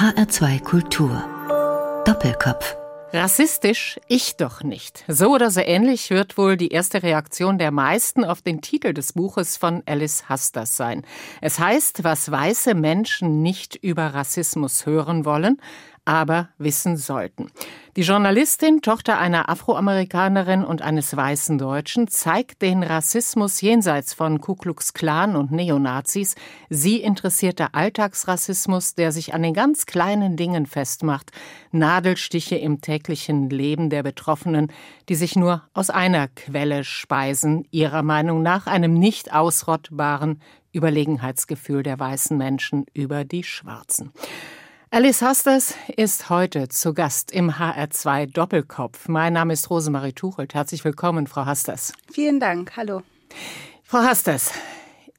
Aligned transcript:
HR2 0.00 0.62
Kultur. 0.62 1.22
Doppelkopf. 2.06 2.74
Rassistisch? 3.12 4.00
Ich 4.08 4.38
doch 4.38 4.62
nicht. 4.62 5.04
So 5.08 5.34
oder 5.34 5.50
so 5.50 5.60
ähnlich 5.60 6.08
wird 6.08 6.38
wohl 6.38 6.56
die 6.56 6.68
erste 6.68 7.02
Reaktion 7.02 7.58
der 7.58 7.70
meisten 7.70 8.24
auf 8.24 8.40
den 8.40 8.62
Titel 8.62 8.94
des 8.94 9.12
Buches 9.12 9.58
von 9.58 9.82
Alice 9.84 10.26
Hasters 10.26 10.78
sein. 10.78 11.04
Es 11.42 11.58
heißt, 11.58 12.02
was 12.02 12.30
weiße 12.30 12.74
Menschen 12.74 13.42
nicht 13.42 13.76
über 13.76 14.14
Rassismus 14.14 14.86
hören 14.86 15.26
wollen, 15.26 15.60
aber 16.04 16.48
wissen 16.58 16.96
sollten. 16.96 17.50
Die 17.96 18.02
Journalistin, 18.02 18.82
Tochter 18.82 19.18
einer 19.18 19.48
Afroamerikanerin 19.48 20.64
und 20.64 20.80
eines 20.80 21.16
weißen 21.16 21.58
Deutschen, 21.58 22.06
zeigt 22.06 22.62
den 22.62 22.82
Rassismus 22.82 23.60
jenseits 23.60 24.14
von 24.14 24.40
Ku 24.40 24.54
Klux 24.54 24.94
Klan 24.94 25.34
und 25.34 25.50
Neonazis. 25.50 26.36
Sie 26.68 27.02
interessiert 27.02 27.58
der 27.58 27.74
Alltagsrassismus, 27.74 28.94
der 28.94 29.10
sich 29.10 29.34
an 29.34 29.42
den 29.42 29.54
ganz 29.54 29.86
kleinen 29.86 30.36
Dingen 30.36 30.66
festmacht. 30.66 31.32
Nadelstiche 31.72 32.56
im 32.56 32.80
täglichen 32.80 33.50
Leben 33.50 33.90
der 33.90 34.04
Betroffenen, 34.04 34.72
die 35.08 35.16
sich 35.16 35.34
nur 35.34 35.64
aus 35.74 35.90
einer 35.90 36.28
Quelle 36.28 36.84
speisen, 36.84 37.66
ihrer 37.72 38.02
Meinung 38.02 38.42
nach 38.42 38.66
einem 38.66 38.94
nicht 38.94 39.32
ausrottbaren 39.32 40.40
Überlegenheitsgefühl 40.72 41.82
der 41.82 41.98
weißen 41.98 42.38
Menschen 42.38 42.86
über 42.94 43.24
die 43.24 43.42
Schwarzen. 43.42 44.12
Alice 44.92 45.22
Hasters 45.22 45.74
ist 45.96 46.30
heute 46.30 46.68
zu 46.68 46.94
Gast 46.94 47.30
im 47.30 47.52
HR2 47.52 48.26
Doppelkopf. 48.26 49.06
Mein 49.06 49.34
Name 49.34 49.52
ist 49.52 49.70
Rosemarie 49.70 50.14
Tuchelt. 50.14 50.52
Herzlich 50.52 50.84
willkommen, 50.84 51.28
Frau 51.28 51.46
Hasters. 51.46 51.92
Vielen 52.12 52.40
Dank. 52.40 52.76
Hallo. 52.76 53.02
Frau 53.84 53.98
Hasters, 54.00 54.50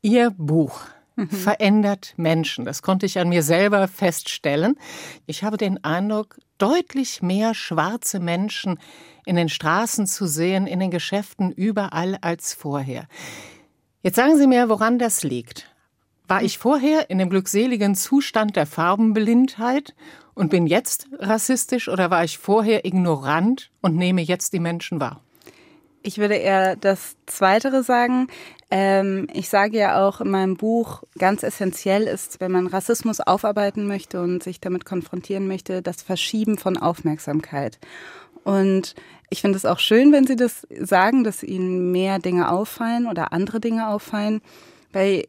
Ihr 0.02 0.32
Buch 0.32 0.82
mhm. 1.16 1.30
verändert 1.30 2.16
Menschen. 2.18 2.66
Das 2.66 2.82
konnte 2.82 3.06
ich 3.06 3.18
an 3.18 3.30
mir 3.30 3.44
selber 3.44 3.88
feststellen. 3.88 4.76
Ich 5.26 5.46
habe 5.46 5.56
den 5.56 5.82
Eindruck, 5.86 6.38
deutlich 6.58 7.22
mehr 7.22 7.54
schwarze 7.54 8.20
Menschen 8.20 8.78
in 9.26 9.38
den 9.38 9.48
Straßen 9.48 10.06
zu 10.06 10.28
sehen, 10.28 10.68
in 10.68 10.82
den 10.82 10.92
Geschäften, 10.92 11.50
überall 11.50 12.18
als 12.20 12.54
vorher. 12.54 13.08
Jetzt 14.02 14.18
sagen 14.18 14.36
Sie 14.36 14.48
mir, 14.48 14.68
woran 14.68 15.00
das 15.00 15.24
liegt. 15.24 15.71
War 16.32 16.44
ich 16.44 16.60
vorher 16.60 17.10
in 17.10 17.18
dem 17.18 17.30
glückseligen 17.30 17.94
Zustand 17.94 18.56
der 18.56 18.66
Farbenblindheit 18.66 19.94
und 20.34 20.50
bin 20.50 20.66
jetzt 20.66 21.10
rassistisch 21.20 21.90
oder 21.90 22.10
war 22.10 22.24
ich 22.24 22.38
vorher 22.38 22.86
ignorant 22.86 23.70
und 23.82 23.98
nehme 23.98 24.22
jetzt 24.22 24.54
die 24.54 24.62
Menschen 24.62 25.02
wahr? 25.02 25.20
Ich 26.04 26.20
würde 26.20 26.36
eher 26.36 26.78
das 26.78 27.18
Zweitere 27.26 27.84
sagen. 27.84 28.28
Ähm, 28.70 29.28
ich 29.34 29.50
sage 29.50 29.78
ja 29.78 30.08
auch 30.08 30.22
in 30.22 30.32
meinem 30.32 30.56
Buch, 30.56 31.04
ganz 31.20 31.44
essentiell 31.44 32.04
ist, 32.04 32.40
wenn 32.40 32.54
man 32.54 32.68
Rassismus 32.68 33.20
aufarbeiten 33.20 33.86
möchte 33.86 34.22
und 34.22 34.42
sich 34.42 34.62
damit 34.62 34.86
konfrontieren 34.86 35.50
möchte, 35.50 35.82
das 35.82 36.02
Verschieben 36.02 36.58
von 36.58 36.78
Aufmerksamkeit. 36.78 37.78
Und 38.46 38.96
ich 39.30 39.42
finde 39.42 39.58
es 39.58 39.66
auch 39.66 39.80
schön, 39.80 40.14
wenn 40.14 40.26
Sie 40.26 40.38
das 40.38 40.66
sagen, 40.80 41.26
dass 41.26 41.44
Ihnen 41.44 41.92
mehr 41.92 42.20
Dinge 42.20 42.50
auffallen 42.50 43.08
oder 43.08 43.34
andere 43.34 43.60
Dinge 43.60 43.90
auffallen, 43.90 44.40
weil 44.94 45.26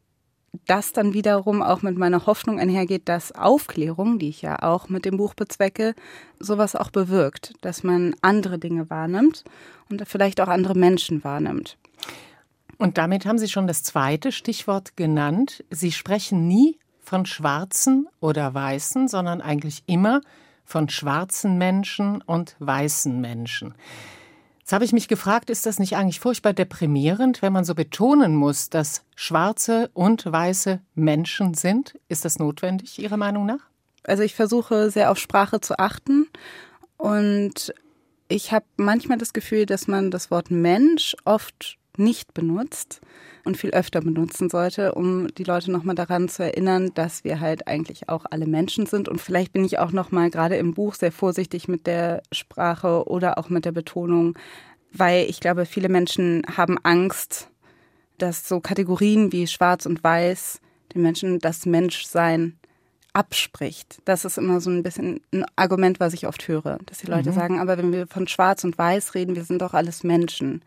das 0.67 0.92
dann 0.92 1.14
wiederum 1.14 1.62
auch 1.62 1.83
mit 1.83 1.97
meiner 1.97 2.27
Hoffnung 2.27 2.61
einhergeht, 2.61 3.08
dass 3.08 3.33
Aufklärung, 3.33 4.19
die 4.19 4.28
ich 4.28 4.42
ja 4.42 4.62
auch 4.62 4.89
mit 4.89 5.05
dem 5.05 5.17
Buch 5.17 5.34
bezwecke, 5.34 5.94
sowas 6.39 6.77
auch 6.77 6.91
bewirkt, 6.91 7.55
dass 7.62 7.83
man 7.83 8.14
andere 8.20 8.59
Dinge 8.59 8.91
wahrnimmt 8.91 9.44
und 9.89 10.06
vielleicht 10.06 10.41
auch 10.41 10.48
andere 10.48 10.75
Menschen 10.75 11.25
wahrnimmt. 11.25 11.78
Und 12.78 12.98
damit 12.98 13.27
haben 13.27 13.39
Sie 13.39 13.48
schon 13.48 13.67
das 13.67 13.83
zweite 13.83 14.33
Stichwort 14.33 14.97
genannt. 14.97 15.64
Sie 15.70 15.92
sprechen 15.92 16.48
nie 16.48 16.78
von 17.00 17.27
Schwarzen 17.27 18.09
oder 18.20 18.53
Weißen, 18.53 19.09
sondern 19.09 19.41
eigentlich 19.41 19.84
immer 19.87 20.20
von 20.64 20.89
schwarzen 20.89 21.59
Menschen 21.59 22.22
und 22.22 22.56
weißen 22.59 23.20
Menschen. 23.20 23.75
Jetzt 24.62 24.72
habe 24.72 24.84
ich 24.84 24.92
mich 24.92 25.08
gefragt, 25.08 25.50
ist 25.50 25.66
das 25.66 25.80
nicht 25.80 25.96
eigentlich 25.96 26.20
furchtbar 26.20 26.53
deprimierend, 26.53 27.42
wenn 27.42 27.53
man 27.53 27.64
so 27.64 27.75
betonen 27.75 28.37
muss, 28.37 28.70
dass 28.70 29.04
schwarze 29.16 29.91
und 29.92 30.25
weiße 30.31 30.81
Menschen 30.94 31.54
sind? 31.54 31.98
Ist 32.09 32.25
das 32.25 32.38
notwendig, 32.38 33.00
Ihrer 33.00 33.16
Meinung 33.16 33.44
nach? 33.44 33.59
Also 34.04 34.22
ich 34.22 34.37
versuche 34.37 34.91
sehr 34.91 35.10
auf 35.10 35.19
Sprache 35.19 35.60
zu 35.60 35.81
achten 35.81 36.28
und 36.97 37.75
ich 38.28 38.53
habe 38.53 38.64
manchmal 38.76 39.19
das 39.19 39.32
Gefühl, 39.32 39.66
dass 39.66 39.88
man 39.88 40.12
das 40.12 40.31
Wort 40.31 40.53
Mensch 40.53 41.16
oft 41.25 41.76
nicht 41.98 42.34
benutzt 42.34 43.00
und 43.44 43.56
viel 43.56 43.70
öfter 43.70 44.00
benutzen 44.00 44.48
sollte, 44.48 44.94
um 44.94 45.32
die 45.34 45.44
Leute 45.44 45.70
nochmal 45.70 45.94
daran 45.94 46.28
zu 46.28 46.44
erinnern, 46.44 46.92
dass 46.94 47.25
wir 47.25 47.41
halt 47.41 47.66
eigentlich 47.66 48.08
auch 48.08 48.25
alle 48.30 48.47
Menschen 48.47 48.86
sind. 48.86 49.08
Und 49.08 49.20
vielleicht 49.20 49.53
bin 49.53 49.64
ich 49.64 49.78
auch 49.78 49.92
nochmal 49.92 50.31
gerade 50.31 50.56
im 50.56 50.75
Buch 50.75 50.94
sehr 50.94 51.12
vorsichtig 51.12 51.69
mit 51.69 51.86
der 51.86 52.22
Sprache 52.31 53.08
oder 53.08 53.38
auch 53.38 53.48
mit 53.48 53.64
der 53.64 53.72
Betonung, 53.72 54.38
weil 54.92 55.28
ich 55.28 55.41
glaube, 55.41 55.66
viele 55.66 55.88
Menschen 55.88 56.42
haben 56.56 56.78
Angst, 56.82 57.48
dass 58.19 58.48
so 58.48 58.60
Kategorien 58.60 59.32
wie 59.32 59.47
Schwarz 59.47 59.86
und 59.86 60.04
Weiß 60.04 60.60
den 60.94 61.02
Menschen 61.02 61.38
das 61.38 61.66
Menschsein 61.66 62.58
abspricht. 63.12 64.00
Das 64.04 64.25
ist 64.25 64.38
immer 64.38 64.60
so 64.60 64.70
ein 64.70 64.82
bisschen 64.82 65.20
ein 65.32 65.44
Argument, 65.56 66.00
was 66.00 66.14
ich 66.14 66.26
oft 66.26 66.47
höre, 66.48 66.78
dass 66.86 66.98
die 66.98 67.08
Leute 67.08 67.31
mhm. 67.31 67.34
sagen, 67.34 67.60
aber 67.60 67.76
wenn 67.78 67.92
wir 67.92 68.06
von 68.06 68.26
Schwarz 68.26 68.64
und 68.64 68.78
Weiß 68.78 69.14
reden, 69.14 69.36
wir 69.36 69.44
sind 69.44 69.60
doch 69.60 69.75
alles 69.75 70.02
Menschen. 70.02 70.62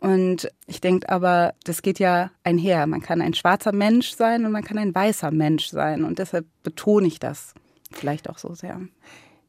Und 0.00 0.50
ich 0.66 0.80
denke 0.80 1.08
aber, 1.10 1.54
das 1.64 1.82
geht 1.82 1.98
ja 1.98 2.30
einher. 2.42 2.86
Man 2.86 3.02
kann 3.02 3.20
ein 3.20 3.34
schwarzer 3.34 3.72
Mensch 3.72 4.12
sein 4.12 4.46
und 4.46 4.52
man 4.52 4.64
kann 4.64 4.78
ein 4.78 4.94
weißer 4.94 5.30
Mensch 5.30 5.68
sein. 5.68 6.04
Und 6.04 6.18
deshalb 6.18 6.46
betone 6.62 7.06
ich 7.06 7.18
das 7.18 7.54
vielleicht 7.92 8.30
auch 8.30 8.38
so 8.38 8.54
sehr. 8.54 8.80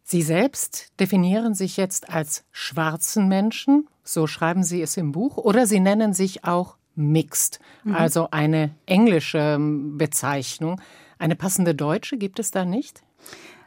Sie 0.04 0.22
selbst 0.22 0.92
definieren 1.00 1.54
sich 1.54 1.78
jetzt 1.78 2.10
als 2.10 2.44
schwarzen 2.52 3.30
Menschen, 3.30 3.88
so 4.04 4.28
schreiben 4.28 4.64
Sie 4.64 4.82
es 4.82 4.98
im 4.98 5.14
Buch, 5.14 5.38
oder 5.38 5.66
Sie 5.66 5.80
nennen 5.80 6.14
sich 6.14 6.44
auch 6.44 6.76
Mixed, 6.96 7.62
mhm. 7.86 7.96
also 7.96 8.28
eine 8.32 8.76
englische 8.86 9.38
ähm, 9.38 9.98
Bezeichnung. 9.98 10.82
Eine 11.18 11.38
passende 11.38 11.74
deutsche 11.74 12.18
gibt 12.18 12.40
es 12.40 12.52
da 12.52 12.66
nicht? 12.66 13.04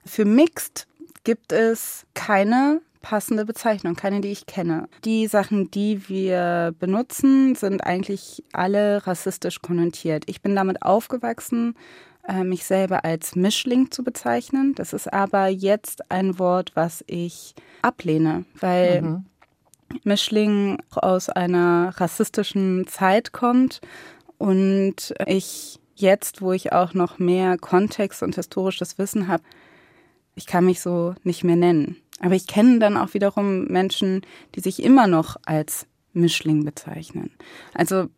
Für 0.05 0.27
Mixed 0.27 0.87
gibt 1.23 1.53
es 1.53 2.05
keine 2.12 2.83
passende 3.05 3.45
Bezeichnung, 3.45 3.97
keine, 3.97 4.23
die 4.23 4.33
ich 4.33 4.47
kenne. 4.47 4.89
Die 5.05 5.27
Sachen, 5.27 5.71
die 5.71 6.09
wir 6.09 6.75
benutzen, 6.79 7.55
sind 7.55 7.85
eigentlich 7.85 8.43
alle 8.55 9.07
rassistisch 9.07 9.61
konnotiert. 9.61 10.25
Ich 10.27 10.41
bin 10.41 10.57
damit 10.57 10.81
aufgewachsen, 10.81 11.77
äh, 12.27 12.45
mich 12.45 12.65
selber 12.65 13.05
als 13.05 13.37
Mischling 13.37 13.91
zu 13.91 14.05
bezeichnen. 14.05 14.75
Das 14.75 14.95
ist 14.95 15.13
aber 15.13 15.49
jetzt 15.49 16.11
ein 16.11 16.39
Wort, 16.39 16.73
was 16.75 17.05
ich 17.07 17.55
ablehne, 17.83 18.47
weil 18.59 19.03
mhm. 19.03 19.27
Mischling 20.05 20.79
aus 20.95 21.29
einer 21.29 21.93
rassistischen 21.99 22.87
Zeit 22.87 23.33
kommt 23.33 23.83
und 24.39 25.13
ich 25.27 25.79
jetzt, 25.95 26.41
wo 26.41 26.53
ich 26.53 26.73
auch 26.73 26.95
noch 26.95 27.19
mehr 27.19 27.59
Kontext 27.59 28.23
und 28.23 28.35
historisches 28.35 28.97
Wissen 28.97 29.29
habe, 29.29 29.43
ich 30.37 30.47
kann 30.47 30.65
mich 30.65 30.81
so 30.81 31.15
nicht 31.23 31.45
mehr 31.45 31.57
nennen. 31.57 31.97
Aber 32.21 32.35
ich 32.35 32.47
kenne 32.47 32.79
dann 32.79 32.97
auch 32.97 33.15
wiederum 33.15 33.65
Menschen, 33.67 34.23
die 34.55 34.61
sich 34.61 34.83
immer 34.83 35.07
noch 35.07 35.37
als 35.45 35.87
Mischling 36.13 36.65
bezeichnen. 36.65 37.31
Also 37.75 38.09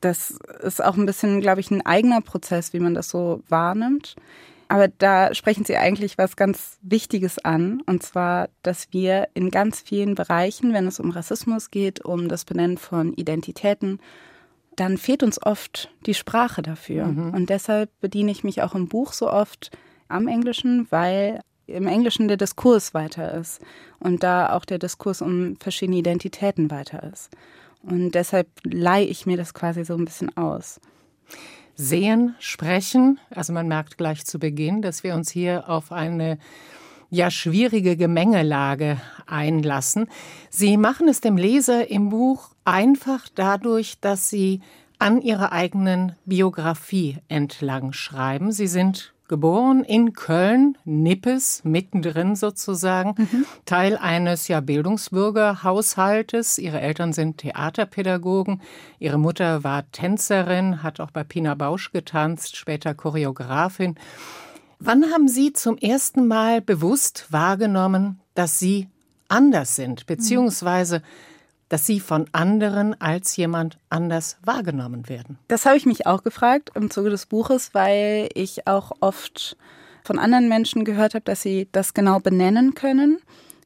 das 0.00 0.38
ist 0.62 0.84
auch 0.84 0.96
ein 0.96 1.06
bisschen, 1.06 1.40
glaube 1.40 1.60
ich, 1.60 1.70
ein 1.70 1.84
eigener 1.84 2.20
Prozess, 2.20 2.72
wie 2.72 2.80
man 2.80 2.94
das 2.94 3.08
so 3.08 3.42
wahrnimmt. 3.48 4.16
Aber 4.68 4.88
da 4.88 5.34
sprechen 5.34 5.64
Sie 5.64 5.76
eigentlich 5.76 6.18
was 6.18 6.36
ganz 6.36 6.78
Wichtiges 6.82 7.38
an, 7.38 7.82
und 7.86 8.02
zwar, 8.02 8.48
dass 8.62 8.88
wir 8.92 9.28
in 9.34 9.50
ganz 9.50 9.80
vielen 9.80 10.14
Bereichen, 10.14 10.72
wenn 10.72 10.86
es 10.86 11.00
um 11.00 11.10
Rassismus 11.10 11.70
geht, 11.70 12.04
um 12.04 12.28
das 12.28 12.44
Benennen 12.44 12.78
von 12.78 13.12
Identitäten, 13.12 14.00
dann 14.76 14.98
fehlt 14.98 15.22
uns 15.22 15.40
oft 15.40 15.90
die 16.06 16.14
Sprache 16.14 16.62
dafür. 16.62 17.06
Mhm. 17.06 17.34
Und 17.34 17.50
deshalb 17.50 17.90
bediene 18.00 18.30
ich 18.30 18.42
mich 18.42 18.62
auch 18.62 18.74
im 18.74 18.88
Buch 18.88 19.12
so 19.12 19.30
oft 19.30 19.70
am 20.08 20.28
Englischen, 20.28 20.86
weil 20.90 21.40
im 21.66 21.86
Englischen 21.86 22.28
der 22.28 22.36
Diskurs 22.36 22.94
weiter 22.94 23.34
ist 23.34 23.60
und 23.98 24.22
da 24.22 24.52
auch 24.54 24.64
der 24.64 24.78
Diskurs 24.78 25.22
um 25.22 25.56
verschiedene 25.56 25.98
Identitäten 25.98 26.70
weiter 26.70 27.02
ist. 27.12 27.30
Und 27.82 28.12
deshalb 28.12 28.48
leihe 28.64 29.06
ich 29.06 29.26
mir 29.26 29.36
das 29.36 29.54
quasi 29.54 29.84
so 29.84 29.94
ein 29.94 30.04
bisschen 30.04 30.36
aus. 30.36 30.80
Sehen, 31.74 32.34
sprechen, 32.38 33.18
also 33.30 33.52
man 33.52 33.68
merkt 33.68 33.98
gleich 33.98 34.24
zu 34.24 34.38
Beginn, 34.38 34.80
dass 34.80 35.02
wir 35.02 35.14
uns 35.14 35.30
hier 35.30 35.68
auf 35.68 35.90
eine 35.90 36.38
ja 37.10 37.30
schwierige 37.30 37.96
Gemengelage 37.96 39.00
einlassen. 39.26 40.08
Sie 40.50 40.76
machen 40.76 41.08
es 41.08 41.20
dem 41.20 41.36
Leser 41.36 41.90
im 41.90 42.10
Buch 42.10 42.50
einfach 42.64 43.28
dadurch, 43.34 44.00
dass 44.00 44.28
Sie 44.28 44.60
an 44.98 45.20
Ihrer 45.20 45.52
eigenen 45.52 46.16
Biografie 46.24 47.18
entlang 47.28 47.92
schreiben. 47.92 48.52
Sie 48.52 48.66
sind 48.66 49.13
geboren 49.28 49.84
in 49.84 50.12
Köln, 50.12 50.76
Nippes, 50.84 51.62
mittendrin 51.64 52.36
sozusagen, 52.36 53.14
mhm. 53.16 53.46
Teil 53.64 53.96
eines 53.96 54.48
ja 54.48 54.60
Bildungsbürgerhaushaltes. 54.60 56.58
Ihre 56.58 56.80
Eltern 56.80 57.12
sind 57.12 57.38
Theaterpädagogen, 57.38 58.60
ihre 58.98 59.18
Mutter 59.18 59.64
war 59.64 59.90
Tänzerin, 59.92 60.82
hat 60.82 61.00
auch 61.00 61.10
bei 61.10 61.24
Pina 61.24 61.54
Bausch 61.54 61.90
getanzt, 61.90 62.56
später 62.56 62.94
Choreografin. 62.94 63.96
Wann 64.78 65.04
haben 65.12 65.28
Sie 65.28 65.52
zum 65.52 65.78
ersten 65.78 66.26
Mal 66.26 66.60
bewusst 66.60 67.28
wahrgenommen, 67.30 68.20
dass 68.34 68.58
Sie 68.58 68.88
anders 69.28 69.76
sind, 69.76 70.06
beziehungsweise 70.06 71.02
dass 71.74 71.86
Sie 71.86 71.98
von 71.98 72.26
anderen 72.30 72.94
als 73.00 73.36
jemand 73.36 73.78
anders 73.90 74.36
wahrgenommen 74.44 75.08
werden? 75.08 75.40
Das 75.48 75.66
habe 75.66 75.76
ich 75.76 75.86
mich 75.86 76.06
auch 76.06 76.22
gefragt 76.22 76.70
im 76.76 76.88
Zuge 76.88 77.10
des 77.10 77.26
Buches, 77.26 77.74
weil 77.74 78.28
ich 78.34 78.68
auch 78.68 78.92
oft 79.00 79.56
von 80.04 80.20
anderen 80.20 80.48
Menschen 80.48 80.84
gehört 80.84 81.14
habe, 81.14 81.24
dass 81.24 81.42
sie 81.42 81.66
das 81.72 81.92
genau 81.92 82.20
benennen 82.20 82.74
können. 82.74 83.18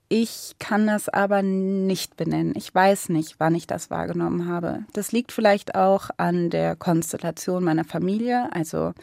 Ich 0.09 0.55
kann 0.59 0.87
das 0.87 1.11
aber 1.11 1.43
nicht 1.43 2.17
benennen. 2.17 2.55
Ich 2.57 2.75
weiß 2.75 3.11
nicht, 3.11 3.35
wann 3.41 3.55
ich 3.55 3.67
das 3.67 3.91
wahrgenommen 3.91 4.49
habe. 4.49 4.85
Das 4.95 5.13
liegt 5.13 5.31
vielleicht 5.31 5.75
auch 5.75 6.09
an 6.17 6.49
der 6.49 6.77
Konstellation 6.77 7.63
meiner 7.63 7.85
Familie. 7.85 8.49
Also 8.53 8.95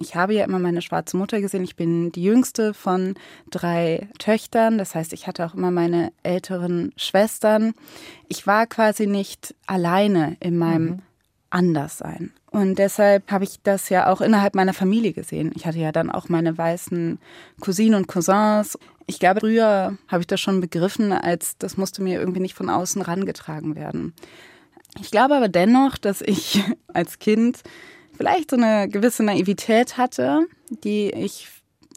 ich 0.00 0.14
habe 0.14 0.34
ja 0.34 0.44
immer 0.44 0.58
meine 0.58 0.82
schwarze 0.82 1.16
Mutter 1.16 1.40
gesehen. 1.40 1.64
Ich 1.64 1.76
bin 1.76 2.12
die 2.12 2.22
jüngste 2.22 2.74
von 2.74 3.14
drei 3.50 4.08
Töchtern. 4.18 4.78
Das 4.78 4.94
heißt, 4.94 5.12
ich 5.12 5.26
hatte 5.26 5.44
auch 5.46 5.54
immer 5.54 5.70
meine 5.70 6.12
älteren 6.22 6.92
Schwestern. 6.96 7.74
Ich 8.28 8.46
war 8.46 8.66
quasi 8.66 9.06
nicht 9.06 9.54
alleine 9.66 10.36
in 10.40 10.58
meinem 10.58 10.84
mhm. 10.84 11.02
Anderssein. 11.50 12.32
Und 12.50 12.78
deshalb 12.78 13.30
habe 13.30 13.44
ich 13.44 13.60
das 13.62 13.88
ja 13.88 14.10
auch 14.10 14.20
innerhalb 14.20 14.54
meiner 14.54 14.72
Familie 14.72 15.12
gesehen. 15.12 15.52
Ich 15.54 15.66
hatte 15.66 15.78
ja 15.78 15.92
dann 15.92 16.10
auch 16.10 16.28
meine 16.28 16.56
weißen 16.56 17.18
Cousinen 17.60 17.94
und 17.94 18.08
Cousins. 18.08 18.78
Ich 19.06 19.18
glaube, 19.18 19.40
früher 19.40 19.96
habe 20.08 20.20
ich 20.20 20.26
das 20.26 20.40
schon 20.40 20.60
begriffen, 20.60 21.12
als 21.12 21.58
das 21.58 21.76
musste 21.76 22.02
mir 22.02 22.18
irgendwie 22.18 22.40
nicht 22.40 22.54
von 22.54 22.70
außen 22.70 23.02
rangetragen 23.02 23.76
werden. 23.76 24.14
Ich 25.00 25.10
glaube 25.10 25.36
aber 25.36 25.48
dennoch, 25.48 25.98
dass 25.98 26.22
ich 26.22 26.62
als 26.92 27.18
Kind 27.18 27.62
vielleicht 28.18 28.50
so 28.50 28.56
eine 28.56 28.88
gewisse 28.88 29.22
Naivität 29.22 29.96
hatte, 29.96 30.46
die 30.84 31.10
ich 31.10 31.48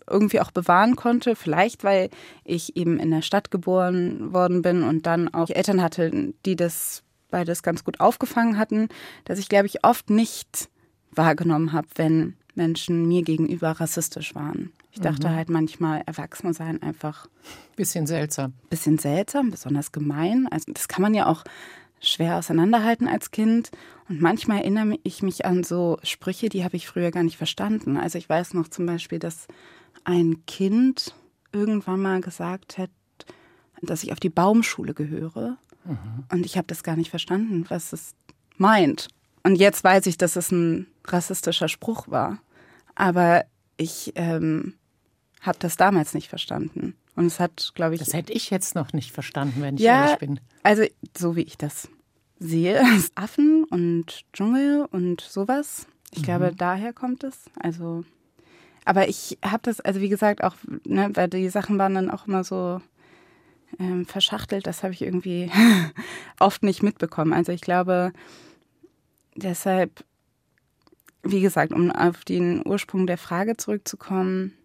irgendwie 0.09 0.39
auch 0.39 0.51
bewahren 0.51 0.95
konnte. 0.95 1.35
Vielleicht, 1.35 1.83
weil 1.83 2.09
ich 2.45 2.77
eben 2.77 3.00
in 3.00 3.12
der 3.12 3.21
Stadt 3.21 3.51
geboren 3.51 4.31
worden 4.31 4.62
bin 4.62 4.83
und 4.83 5.06
dann 5.06 5.33
auch 5.33 5.50
Eltern 5.50 5.81
hatte, 5.81 6.33
die 6.45 6.56
das 6.56 7.03
beides 7.29 7.63
ganz 7.63 7.83
gut 7.83 8.00
aufgefangen 8.00 8.57
hatten, 8.57 8.89
dass 9.25 9.39
ich, 9.39 9.50
glaube 9.50 9.65
ich, 9.65 9.83
oft 9.83 10.09
nicht 10.09 10.69
wahrgenommen 11.12 11.73
habe, 11.73 11.88
wenn 11.95 12.35
Menschen 12.56 13.07
mir 13.07 13.23
gegenüber 13.23 13.71
rassistisch 13.71 14.35
waren. 14.35 14.71
Ich 14.91 15.00
dachte 15.00 15.29
mhm. 15.29 15.35
halt 15.35 15.50
manchmal, 15.50 16.03
Erwachsene 16.06 16.53
seien 16.53 16.83
einfach. 16.83 17.27
Bisschen 17.77 18.06
seltsam. 18.07 18.53
Bisschen 18.69 18.97
seltsam, 18.97 19.50
besonders 19.50 19.94
gemein. 19.94 20.47
Also, 20.51 20.71
das 20.73 20.89
kann 20.89 21.01
man 21.01 21.13
ja 21.13 21.27
auch 21.27 21.45
schwer 22.01 22.38
auseinanderhalten 22.38 23.07
als 23.07 23.31
Kind. 23.31 23.71
Und 24.09 24.21
manchmal 24.21 24.59
erinnere 24.59 24.98
ich 25.03 25.21
mich 25.21 25.45
an 25.45 25.63
so 25.63 25.98
Sprüche, 26.03 26.50
die 26.50 26.63
habe 26.63 26.75
ich 26.75 26.88
früher 26.88 27.12
gar 27.12 27.24
nicht 27.24 27.38
verstanden. 27.38 27.95
Also 27.95 28.18
ich 28.18 28.27
weiß 28.27 28.53
noch 28.53 28.68
zum 28.68 28.86
Beispiel, 28.86 29.19
dass 29.19 29.48
ein 30.03 30.45
Kind 30.45 31.15
irgendwann 31.53 32.01
mal 32.01 32.21
gesagt 32.21 32.77
hat, 32.77 32.89
dass 33.81 34.03
ich 34.03 34.12
auf 34.12 34.19
die 34.19 34.30
Baumschule 34.30 34.94
gehöre. 34.94 35.57
Mhm. 35.86 36.25
Und 36.31 36.45
ich 36.45 36.57
habe 36.57 36.68
das 36.68 36.83
gar 36.83 36.95
nicht 36.95 37.09
verstanden, 37.09 37.65
was 37.69 37.94
es 37.94 38.13
meint. 38.57 39.07
Und 39.44 39.56
jetzt 39.56 39.83
weiß 39.83 40.06
ich, 40.07 40.18
dass 40.18 40.36
es 40.36 40.51
ein 40.51 40.88
rassistischer 41.06 41.68
Spruch 41.68 42.07
war. 42.07 42.39
Aber 42.95 43.45
ich 43.77 44.13
ähm, 44.15 44.75
habe 45.42 45.57
das 45.59 45.77
damals 45.77 46.13
nicht 46.13 46.30
verstanden. 46.30 46.95
Und 47.21 47.27
es 47.27 47.39
hat, 47.39 47.71
glaube 47.75 47.94
ich. 47.94 48.00
Das 48.00 48.13
hätte 48.13 48.33
ich 48.33 48.50
jetzt 48.50 48.73
noch 48.73 48.94
nicht 48.94 49.12
verstanden, 49.12 49.62
wenn 49.62 49.75
ich 49.75 49.81
ja, 49.81 50.06
ehrlich 50.06 50.18
bin. 50.18 50.39
Also, 50.63 50.83
so 51.15 51.35
wie 51.35 51.44
ich 51.44 51.56
das 51.56 51.88
sehe, 52.39 52.81
Affen 53.15 53.63
und 53.65 54.23
Dschungel 54.33 54.88
und 54.91 55.21
sowas. 55.21 55.85
Ich 56.12 56.21
mhm. 56.21 56.23
glaube, 56.23 56.53
daher 56.57 56.94
kommt 56.94 57.23
es. 57.23 57.45
Also, 57.59 58.03
aber 58.85 59.07
ich 59.07 59.38
habe 59.45 59.62
das, 59.62 59.81
also 59.81 60.01
wie 60.01 60.09
gesagt, 60.09 60.44
auch, 60.44 60.56
ne, 60.83 61.12
weil 61.13 61.29
die 61.29 61.50
Sachen 61.50 61.77
waren 61.77 61.94
dann 61.94 62.09
auch 62.09 62.27
immer 62.27 62.44
so 62.44 62.81
ähm, 63.79 64.07
verschachtelt, 64.07 64.65
das 64.65 64.81
habe 64.81 64.94
ich 64.94 65.03
irgendwie 65.03 65.51
oft 66.39 66.63
nicht 66.63 66.81
mitbekommen. 66.81 67.33
Also 67.33 67.51
ich 67.51 67.62
glaube, 67.62 68.13
deshalb, 69.35 70.03
wie 71.21 71.41
gesagt, 71.41 71.71
um 71.71 71.91
auf 71.91 72.25
den 72.25 72.65
Ursprung 72.65 73.06
der 73.06 73.19
Frage 73.19 73.56
zurückzukommen, 73.57 74.57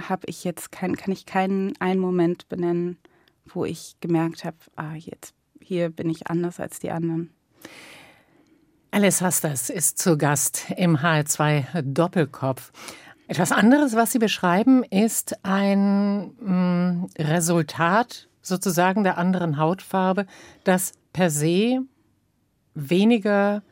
habe 0.00 0.22
ich 0.26 0.44
jetzt 0.44 0.72
kein, 0.72 0.96
kann 0.96 1.12
ich 1.12 1.26
keinen 1.26 1.74
einen 1.80 2.00
Moment 2.00 2.48
benennen, 2.48 2.98
wo 3.46 3.64
ich 3.64 3.96
gemerkt 4.00 4.44
habe, 4.44 4.56
ah, 4.76 4.94
jetzt 4.94 5.34
hier 5.60 5.90
bin 5.90 6.10
ich 6.10 6.28
anders 6.28 6.60
als 6.60 6.78
die 6.78 6.90
anderen. 6.90 7.30
Alice 8.90 9.22
Hasters 9.22 9.70
ist 9.70 9.98
zu 9.98 10.16
Gast 10.16 10.70
im 10.76 10.98
HR2 10.98 11.82
Doppelkopf. 11.82 12.70
Etwas 13.26 13.52
anderes, 13.52 13.96
was 13.96 14.12
Sie 14.12 14.18
beschreiben, 14.18 14.84
ist 14.84 15.44
ein 15.44 16.32
mh, 16.38 16.52
mm, 16.52 17.08
Resultat 17.18 18.28
sozusagen 18.42 19.02
der 19.02 19.18
anderen 19.18 19.56
Hautfarbe, 19.56 20.26
das 20.64 20.92
per 21.12 21.30
se 21.30 21.80
weniger 22.74 23.62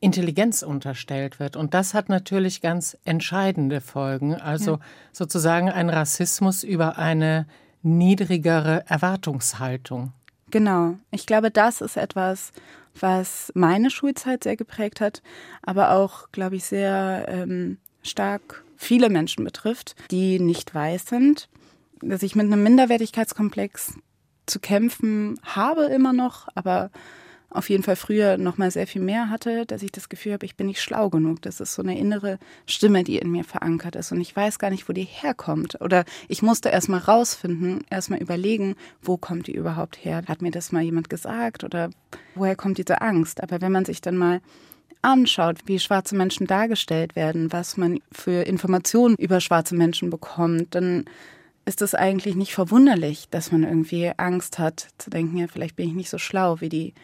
Intelligenz 0.00 0.62
unterstellt 0.62 1.40
wird. 1.40 1.56
Und 1.56 1.74
das 1.74 1.94
hat 1.94 2.08
natürlich 2.08 2.60
ganz 2.60 2.96
entscheidende 3.04 3.80
Folgen. 3.80 4.34
Also 4.34 4.72
ja. 4.72 4.80
sozusagen 5.12 5.68
ein 5.68 5.90
Rassismus 5.90 6.62
über 6.62 6.98
eine 6.98 7.46
niedrigere 7.82 8.84
Erwartungshaltung. 8.86 10.12
Genau. 10.50 10.94
Ich 11.10 11.26
glaube, 11.26 11.50
das 11.50 11.80
ist 11.80 11.96
etwas, 11.96 12.52
was 12.98 13.52
meine 13.54 13.90
Schulzeit 13.90 14.44
sehr 14.44 14.56
geprägt 14.56 15.00
hat, 15.00 15.22
aber 15.62 15.92
auch, 15.92 16.30
glaube 16.32 16.56
ich, 16.56 16.64
sehr 16.64 17.26
ähm, 17.28 17.78
stark 18.02 18.64
viele 18.76 19.10
Menschen 19.10 19.44
betrifft, 19.44 19.94
die 20.10 20.38
nicht 20.38 20.74
weiß 20.74 21.06
sind, 21.06 21.48
dass 22.00 22.22
ich 22.22 22.36
mit 22.36 22.46
einem 22.46 22.62
Minderwertigkeitskomplex 22.62 23.94
zu 24.46 24.60
kämpfen 24.60 25.38
habe 25.42 25.84
immer 25.84 26.12
noch, 26.12 26.48
aber 26.54 26.90
auf 27.50 27.70
jeden 27.70 27.82
Fall 27.82 27.96
früher 27.96 28.36
noch 28.36 28.58
mal 28.58 28.70
sehr 28.70 28.86
viel 28.86 29.00
mehr 29.00 29.30
hatte, 29.30 29.64
dass 29.64 29.82
ich 29.82 29.90
das 29.90 30.10
Gefühl 30.10 30.34
habe, 30.34 30.44
ich 30.44 30.56
bin 30.56 30.66
nicht 30.66 30.82
schlau 30.82 31.08
genug. 31.08 31.40
Das 31.42 31.60
ist 31.60 31.74
so 31.74 31.82
eine 31.82 31.98
innere 31.98 32.38
Stimme, 32.66 33.04
die 33.04 33.16
in 33.18 33.30
mir 33.30 33.44
verankert 33.44 33.96
ist 33.96 34.12
und 34.12 34.20
ich 34.20 34.36
weiß 34.36 34.58
gar 34.58 34.70
nicht, 34.70 34.88
wo 34.88 34.92
die 34.92 35.04
herkommt. 35.04 35.80
Oder 35.80 36.04
ich 36.28 36.42
musste 36.42 36.68
erst 36.68 36.90
mal 36.90 36.98
rausfinden, 36.98 37.84
erst 37.88 38.10
mal 38.10 38.18
überlegen, 38.18 38.76
wo 39.00 39.16
kommt 39.16 39.46
die 39.46 39.54
überhaupt 39.54 40.04
her? 40.04 40.22
Hat 40.28 40.42
mir 40.42 40.50
das 40.50 40.72
mal 40.72 40.82
jemand 40.82 41.08
gesagt 41.08 41.64
oder 41.64 41.90
woher 42.34 42.54
kommt 42.54 42.76
diese 42.76 43.00
Angst? 43.00 43.42
Aber 43.42 43.62
wenn 43.62 43.72
man 43.72 43.86
sich 43.86 44.02
dann 44.02 44.18
mal 44.18 44.40
anschaut, 45.00 45.60
wie 45.66 45.78
schwarze 45.78 46.16
Menschen 46.16 46.46
dargestellt 46.46 47.16
werden, 47.16 47.50
was 47.52 47.78
man 47.78 48.00
für 48.12 48.42
Informationen 48.42 49.14
über 49.16 49.40
schwarze 49.40 49.74
Menschen 49.74 50.10
bekommt, 50.10 50.74
dann 50.74 51.06
ist 51.64 51.82
es 51.82 51.94
eigentlich 51.94 52.34
nicht 52.34 52.54
verwunderlich, 52.54 53.28
dass 53.30 53.52
man 53.52 53.62
irgendwie 53.62 54.10
Angst 54.16 54.58
hat, 54.58 54.88
zu 54.98 55.10
denken, 55.10 55.36
ja, 55.36 55.46
vielleicht 55.46 55.76
bin 55.76 55.88
ich 55.88 55.94
nicht 55.94 56.10
so 56.10 56.18
schlau 56.18 56.60
wie 56.60 56.68
die 56.68 56.94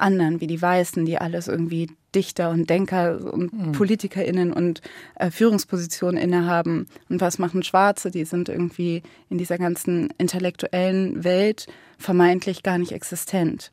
anderen, 0.00 0.40
wie 0.40 0.46
die 0.46 0.60
Weißen, 0.60 1.04
die 1.04 1.18
alles 1.18 1.48
irgendwie 1.48 1.90
Dichter 2.14 2.50
und 2.50 2.68
Denker 2.68 3.32
und 3.32 3.52
mhm. 3.52 3.72
PolitikerInnen 3.72 4.52
und 4.52 4.80
äh, 5.14 5.30
Führungspositionen 5.30 6.20
innehaben. 6.20 6.86
Und 7.08 7.20
was 7.20 7.38
machen 7.38 7.62
Schwarze? 7.62 8.10
Die 8.10 8.24
sind 8.24 8.48
irgendwie 8.48 9.02
in 9.28 9.38
dieser 9.38 9.58
ganzen 9.58 10.10
intellektuellen 10.18 11.22
Welt 11.24 11.66
vermeintlich 11.98 12.62
gar 12.62 12.78
nicht 12.78 12.92
existent. 12.92 13.70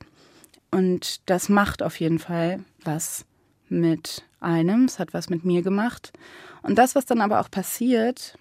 Und 0.70 1.22
das 1.30 1.50
macht 1.50 1.82
auf 1.82 2.00
jeden 2.00 2.20
Fall 2.20 2.60
was 2.84 3.26
mit 3.70 4.24
einem. 4.40 4.86
Es 4.86 5.00
hat 5.00 5.14
was 5.14 5.30
mit 5.30 5.46
mir 5.46 5.62
gemacht. 5.62 6.12
Und 6.62 6.78
das, 6.78 6.96
was 6.96 7.06
dann 7.06 7.22
aber 7.22 7.40
auch 7.40 7.50
passiert, 7.50 8.38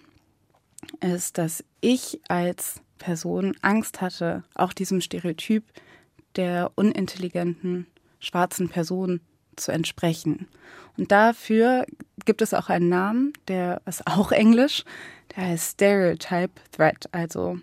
ist, 1.01 1.37
dass 1.37 1.63
ich 1.81 2.19
als 2.27 2.81
Person 2.97 3.55
Angst 3.61 4.01
hatte, 4.01 4.43
auch 4.55 4.73
diesem 4.73 5.01
Stereotyp 5.01 5.63
der 6.37 6.71
unintelligenten 6.75 7.87
schwarzen 8.19 8.69
Person 8.69 9.21
zu 9.55 9.71
entsprechen. 9.71 10.47
Und 10.97 11.11
dafür 11.11 11.85
gibt 12.25 12.41
es 12.41 12.53
auch 12.53 12.69
einen 12.69 12.89
Namen, 12.89 13.33
der 13.47 13.81
ist 13.85 14.05
auch 14.07 14.31
Englisch, 14.31 14.83
der 15.35 15.47
heißt 15.47 15.73
Stereotype 15.73 16.53
Threat, 16.71 17.09
also 17.11 17.59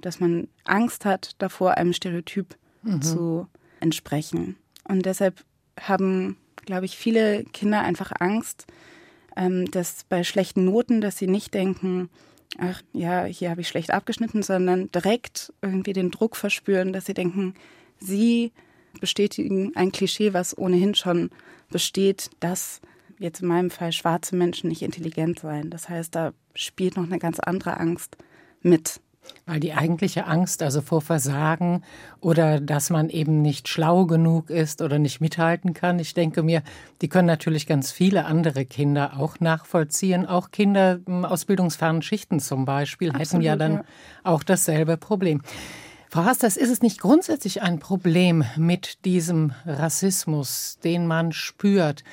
dass 0.00 0.20
man 0.20 0.48
Angst 0.64 1.04
hat 1.04 1.30
davor, 1.38 1.76
einem 1.76 1.92
Stereotyp 1.92 2.56
mhm. 2.82 3.02
zu 3.02 3.48
entsprechen. 3.80 4.56
Und 4.84 5.06
deshalb 5.06 5.44
haben, 5.80 6.36
glaube 6.64 6.84
ich, 6.84 6.96
viele 6.96 7.44
Kinder 7.44 7.80
einfach 7.80 8.12
Angst, 8.18 8.66
ähm, 9.36 9.70
dass 9.70 10.04
bei 10.08 10.22
schlechten 10.22 10.64
Noten, 10.64 11.00
dass 11.00 11.18
sie 11.18 11.26
nicht 11.26 11.54
denken, 11.54 12.08
ach 12.58 12.82
ja, 12.92 13.24
hier 13.24 13.50
habe 13.50 13.60
ich 13.60 13.68
schlecht 13.68 13.90
abgeschnitten, 13.90 14.42
sondern 14.42 14.90
direkt 14.92 15.52
irgendwie 15.62 15.92
den 15.92 16.10
Druck 16.10 16.36
verspüren, 16.36 16.92
dass 16.92 17.06
sie 17.06 17.14
denken, 17.14 17.54
Sie 17.98 18.52
bestätigen 19.00 19.72
ein 19.74 19.92
Klischee, 19.92 20.32
was 20.32 20.56
ohnehin 20.56 20.94
schon 20.94 21.30
besteht, 21.70 22.30
dass 22.40 22.80
jetzt 23.18 23.40
in 23.40 23.48
meinem 23.48 23.70
Fall 23.70 23.92
schwarze 23.92 24.36
Menschen 24.36 24.68
nicht 24.68 24.82
intelligent 24.82 25.40
seien. 25.40 25.70
Das 25.70 25.88
heißt, 25.88 26.14
da 26.14 26.32
spielt 26.54 26.96
noch 26.96 27.04
eine 27.04 27.18
ganz 27.18 27.40
andere 27.40 27.78
Angst 27.78 28.16
mit. 28.62 29.00
Weil 29.44 29.58
die 29.58 29.72
eigentliche 29.72 30.26
Angst, 30.26 30.62
also 30.62 30.80
vor 30.80 31.00
Versagen 31.00 31.82
oder 32.20 32.60
dass 32.60 32.90
man 32.90 33.08
eben 33.08 33.42
nicht 33.42 33.68
schlau 33.68 34.06
genug 34.06 34.50
ist 34.50 34.82
oder 34.82 35.00
nicht 35.00 35.20
mithalten 35.20 35.74
kann, 35.74 35.98
ich 35.98 36.14
denke 36.14 36.44
mir, 36.44 36.62
die 37.02 37.08
können 37.08 37.26
natürlich 37.26 37.66
ganz 37.66 37.90
viele 37.90 38.24
andere 38.24 38.64
Kinder 38.64 39.18
auch 39.18 39.40
nachvollziehen. 39.40 40.26
Auch 40.26 40.52
Kinder 40.52 41.00
hm, 41.04 41.24
aus 41.24 41.44
bildungsfernen 41.44 42.02
Schichten 42.02 42.38
zum 42.38 42.64
Beispiel 42.64 43.08
Absolut, 43.08 43.28
hätten 43.28 43.40
ja 43.40 43.56
dann 43.56 43.72
ja. 43.74 43.84
auch 44.22 44.44
dasselbe 44.44 44.96
Problem. 44.96 45.42
Frau 46.16 46.24
Hasters, 46.24 46.56
ist 46.56 46.70
es 46.70 46.80
nicht 46.80 46.98
grundsätzlich 46.98 47.60
ein 47.60 47.78
Problem 47.78 48.42
mit 48.56 49.04
diesem 49.04 49.52
Rassismus, 49.66 50.78
den 50.82 51.06
man 51.06 51.32
spürt, 51.32 52.04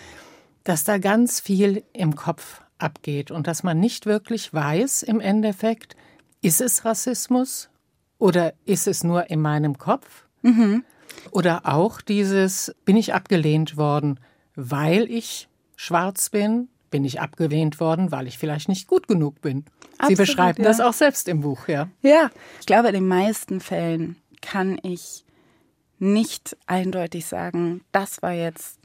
dass 0.65 0.83
da 0.83 0.97
ganz 0.97 1.39
viel 1.39 1.85
im 1.93 2.13
Kopf 2.17 2.59
abgeht 2.77 3.31
und 3.31 3.47
dass 3.47 3.63
man 3.63 3.79
nicht 3.79 4.05
wirklich 4.05 4.53
weiß 4.53 5.03
im 5.03 5.21
Endeffekt, 5.21 5.95
ist 6.41 6.59
es 6.59 6.83
Rassismus 6.83 7.69
oder 8.17 8.53
ist 8.65 8.87
es 8.87 9.05
nur 9.05 9.29
in 9.29 9.39
meinem 9.39 9.77
Kopf? 9.77 10.25
Mhm. 10.41 10.83
Oder 11.31 11.61
auch 11.63 12.01
dieses, 12.01 12.75
bin 12.83 12.97
ich 12.97 13.13
abgelehnt 13.13 13.77
worden, 13.77 14.19
weil 14.53 15.09
ich 15.09 15.47
schwarz 15.77 16.29
bin? 16.29 16.67
Bin 16.93 17.05
ich 17.05 17.19
abgelehnt 17.19 17.79
worden, 17.79 18.11
weil 18.11 18.27
ich 18.27 18.37
vielleicht 18.37 18.69
nicht 18.69 18.87
gut 18.87 19.07
genug 19.07 19.41
bin? 19.41 19.65
Absolut, 19.97 20.09
Sie 20.09 20.15
beschreiben 20.15 20.61
ja. 20.61 20.69
das 20.69 20.79
auch 20.79 20.93
selbst 20.93 21.27
im 21.27 21.41
Buch, 21.41 21.67
ja? 21.67 21.89
Ja, 22.03 22.29
ich 22.59 22.67
glaube, 22.67 22.89
in 22.89 22.93
den 22.93 23.07
meisten 23.07 23.61
Fällen 23.61 24.15
kann 24.43 24.77
ich 24.83 25.25
nicht 25.97 26.55
eindeutig 26.67 27.25
sagen, 27.25 27.81
das 27.91 28.21
war 28.21 28.33
jetzt 28.33 28.77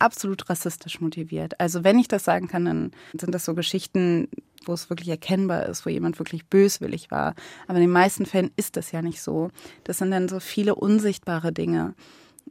absolut 0.00 0.50
rassistisch 0.50 1.00
motiviert. 1.00 1.60
Also 1.60 1.84
wenn 1.84 2.00
ich 2.00 2.08
das 2.08 2.24
sagen 2.24 2.48
kann, 2.48 2.64
dann 2.64 2.90
sind 3.16 3.32
das 3.32 3.44
so 3.44 3.54
Geschichten, 3.54 4.26
wo 4.64 4.72
es 4.72 4.90
wirklich 4.90 5.08
erkennbar 5.08 5.66
ist, 5.66 5.86
wo 5.86 5.90
jemand 5.90 6.18
wirklich 6.18 6.44
böswillig 6.46 7.12
war. 7.12 7.36
Aber 7.68 7.76
in 7.76 7.82
den 7.84 7.92
meisten 7.92 8.26
Fällen 8.26 8.50
ist 8.56 8.76
das 8.76 8.90
ja 8.90 9.00
nicht 9.00 9.22
so. 9.22 9.52
Das 9.84 9.98
sind 9.98 10.10
dann 10.10 10.28
so 10.28 10.40
viele 10.40 10.74
unsichtbare 10.74 11.52
Dinge, 11.52 11.94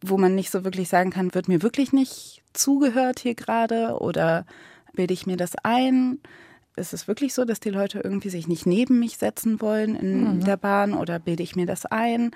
wo 0.01 0.17
man 0.17 0.34
nicht 0.34 0.50
so 0.50 0.63
wirklich 0.63 0.88
sagen 0.88 1.10
kann, 1.10 1.34
wird 1.34 1.50
mir 1.50 1.62
wirklich 1.62 1.91
nicht 1.91 2.41
zugehört 2.53 3.20
hier 3.20 3.36
gerade 3.36 4.00
oder 4.00 4.46
bilde 4.98 5.13
ich 5.13 5.25
mir 5.25 5.38
das 5.38 5.54
ein? 5.63 6.20
Ist 6.75 6.94
es 6.94 7.08
wirklich 7.08 7.34
so, 7.34 7.46
dass 7.46 7.62
die 7.62 7.70
Leute 7.70 8.01
irgendwie 8.04 8.30
sich 8.30 8.48
nicht 8.48 8.66
neben 8.66 9.00
mich 9.00 9.18
setzen 9.18 9.62
wollen 9.62 9.96
in 9.96 10.36
mhm. 10.36 10.44
der 10.44 10.58
Bahn 10.58 10.94
oder 10.94 11.20
bilde 11.20 11.44
ich 11.44 11.56
mir 11.56 11.66
das 11.66 11.86
ein? 11.86 12.32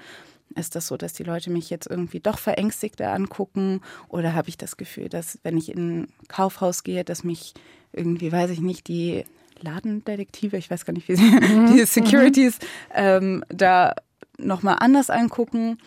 Ist 0.55 0.75
das 0.75 0.87
so, 0.87 0.97
dass 0.97 1.13
die 1.13 1.23
Leute 1.23 1.49
mich 1.49 1.69
jetzt 1.69 1.87
irgendwie 1.87 2.19
doch 2.19 2.37
verängstigter 2.37 3.11
angucken? 3.13 3.81
Oder 4.07 4.33
habe 4.33 4.49
ich 4.49 4.57
das 4.57 4.77
Gefühl, 4.77 5.09
dass 5.09 5.39
wenn 5.43 5.57
ich 5.57 5.69
in 5.69 6.01
ein 6.01 6.07
Kaufhaus 6.27 6.83
gehe, 6.83 7.03
dass 7.03 7.23
mich 7.23 7.53
irgendwie, 7.93 8.31
weiß 8.31 8.49
ich 8.51 8.61
nicht, 8.61 8.87
die 8.87 9.25
Ladendetektive, 9.59 10.57
ich 10.57 10.69
weiß 10.69 10.85
gar 10.85 10.93
nicht, 10.93 11.07
wie 11.07 11.15
sie, 11.15 11.23
mhm. 11.23 11.67
die 11.75 11.85
Securities 11.85 12.59
mhm. 12.59 12.95
ähm, 12.95 13.43
da 13.49 13.93
nochmal 14.37 14.77
anders 14.79 15.09
angucken? 15.09 15.77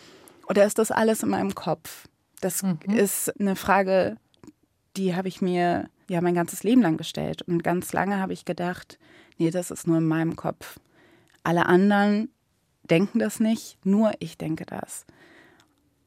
Oder 0.47 0.65
ist 0.65 0.77
das 0.77 0.91
alles 0.91 1.23
in 1.23 1.29
meinem 1.29 1.55
Kopf? 1.55 2.07
Das 2.41 2.63
mhm. 2.63 2.79
ist 2.87 3.39
eine 3.39 3.55
Frage, 3.55 4.17
die 4.97 5.15
habe 5.15 5.27
ich 5.27 5.41
mir 5.41 5.89
ja 6.09 6.21
mein 6.21 6.35
ganzes 6.35 6.63
Leben 6.63 6.81
lang 6.81 6.97
gestellt. 6.97 7.41
Und 7.41 7.63
ganz 7.63 7.93
lange 7.93 8.19
habe 8.19 8.33
ich 8.33 8.45
gedacht, 8.45 8.99
nee, 9.37 9.51
das 9.51 9.71
ist 9.71 9.87
nur 9.87 9.97
in 9.97 10.07
meinem 10.07 10.35
Kopf. 10.35 10.79
Alle 11.43 11.65
anderen 11.65 12.29
denken 12.83 13.19
das 13.19 13.39
nicht, 13.39 13.77
nur 13.85 14.11
ich 14.19 14.37
denke 14.37 14.65
das. 14.65 15.05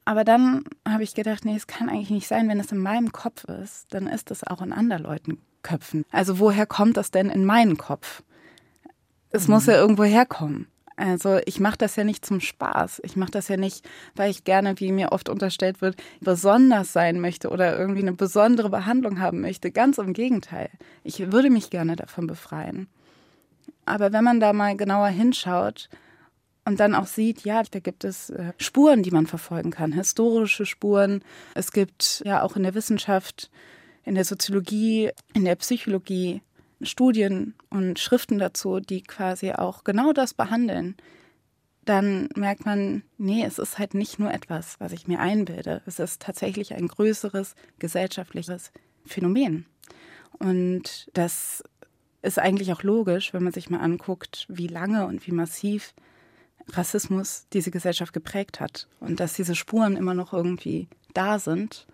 Aber 0.05 0.23
dann 0.23 0.63
habe 0.87 1.03
ich 1.03 1.13
gedacht, 1.13 1.45
nee, 1.45 1.55
es 1.55 1.67
kann 1.67 1.89
eigentlich 1.89 2.09
nicht 2.09 2.27
sein, 2.27 2.49
wenn 2.49 2.59
es 2.59 2.71
in 2.71 2.79
meinem 2.79 3.11
Kopf 3.11 3.43
ist, 3.43 3.93
dann 3.93 4.07
ist 4.07 4.31
es 4.31 4.43
auch 4.43 4.61
in 4.61 4.73
anderen 4.73 5.03
Leuten 5.03 5.39
Köpfen. 5.61 6.05
Also 6.11 6.39
woher 6.39 6.65
kommt 6.65 6.97
das 6.97 7.11
denn 7.11 7.29
in 7.29 7.45
meinen 7.45 7.77
Kopf? 7.77 8.23
Es 9.29 9.47
mhm. 9.47 9.53
muss 9.53 9.65
ja 9.65 9.75
irgendwo 9.75 10.03
herkommen. 10.03 10.67
Also 10.99 11.39
ich 11.45 11.61
mache 11.61 11.77
das 11.77 11.95
ja 11.95 12.03
nicht 12.03 12.25
zum 12.25 12.41
Spaß. 12.41 13.01
Ich 13.05 13.15
mache 13.15 13.31
das 13.31 13.47
ja 13.47 13.55
nicht, 13.55 13.87
weil 14.15 14.29
ich 14.29 14.43
gerne, 14.43 14.77
wie 14.81 14.91
mir 14.91 15.13
oft 15.13 15.29
unterstellt 15.29 15.81
wird, 15.81 15.95
besonders 16.19 16.91
sein 16.91 17.21
möchte 17.21 17.49
oder 17.49 17.79
irgendwie 17.79 18.01
eine 18.01 18.11
besondere 18.11 18.69
Behandlung 18.69 19.21
haben 19.21 19.39
möchte. 19.39 19.71
Ganz 19.71 19.97
im 19.97 20.11
Gegenteil. 20.11 20.69
Ich 21.05 21.31
würde 21.31 21.49
mich 21.49 21.69
gerne 21.69 21.95
davon 21.95 22.27
befreien. 22.27 22.87
Aber 23.85 24.11
wenn 24.11 24.25
man 24.25 24.41
da 24.41 24.51
mal 24.51 24.75
genauer 24.75 25.07
hinschaut, 25.07 25.89
und 26.65 26.79
dann 26.79 26.93
auch 26.93 27.07
sieht, 27.07 27.45
ja, 27.45 27.63
da 27.63 27.79
gibt 27.79 28.03
es 28.03 28.29
äh, 28.29 28.51
Spuren, 28.57 29.01
die 29.01 29.09
man 29.09 29.25
verfolgen 29.25 29.71
kann, 29.71 29.91
historische 29.91 30.67
Spuren. 30.67 31.23
Es 31.55 31.71
gibt 31.71 32.21
ja 32.25 32.43
auch 32.43 32.57
in 32.57 32.61
der 32.61 32.75
Wissenschaft, 32.75 33.49
in 34.03 34.13
der 34.13 34.25
Soziologie, 34.25 35.09
in 35.33 35.45
der 35.45 35.55
Psychologie 35.55 36.41
Studien 36.81 37.55
und 37.69 37.99
Schriften 37.99 38.39
dazu, 38.39 38.79
die 38.79 39.03
quasi 39.03 39.51
auch 39.51 39.83
genau 39.83 40.13
das 40.13 40.33
behandeln. 40.33 40.95
Dann 41.85 42.29
merkt 42.35 42.65
man, 42.65 43.03
nee, 43.17 43.43
es 43.43 43.59
ist 43.59 43.79
halt 43.79 43.93
nicht 43.93 44.19
nur 44.19 44.31
etwas, 44.31 44.79
was 44.79 44.91
ich 44.91 45.07
mir 45.07 45.19
einbilde. 45.19 45.81
Es 45.85 45.99
ist 45.99 46.21
tatsächlich 46.21 46.73
ein 46.73 46.87
größeres 46.87 47.55
gesellschaftliches 47.79 48.71
Phänomen. 49.05 49.65
Und 50.37 51.09
das 51.13 51.63
ist 52.21 52.39
eigentlich 52.39 52.71
auch 52.73 52.83
logisch, 52.83 53.33
wenn 53.33 53.43
man 53.43 53.53
sich 53.53 53.69
mal 53.69 53.79
anguckt, 53.79 54.45
wie 54.49 54.67
lange 54.67 55.07
und 55.07 55.25
wie 55.25 55.31
massiv 55.31 55.93
Rassismus 56.67 57.47
diese 57.53 57.71
Gesellschaft 57.71 58.13
geprägt 58.13 58.59
hat. 58.59 58.87
Und 58.99 59.19
dass 59.19 59.33
diese 59.33 59.55
Spuren 59.55 59.95
immer 59.95 60.13
noch 60.13 60.33
irgendwie 60.33 60.87
da 61.13 61.39
sind, 61.39 61.87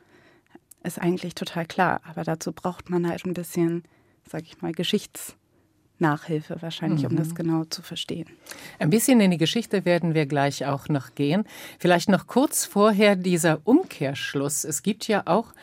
ist 0.83 0.99
eigentlich 0.99 1.35
total 1.35 1.65
klar. 1.65 2.01
Aber 2.03 2.23
dazu 2.23 2.51
braucht 2.51 2.89
man 2.89 3.07
halt 3.07 3.25
ein 3.25 3.33
bisschen, 3.33 3.83
sag 4.29 4.43
ich 4.43 4.61
mal, 4.61 4.71
Geschichtsnachhilfe 4.71 6.61
wahrscheinlich, 6.61 7.03
mhm. 7.03 7.09
um 7.09 7.15
das 7.15 7.29
mhm. 7.29 7.35
genau 7.35 7.63
zu 7.65 7.81
verstehen. 7.81 8.27
Ein 8.79 8.89
bisschen 8.89 9.19
in 9.21 9.31
die 9.31 9.37
Geschichte 9.37 9.85
werden 9.85 10.13
wir 10.13 10.25
gleich 10.25 10.65
auch 10.65 10.87
noch 10.89 11.15
gehen. 11.15 11.45
Vielleicht 11.79 12.09
noch 12.09 12.27
kurz 12.27 12.65
vorher 12.65 13.15
dieser 13.15 13.61
Umkehrschluss. 13.63 14.63
Es 14.63 14.83
gibt 14.83 15.07
ja 15.07 15.23
auch 15.25 15.53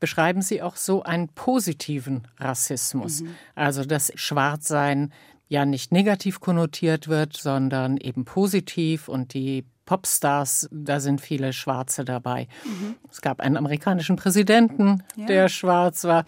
beschreiben 0.00 0.42
Sie 0.42 0.62
auch 0.62 0.76
so 0.76 1.02
einen 1.02 1.28
positiven 1.28 2.22
Rassismus. 2.38 3.22
Mhm. 3.22 3.34
Also 3.54 3.84
das 3.84 4.12
Schwarzsein 4.14 5.12
ja 5.48 5.64
nicht 5.64 5.92
negativ 5.92 6.40
konnotiert 6.40 7.08
wird, 7.08 7.36
sondern 7.36 7.96
eben 7.96 8.24
positiv 8.24 9.08
und 9.08 9.34
die 9.34 9.64
Popstars, 9.86 10.68
da 10.70 11.00
sind 11.00 11.22
viele 11.22 11.54
Schwarze 11.54 12.04
dabei. 12.04 12.46
Mhm. 12.64 12.96
Es 13.10 13.22
gab 13.22 13.40
einen 13.40 13.56
amerikanischen 13.56 14.16
Präsidenten, 14.16 15.02
ja. 15.16 15.26
der 15.26 15.48
schwarz 15.48 16.04
war. 16.04 16.26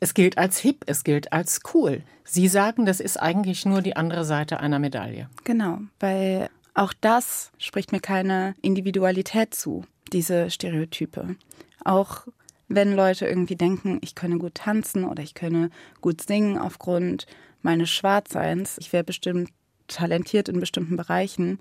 Es 0.00 0.14
gilt 0.14 0.36
als 0.36 0.58
hip, 0.58 0.84
es 0.86 1.04
gilt 1.04 1.32
als 1.32 1.60
cool. 1.74 2.02
Sie 2.24 2.48
sagen, 2.48 2.84
das 2.84 3.00
ist 3.00 3.16
eigentlich 3.16 3.64
nur 3.64 3.82
die 3.82 3.96
andere 3.96 4.24
Seite 4.24 4.60
einer 4.60 4.78
Medaille. 4.78 5.28
Genau, 5.44 5.78
weil 6.00 6.50
auch 6.74 6.92
das 7.00 7.50
spricht 7.58 7.92
mir 7.92 8.00
keine 8.00 8.54
Individualität 8.60 9.54
zu, 9.54 9.84
diese 10.12 10.50
Stereotype. 10.50 11.36
Auch 11.84 12.26
wenn 12.68 12.94
Leute 12.94 13.26
irgendwie 13.26 13.56
denken, 13.56 13.98
ich 14.02 14.14
könne 14.14 14.38
gut 14.38 14.56
tanzen 14.56 15.04
oder 15.04 15.22
ich 15.22 15.34
könne 15.34 15.70
gut 16.00 16.20
singen 16.20 16.58
aufgrund 16.58 17.26
meines 17.62 17.90
Schwarzseins, 17.90 18.76
ich 18.78 18.92
wäre 18.92 19.04
bestimmt 19.04 19.50
talentiert 19.88 20.48
in 20.48 20.60
bestimmten 20.60 20.96
Bereichen, 20.96 21.60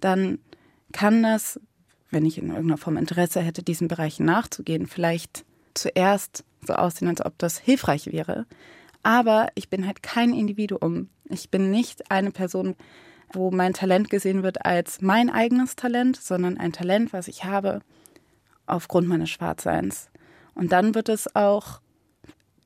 dann 0.00 0.38
kann 0.92 1.22
das, 1.22 1.60
wenn 2.10 2.26
ich 2.26 2.36
in 2.36 2.48
irgendeiner 2.48 2.78
Form 2.78 2.96
Interesse 2.96 3.40
hätte, 3.40 3.62
diesen 3.62 3.88
Bereichen 3.88 4.26
nachzugehen, 4.26 4.86
vielleicht 4.86 5.44
zuerst 5.74 6.44
so 6.66 6.74
aussehen, 6.74 7.08
als 7.08 7.24
ob 7.24 7.38
das 7.38 7.58
hilfreich 7.58 8.06
wäre. 8.06 8.46
Aber 9.02 9.48
ich 9.54 9.70
bin 9.70 9.86
halt 9.86 10.02
kein 10.02 10.32
Individuum. 10.32 11.08
Ich 11.28 11.50
bin 11.50 11.70
nicht 11.70 12.10
eine 12.10 12.30
Person, 12.30 12.76
wo 13.32 13.50
mein 13.50 13.72
Talent 13.72 14.10
gesehen 14.10 14.42
wird 14.42 14.64
als 14.64 15.00
mein 15.00 15.30
eigenes 15.30 15.76
Talent, 15.76 16.16
sondern 16.16 16.58
ein 16.58 16.72
Talent, 16.72 17.12
was 17.12 17.28
ich 17.28 17.44
habe 17.44 17.80
aufgrund 18.66 19.08
meines 19.08 19.30
Schwarzseins. 19.30 20.10
Und 20.54 20.72
dann 20.72 20.94
wird 20.94 21.08
es 21.08 21.34
auch 21.34 21.80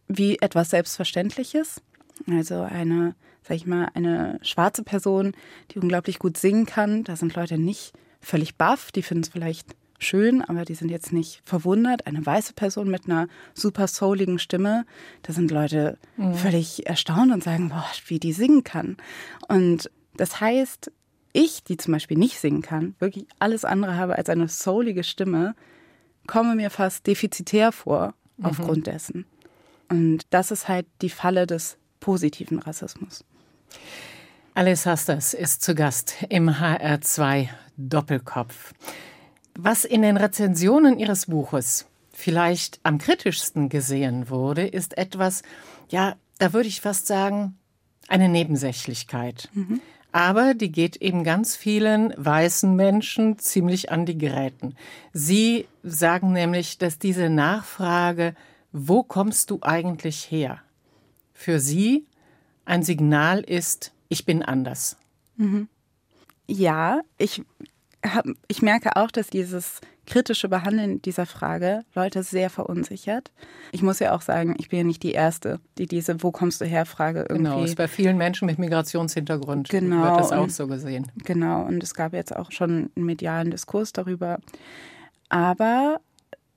wie 0.08 0.38
etwas 0.38 0.70
Selbstverständliches. 0.70 1.82
Also 2.28 2.62
eine, 2.62 3.14
sag 3.42 3.56
ich 3.56 3.66
mal, 3.66 3.88
eine 3.94 4.38
schwarze 4.42 4.82
Person, 4.82 5.32
die 5.70 5.78
unglaublich 5.78 6.18
gut 6.18 6.36
singen 6.36 6.66
kann. 6.66 7.04
Da 7.04 7.16
sind 7.16 7.34
Leute 7.34 7.58
nicht 7.58 7.92
völlig 8.20 8.56
baff, 8.56 8.90
die 8.92 9.02
finden 9.02 9.24
es 9.24 9.28
vielleicht 9.28 9.76
schön, 9.98 10.42
aber 10.42 10.64
die 10.64 10.74
sind 10.74 10.90
jetzt 10.90 11.12
nicht 11.12 11.40
verwundert. 11.44 12.06
Eine 12.06 12.24
weiße 12.24 12.52
Person 12.54 12.90
mit 12.90 13.06
einer 13.06 13.28
super 13.54 13.88
souligen 13.88 14.38
Stimme, 14.38 14.86
da 15.22 15.32
sind 15.32 15.50
Leute 15.50 15.98
mhm. 16.16 16.34
völlig 16.34 16.86
erstaunt 16.86 17.32
und 17.32 17.42
sagen, 17.42 17.68
boah, 17.68 17.86
wie 18.06 18.18
die 18.18 18.32
singen 18.32 18.64
kann. 18.64 18.96
Und 19.48 19.90
das 20.16 20.40
heißt, 20.40 20.90
ich, 21.32 21.64
die 21.64 21.76
zum 21.76 21.92
Beispiel 21.92 22.16
nicht 22.16 22.38
singen 22.38 22.62
kann, 22.62 22.94
wirklich 22.98 23.26
alles 23.38 23.64
andere 23.64 23.96
habe 23.96 24.16
als 24.16 24.28
eine 24.28 24.48
soulige 24.48 25.04
Stimme, 25.04 25.54
komme 26.26 26.54
mir 26.54 26.70
fast 26.70 27.06
defizitär 27.06 27.72
vor 27.72 28.14
mhm. 28.36 28.44
aufgrund 28.46 28.86
dessen. 28.86 29.26
Und 29.88 30.22
das 30.30 30.50
ist 30.50 30.68
halt 30.68 30.86
die 31.02 31.10
Falle 31.10 31.46
des 31.46 31.76
positiven 32.00 32.58
Rassismus. 32.58 33.24
Alice 34.54 34.86
Hasters 34.86 35.34
ist 35.34 35.62
zu 35.62 35.74
Gast 35.74 36.24
im 36.28 36.48
HR2 36.48 37.48
Doppelkopf. 37.76 38.72
Was 39.56 39.84
in 39.84 40.02
den 40.02 40.16
Rezensionen 40.16 40.98
Ihres 40.98 41.26
Buches 41.26 41.86
vielleicht 42.12 42.80
am 42.82 42.98
kritischsten 42.98 43.68
gesehen 43.68 44.28
wurde, 44.28 44.66
ist 44.66 44.98
etwas, 44.98 45.42
ja, 45.88 46.16
da 46.38 46.52
würde 46.52 46.68
ich 46.68 46.80
fast 46.80 47.06
sagen, 47.06 47.56
eine 48.08 48.28
Nebensächlichkeit. 48.28 49.48
Mhm. 49.54 49.80
aber 50.12 50.54
die 50.54 50.70
geht 50.70 50.96
eben 50.98 51.24
ganz 51.24 51.56
vielen 51.56 52.14
weißen 52.16 52.76
Menschen 52.76 53.38
ziemlich 53.40 53.90
an 53.90 54.06
die 54.06 54.16
Geräten. 54.16 54.76
Sie 55.12 55.66
sagen 55.82 56.32
nämlich, 56.32 56.78
dass 56.78 57.00
diese 57.00 57.28
Nachfrage, 57.28 58.36
wo 58.70 59.02
kommst 59.02 59.50
du 59.50 59.58
eigentlich 59.62 60.30
her, 60.30 60.60
für 61.32 61.58
sie 61.58 62.06
ein 62.64 62.84
Signal 62.84 63.40
ist, 63.40 63.92
ich 64.08 64.24
bin 64.24 64.44
anders. 64.44 64.96
Mhm. 65.36 65.68
Ja, 66.46 67.00
ich, 67.18 67.42
hab, 68.04 68.26
ich 68.48 68.62
merke 68.62 68.96
auch, 68.96 69.10
dass 69.10 69.28
dieses 69.28 69.80
kritische 70.06 70.48
Behandeln 70.48 71.00
dieser 71.02 71.26
Frage 71.26 71.84
Leute 71.94 72.22
sehr 72.22 72.50
verunsichert. 72.50 73.32
Ich 73.72 73.82
muss 73.82 73.98
ja 73.98 74.14
auch 74.14 74.20
sagen, 74.20 74.54
ich 74.58 74.68
bin 74.68 74.80
ja 74.80 74.84
nicht 74.84 75.02
die 75.02 75.12
Erste, 75.12 75.60
die 75.78 75.86
diese 75.86 76.22
Wo 76.22 76.30
kommst 76.30 76.60
du 76.60 76.66
her 76.66 76.84
Frage 76.84 77.20
irgendwie. 77.20 77.50
Genau, 77.50 77.64
ist 77.64 77.76
bei 77.76 77.88
vielen 77.88 78.18
Menschen 78.18 78.46
mit 78.46 78.58
Migrationshintergrund 78.58 79.68
genau, 79.70 80.04
wird 80.04 80.20
das 80.20 80.32
auch 80.32 80.50
so 80.50 80.66
gesehen. 80.66 81.10
Genau, 81.24 81.62
und 81.62 81.82
es 81.82 81.94
gab 81.94 82.12
jetzt 82.12 82.36
auch 82.36 82.52
schon 82.52 82.90
einen 82.94 83.06
medialen 83.06 83.50
Diskurs 83.50 83.92
darüber. 83.92 84.38
Aber 85.30 86.00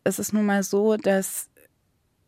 es 0.04 0.20
ist 0.20 0.34
nun 0.34 0.46
mal 0.46 0.64
so, 0.64 0.98
dass 0.98 1.50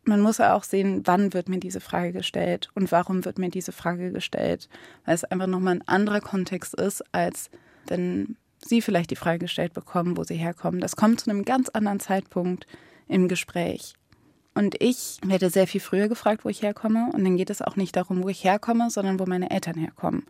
man 0.04 0.22
muss 0.22 0.38
ja 0.38 0.54
auch 0.54 0.64
sehen, 0.64 1.02
wann 1.04 1.34
wird 1.34 1.48
mir 1.48 1.60
diese 1.60 1.80
Frage 1.80 2.12
gestellt 2.12 2.70
und 2.74 2.90
warum 2.90 3.24
wird 3.24 3.38
mir 3.38 3.50
diese 3.50 3.72
Frage 3.72 4.12
gestellt. 4.12 4.68
Weil 5.04 5.14
es 5.14 5.24
einfach 5.24 5.46
nochmal 5.46 5.76
ein 5.76 5.88
anderer 5.88 6.20
Kontext 6.20 6.74
ist, 6.74 7.04
als 7.12 7.50
wenn 7.86 8.36
Sie 8.64 8.82
vielleicht 8.82 9.10
die 9.10 9.16
Frage 9.16 9.40
gestellt 9.40 9.72
bekommen, 9.72 10.16
wo 10.16 10.24
Sie 10.24 10.34
herkommen. 10.34 10.80
Das 10.80 10.96
kommt 10.96 11.20
zu 11.20 11.30
einem 11.30 11.44
ganz 11.44 11.68
anderen 11.70 12.00
Zeitpunkt 12.00 12.66
im 13.08 13.28
Gespräch. 13.28 13.94
Und 14.54 14.76
ich 14.80 15.18
werde 15.24 15.48
sehr 15.48 15.66
viel 15.66 15.80
früher 15.80 16.08
gefragt, 16.08 16.44
wo 16.44 16.48
ich 16.48 16.62
herkomme. 16.62 17.10
Und 17.12 17.24
dann 17.24 17.36
geht 17.36 17.50
es 17.50 17.62
auch 17.62 17.76
nicht 17.76 17.96
darum, 17.96 18.22
wo 18.22 18.28
ich 18.28 18.44
herkomme, 18.44 18.90
sondern 18.90 19.18
wo 19.18 19.26
meine 19.26 19.50
Eltern 19.50 19.76
herkommen. 19.76 20.24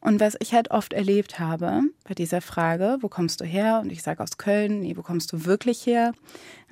Und 0.00 0.18
was 0.18 0.36
ich 0.40 0.54
halt 0.54 0.70
oft 0.70 0.94
erlebt 0.94 1.38
habe 1.38 1.82
bei 2.08 2.14
dieser 2.14 2.40
Frage, 2.40 2.96
wo 3.00 3.08
kommst 3.08 3.40
du 3.40 3.44
her? 3.44 3.80
Und 3.82 3.92
ich 3.92 4.02
sage 4.02 4.22
aus 4.22 4.38
Köln, 4.38 4.80
nee, 4.80 4.96
wo 4.96 5.02
kommst 5.02 5.32
du 5.32 5.44
wirklich 5.44 5.84
her? 5.84 6.12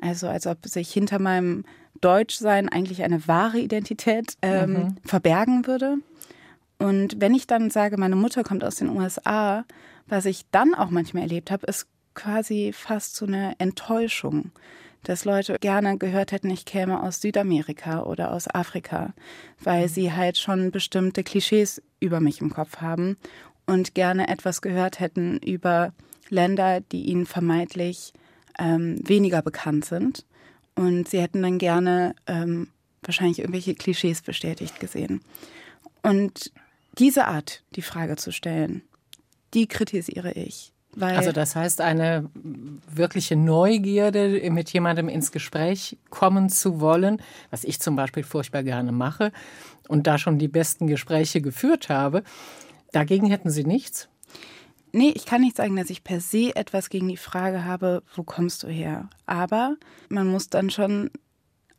Also 0.00 0.28
als 0.28 0.47
ob 0.47 0.66
sich 0.66 0.90
hinter 0.90 1.18
meinem 1.18 1.64
Deutschsein 2.00 2.68
eigentlich 2.68 3.02
eine 3.02 3.28
wahre 3.28 3.59
Identität 3.59 4.35
ähm, 4.40 4.73
mhm. 4.73 4.97
verbergen 5.04 5.66
würde. 5.66 5.99
Und 6.78 7.21
wenn 7.21 7.35
ich 7.35 7.47
dann 7.47 7.71
sage, 7.71 7.99
meine 7.99 8.16
Mutter 8.16 8.45
kommt 8.45 8.64
aus 8.64 8.76
den 8.76 8.88
USA 8.88 9.64
was 10.09 10.25
ich 10.27 10.45
dann 10.50 10.75
auch 10.75 10.91
manchmal 10.91 11.25
erlebt 11.25 11.50
habe, 11.50 11.67
ist 11.67 11.87
quasi 12.15 12.73
fast 12.73 13.17
so 13.17 13.27
eine 13.27 13.55
Enttäuschung, 13.59 14.50
dass 15.05 15.25
Leute 15.25 15.57
gerne 15.61 15.97
gehört 15.99 16.33
hätten, 16.33 16.50
ich 16.50 16.65
käme 16.65 17.03
aus 17.03 17.21
Südamerika 17.21 18.03
oder 18.03 18.33
aus 18.33 18.53
Afrika, 18.53 19.15
weil 19.62 19.85
mhm. 19.85 19.88
sie 19.88 20.12
halt 20.12 20.38
schon 20.38 20.71
bestimmte 20.71 21.23
Klischees 21.23 21.81
über 22.00 22.21
mich 22.21 22.41
im 22.41 22.50
Kopf 22.50 22.79
haben 22.79 23.17
und 23.67 23.95
gerne 23.95 24.29
etwas 24.29 24.61
gehört 24.62 24.99
hätten 24.99 25.38
über 25.38 25.93
Länder, 26.31 26.81
die 26.81 27.05
ihnen 27.05 27.27
vermeintlich 27.27 28.12
ähm, 28.59 28.99
weniger 29.07 29.43
bekannt 29.43 29.85
sind. 29.85 30.25
Und 30.75 31.09
sie 31.09 31.21
hätten 31.21 31.43
dann 31.43 31.59
gerne 31.59 32.15
ähm, 32.27 32.69
wahrscheinlich 33.03 33.38
irgendwelche 33.41 33.75
Klischees 33.75 34.23
bestätigt 34.23 34.81
gesehen. 34.81 35.21
Und 36.03 36.53
diese 36.99 37.27
Art, 37.27 37.62
die 37.77 37.83
Frage 37.83 38.17
zu 38.17 38.33
stellen, 38.33 38.83
die 39.55 39.67
kritisiere 39.67 40.33
ich. 40.33 40.73
also 40.99 41.33
das 41.33 41.55
heißt, 41.55 41.81
eine 41.81 42.28
wirkliche 42.90 43.37
Neugierde, 43.37 44.50
mit 44.50 44.73
jemandem 44.73 45.09
ins 45.09 45.33
Gespräch 45.33 45.97
kommen 46.11 46.49
zu 46.49 46.81
wollen, 46.81 47.23
was 47.50 47.64
ich 47.64 47.81
zum 47.81 47.97
Beispiel 47.97 48.25
furchtbar 48.25 48.62
gerne 48.62 48.93
mache 48.93 49.33
und 49.87 50.07
da 50.07 50.19
schon 50.19 50.38
die 50.38 50.49
besten 50.49 50.87
Gespräche 50.87 51.40
geführt 51.40 51.88
habe. 51.88 52.23
Dagegen 52.93 53.26
hätten 53.26 53.50
Sie 53.50 53.64
nichts? 53.64 54.09
Nee, 54.93 55.12
ich 55.14 55.26
kann 55.26 55.43
nicht 55.43 55.57
sagen, 55.57 55.76
dass 55.76 55.90
ich 55.90 56.02
per 56.02 56.21
se 56.21 56.57
etwas 56.57 56.88
gegen 56.88 57.09
die 57.09 57.17
Frage 57.19 57.64
habe, 57.64 58.02
wo 58.14 58.23
kommst 58.23 58.62
du 58.62 58.69
her? 58.69 59.09
Aber 59.26 59.76
man 60.09 60.26
muss 60.26 60.49
dann 60.49 60.71
schon 60.71 61.11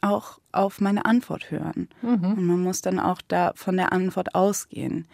auch 0.01 0.39
auf 0.51 0.79
meine 0.79 1.05
Antwort 1.05 1.51
hören. 1.51 1.89
Mhm. 2.01 2.33
Und 2.33 2.45
man 2.45 2.63
muss 2.63 2.81
dann 2.81 2.99
auch 2.99 3.21
da 3.27 3.51
von 3.55 3.77
der 3.77 3.91
Antwort 3.91 4.35
ausgehen. 4.35 5.07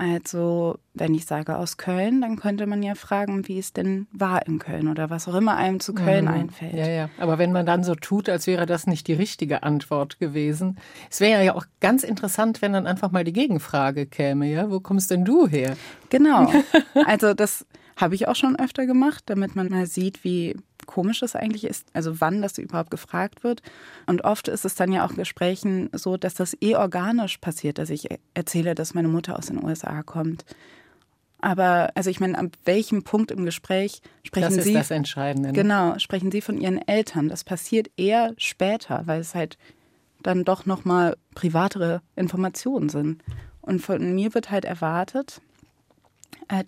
Also, 0.00 0.78
wenn 0.94 1.12
ich 1.12 1.26
sage 1.26 1.58
aus 1.58 1.76
Köln, 1.76 2.22
dann 2.22 2.36
könnte 2.36 2.66
man 2.66 2.82
ja 2.82 2.94
fragen, 2.94 3.46
wie 3.48 3.58
es 3.58 3.74
denn 3.74 4.06
war 4.12 4.46
in 4.46 4.58
Köln 4.58 4.88
oder 4.88 5.10
was 5.10 5.28
auch 5.28 5.34
immer 5.34 5.58
einem 5.58 5.78
zu 5.78 5.92
Köln 5.92 6.24
mhm. 6.24 6.30
einfällt. 6.30 6.72
Ja, 6.72 6.88
ja. 6.88 7.10
Aber 7.18 7.36
wenn 7.36 7.52
man 7.52 7.66
dann 7.66 7.84
so 7.84 7.94
tut, 7.94 8.30
als 8.30 8.46
wäre 8.46 8.64
das 8.64 8.86
nicht 8.86 9.08
die 9.08 9.12
richtige 9.12 9.62
Antwort 9.62 10.18
gewesen. 10.18 10.78
Es 11.10 11.20
wäre 11.20 11.44
ja 11.44 11.54
auch 11.54 11.66
ganz 11.80 12.02
interessant, 12.02 12.62
wenn 12.62 12.72
dann 12.72 12.86
einfach 12.86 13.10
mal 13.10 13.24
die 13.24 13.34
Gegenfrage 13.34 14.06
käme, 14.06 14.46
ja? 14.46 14.70
Wo 14.70 14.80
kommst 14.80 15.10
denn 15.10 15.26
du 15.26 15.46
her? 15.46 15.76
Genau. 16.08 16.50
Also, 17.04 17.34
das 17.34 17.66
habe 18.00 18.14
ich 18.14 18.28
auch 18.28 18.36
schon 18.36 18.58
öfter 18.58 18.86
gemacht, 18.86 19.24
damit 19.26 19.56
man 19.56 19.68
mal 19.68 19.86
sieht, 19.86 20.24
wie 20.24 20.56
komisch 20.86 21.22
es 21.22 21.36
eigentlich 21.36 21.64
ist, 21.64 21.86
also 21.92 22.20
wann 22.20 22.42
das 22.42 22.58
überhaupt 22.58 22.90
gefragt 22.90 23.44
wird. 23.44 23.62
Und 24.06 24.24
oft 24.24 24.48
ist 24.48 24.64
es 24.64 24.74
dann 24.74 24.92
ja 24.92 25.04
auch 25.04 25.10
in 25.10 25.16
Gesprächen 25.16 25.90
so, 25.92 26.16
dass 26.16 26.34
das 26.34 26.56
eh 26.60 26.76
organisch 26.76 27.38
passiert, 27.38 27.78
dass 27.78 27.90
ich 27.90 28.08
erzähle, 28.34 28.74
dass 28.74 28.94
meine 28.94 29.08
Mutter 29.08 29.38
aus 29.38 29.46
den 29.46 29.62
USA 29.62 30.02
kommt. 30.02 30.44
Aber 31.40 31.90
also 31.94 32.10
ich 32.10 32.20
meine, 32.20 32.36
an 32.36 32.50
welchem 32.64 33.02
Punkt 33.02 33.30
im 33.30 33.44
Gespräch 33.44 34.02
sprechen 34.24 34.56
das 34.56 34.64
Sie? 34.64 34.72
Das 34.74 34.82
ist 34.82 34.90
das 34.90 34.96
Entscheidende. 34.96 35.48
Ne? 35.50 35.54
Genau, 35.54 35.98
sprechen 35.98 36.30
Sie 36.30 36.40
von 36.40 36.60
Ihren 36.60 36.86
Eltern. 36.86 37.28
Das 37.28 37.44
passiert 37.44 37.90
eher 37.96 38.34
später, 38.36 39.02
weil 39.06 39.20
es 39.20 39.34
halt 39.34 39.56
dann 40.22 40.44
doch 40.44 40.66
noch 40.66 40.84
mal 40.84 41.16
privatere 41.34 42.02
Informationen 42.14 42.90
sind. 42.90 43.22
Und 43.62 43.80
von 43.80 44.14
mir 44.14 44.34
wird 44.34 44.50
halt 44.50 44.64
erwartet, 44.64 45.40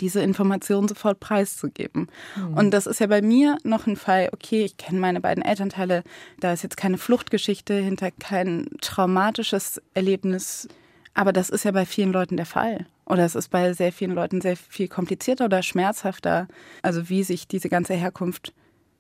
diese 0.01 0.20
Informationen 0.20 0.88
sofort 0.88 1.20
preiszugeben. 1.20 2.09
Mhm. 2.37 2.57
Und 2.57 2.70
das 2.70 2.87
ist 2.87 3.01
ja 3.01 3.07
bei 3.07 3.22
mir 3.22 3.59
noch 3.64 3.87
ein 3.87 3.96
Fall, 3.96 4.29
okay, 4.33 4.64
ich 4.64 4.77
kenne 4.77 5.01
meine 5.01 5.20
beiden 5.20 5.44
Elternteile, 5.44 6.05
da 6.40 6.53
ist 6.53 6.62
jetzt 6.62 6.77
keine 6.77 6.98
Fluchtgeschichte 6.98 7.75
hinter, 7.75 8.11
kein 8.11 8.68
traumatisches 8.81 9.83
Erlebnis, 9.94 10.68
aber 11.14 11.33
das 11.33 11.51
ist 11.51 11.64
ja 11.64 11.72
bei 11.72 11.85
vielen 11.85 12.12
Leuten 12.12 12.37
der 12.37 12.46
Fall. 12.46 12.87
Oder 13.05 13.25
es 13.25 13.35
ist 13.35 13.48
bei 13.48 13.72
sehr 13.72 13.92
vielen 13.92 14.14
Leuten 14.14 14.40
sehr 14.40 14.57
viel 14.57 14.88
komplizierter 14.88 15.46
oder 15.46 15.62
schmerzhafter, 15.62 16.48
also 16.83 17.09
wie 17.09 17.25
sich 17.25 17.48
diese 17.48 17.68
ganze 17.68 17.94
Herkunft 17.94 18.55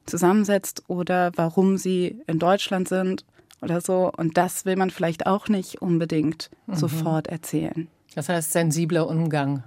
zusammensetzt 0.06 0.82
oder 0.88 1.30
warum 1.36 1.78
sie 1.78 2.20
in 2.26 2.38
Deutschland 2.38 2.88
sind 2.88 3.24
oder 3.62 3.80
so. 3.80 4.10
Und 4.16 4.36
das 4.36 4.64
will 4.64 4.76
man 4.76 4.90
vielleicht 4.90 5.26
auch 5.26 5.48
nicht 5.48 5.80
unbedingt 5.80 6.50
mhm. 6.66 6.74
sofort 6.74 7.28
erzählen. 7.28 7.88
Das 8.14 8.28
heißt, 8.28 8.52
sensibler 8.52 9.08
Umgang 9.08 9.62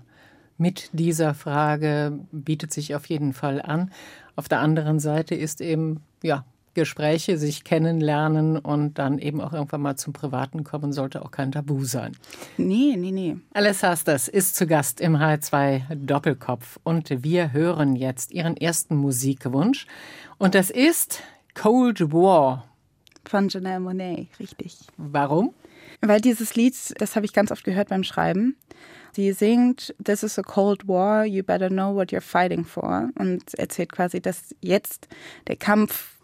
mit 0.58 0.90
dieser 0.94 1.34
Frage 1.34 2.20
bietet 2.32 2.74
sich 2.74 2.96
auf 2.96 3.06
jeden 3.08 3.34
Fall 3.34 3.62
an. 3.62 3.92
Auf 4.36 4.48
der 4.48 4.60
anderen 4.60 5.00
Seite 5.00 5.36
ist 5.36 5.62
eben, 5.62 6.02
ja, 6.24 6.46
Gespräche, 6.76 7.38
sich 7.38 7.64
kennenlernen 7.64 8.58
und 8.58 9.00
dann 9.00 9.18
eben 9.18 9.42
auch 9.42 9.54
irgendwann 9.54 9.82
mal 9.82 9.96
zum 9.96 10.14
Privaten 10.14 10.64
kommen, 10.64 10.92
sollte 10.94 11.24
auch 11.24 11.32
kein 11.32 11.52
Tabu 11.52 11.86
sein. 11.86 12.16
Nee, 12.58 12.96
nee, 12.98 13.12
nee. 13.12 13.38
Alice 13.54 13.82
Hasters 13.82 14.28
ist 14.28 14.56
zu 14.56 14.68
Gast 14.68 15.00
im 15.02 15.16
H2 15.16 15.96
Doppelkopf 15.96 16.78
und 16.84 17.24
wir 17.24 17.54
hören 17.54 17.96
jetzt 17.96 18.32
ihren 18.32 18.58
ersten 18.58 18.98
Musikwunsch 18.98 19.88
und 20.38 20.54
das 20.54 20.70
ist 20.70 21.22
Cold 21.54 22.12
War. 22.12 22.66
Von 23.24 23.48
Janelle 23.48 23.80
Monet, 23.80 24.28
richtig. 24.40 24.78
Warum? 24.98 25.54
Weil 26.02 26.22
dieses 26.22 26.56
Lied, 26.56 26.76
das 27.00 27.16
habe 27.16 27.26
ich 27.26 27.34
ganz 27.34 27.52
oft 27.52 27.64
gehört 27.64 27.90
beim 27.90 28.04
Schreiben. 28.04 28.56
Sie 29.16 29.32
singt 29.32 29.96
This 30.04 30.24
is 30.24 30.38
a 30.38 30.42
cold 30.42 30.90
war, 30.90 31.24
you 31.26 31.42
better 31.42 31.70
know 31.70 31.96
what 31.96 32.12
you're 32.12 32.20
fighting 32.20 32.66
for 32.66 33.12
und 33.18 33.54
erzählt 33.54 33.94
quasi, 33.94 34.20
dass 34.20 34.54
jetzt 34.60 35.08
der 35.48 35.56
Kampf 35.56 36.18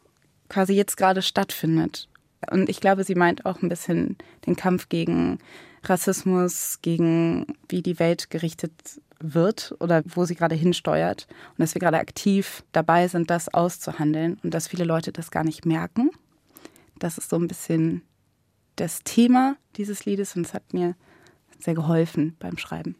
quasi 0.49 0.73
jetzt 0.73 0.97
gerade 0.97 1.21
stattfindet. 1.21 2.09
Und 2.51 2.67
ich 2.67 2.81
glaube, 2.81 3.05
sie 3.05 3.15
meint 3.15 3.45
auch 3.45 3.61
ein 3.61 3.69
bisschen 3.69 4.17
den 4.45 4.57
Kampf 4.57 4.89
gegen 4.89 5.39
Rassismus, 5.85 6.79
gegen 6.81 7.55
wie 7.69 7.81
die 7.81 7.97
Welt 7.97 8.29
gerichtet 8.29 8.73
wird 9.21 9.73
oder 9.79 10.03
wo 10.05 10.25
sie 10.25 10.35
gerade 10.35 10.55
hinsteuert. 10.55 11.27
Und 11.51 11.59
dass 11.59 11.73
wir 11.73 11.79
gerade 11.79 11.99
aktiv 11.99 12.61
dabei 12.73 13.07
sind, 13.07 13.29
das 13.29 13.53
auszuhandeln 13.53 14.37
und 14.43 14.53
dass 14.53 14.67
viele 14.67 14.83
Leute 14.83 15.13
das 15.13 15.31
gar 15.31 15.45
nicht 15.45 15.65
merken. 15.65 16.09
Das 16.99 17.17
ist 17.17 17.29
so 17.29 17.37
ein 17.37 17.47
bisschen 17.47 18.01
das 18.75 19.03
Thema 19.05 19.55
dieses 19.77 20.03
Liedes 20.03 20.35
und 20.35 20.45
es 20.45 20.53
hat 20.53 20.73
mir 20.73 20.95
sehr 21.61 21.75
geholfen 21.75 22.35
beim 22.39 22.57
Schreiben. 22.57 22.95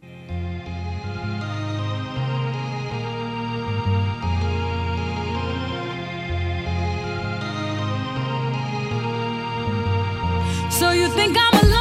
So 10.70 10.92
you 10.92 11.08
think 11.10 11.38
I'm 11.38 11.60
alone? 11.60 11.81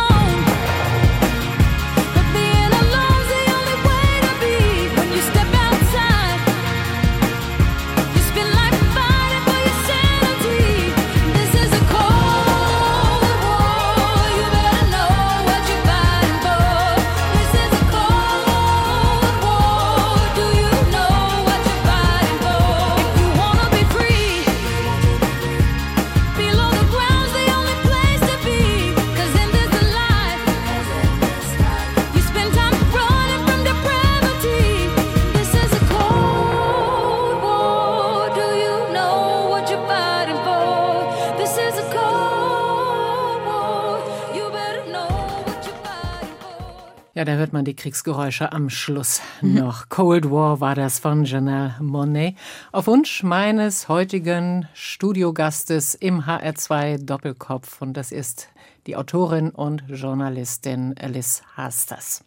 Man 47.61 47.67
die 47.67 47.77
Kriegsgeräusche 47.77 48.53
am 48.53 48.71
Schluss 48.71 49.21
noch. 49.43 49.91
Cold 49.91 50.31
War 50.31 50.61
war 50.61 50.75
das 50.75 50.99
von 50.99 51.27
Janelle 51.27 51.75
Monet. 51.79 52.35
Auf 52.73 52.87
Wunsch 52.87 53.23
meines 53.23 53.87
heutigen 53.87 54.67
Studiogastes 54.73 55.95
im 55.95 56.23
HR2 56.23 57.05
Doppelkopf. 57.05 57.83
Und 57.83 57.99
das 57.99 58.13
ist 58.13 58.49
die 58.87 58.97
Autorin 58.97 59.51
und 59.51 59.85
Journalistin 59.89 60.95
Alice 60.99 61.43
Hasters. 61.55 62.25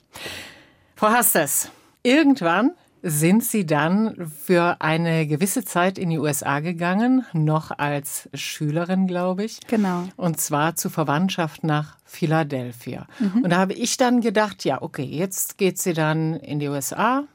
Frau 0.95 1.07
Hasters, 1.07 1.71
irgendwann 2.03 2.73
sind 3.05 3.43
Sie 3.43 3.65
dann 3.65 4.31
für 4.45 4.77
eine 4.79 5.27
gewisse 5.27 5.65
Zeit 5.65 5.97
in 5.97 6.09
die 6.09 6.17
USA 6.17 6.61
gegangen, 6.61 7.25
noch 7.33 7.77
als 7.77 8.29
Schülerin, 8.33 9.07
glaube 9.07 9.43
ich. 9.43 9.59
Genau. 9.67 10.07
Und 10.15 10.39
zwar 10.39 10.77
zur 10.77 10.89
Verwandtschaft 10.89 11.65
nach 11.65 11.97
Philadelphia. 12.05 13.05
Mhm. 13.19 13.43
Und 13.43 13.49
da 13.49 13.57
habe 13.57 13.73
ich 13.73 13.97
dann 13.97 14.21
gedacht, 14.21 14.63
ja, 14.63 14.81
okay, 14.81 15.03
jetzt 15.03 15.57
geht 15.57 15.79
sie 15.79 15.93
dann 15.93 16.35
in 16.37 16.59
die 16.59 16.69
USA. 16.69 17.25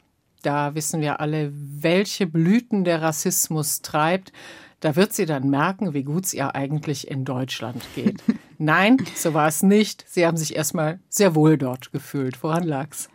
Da 0.41 0.75
wissen 0.75 1.03
wir 1.03 1.21
alle, 1.21 1.53
welche 1.53 2.27
Blüten 2.27 2.85
der 2.85 3.03
Rassismus 3.03 3.83
treibt. 3.83 4.33
Da 4.81 4.97
wird 4.97 5.13
sie 5.13 5.27
dann 5.27 5.51
merken, 5.51 5.93
wie 5.93 6.05
gut 6.05 6.25
es 6.25 6.33
ihr 6.33 6.55
eigentlich 6.55 7.11
in 7.11 7.27
Deutschland 7.27 7.85
geht. 7.95 8.23
Nein, 8.59 8.97
so 9.15 9.35
war 9.35 9.49
es 9.49 9.63
nicht. 9.63 10.05
Sie 10.09 10.25
haben 10.25 10.39
sich 10.39 10.57
erstmal 10.57 10.99
sehr 11.11 11.35
wohl 11.35 11.59
dort 11.59 11.93
gefühlt. 11.93 12.43
Woran 12.43 12.63
lag's? 12.63 13.11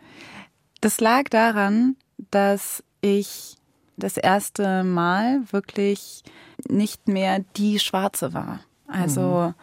Das 0.80 1.00
lag 1.00 1.24
daran, 1.30 1.96
dass 2.30 2.82
ich 3.00 3.56
das 3.96 4.16
erste 4.16 4.84
Mal 4.84 5.40
wirklich 5.52 6.22
nicht 6.68 7.08
mehr 7.08 7.44
die 7.56 7.78
Schwarze 7.78 8.34
war. 8.34 8.60
Also 8.86 9.48
mhm. 9.48 9.54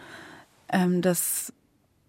ähm, 0.71 1.01
das 1.01 1.53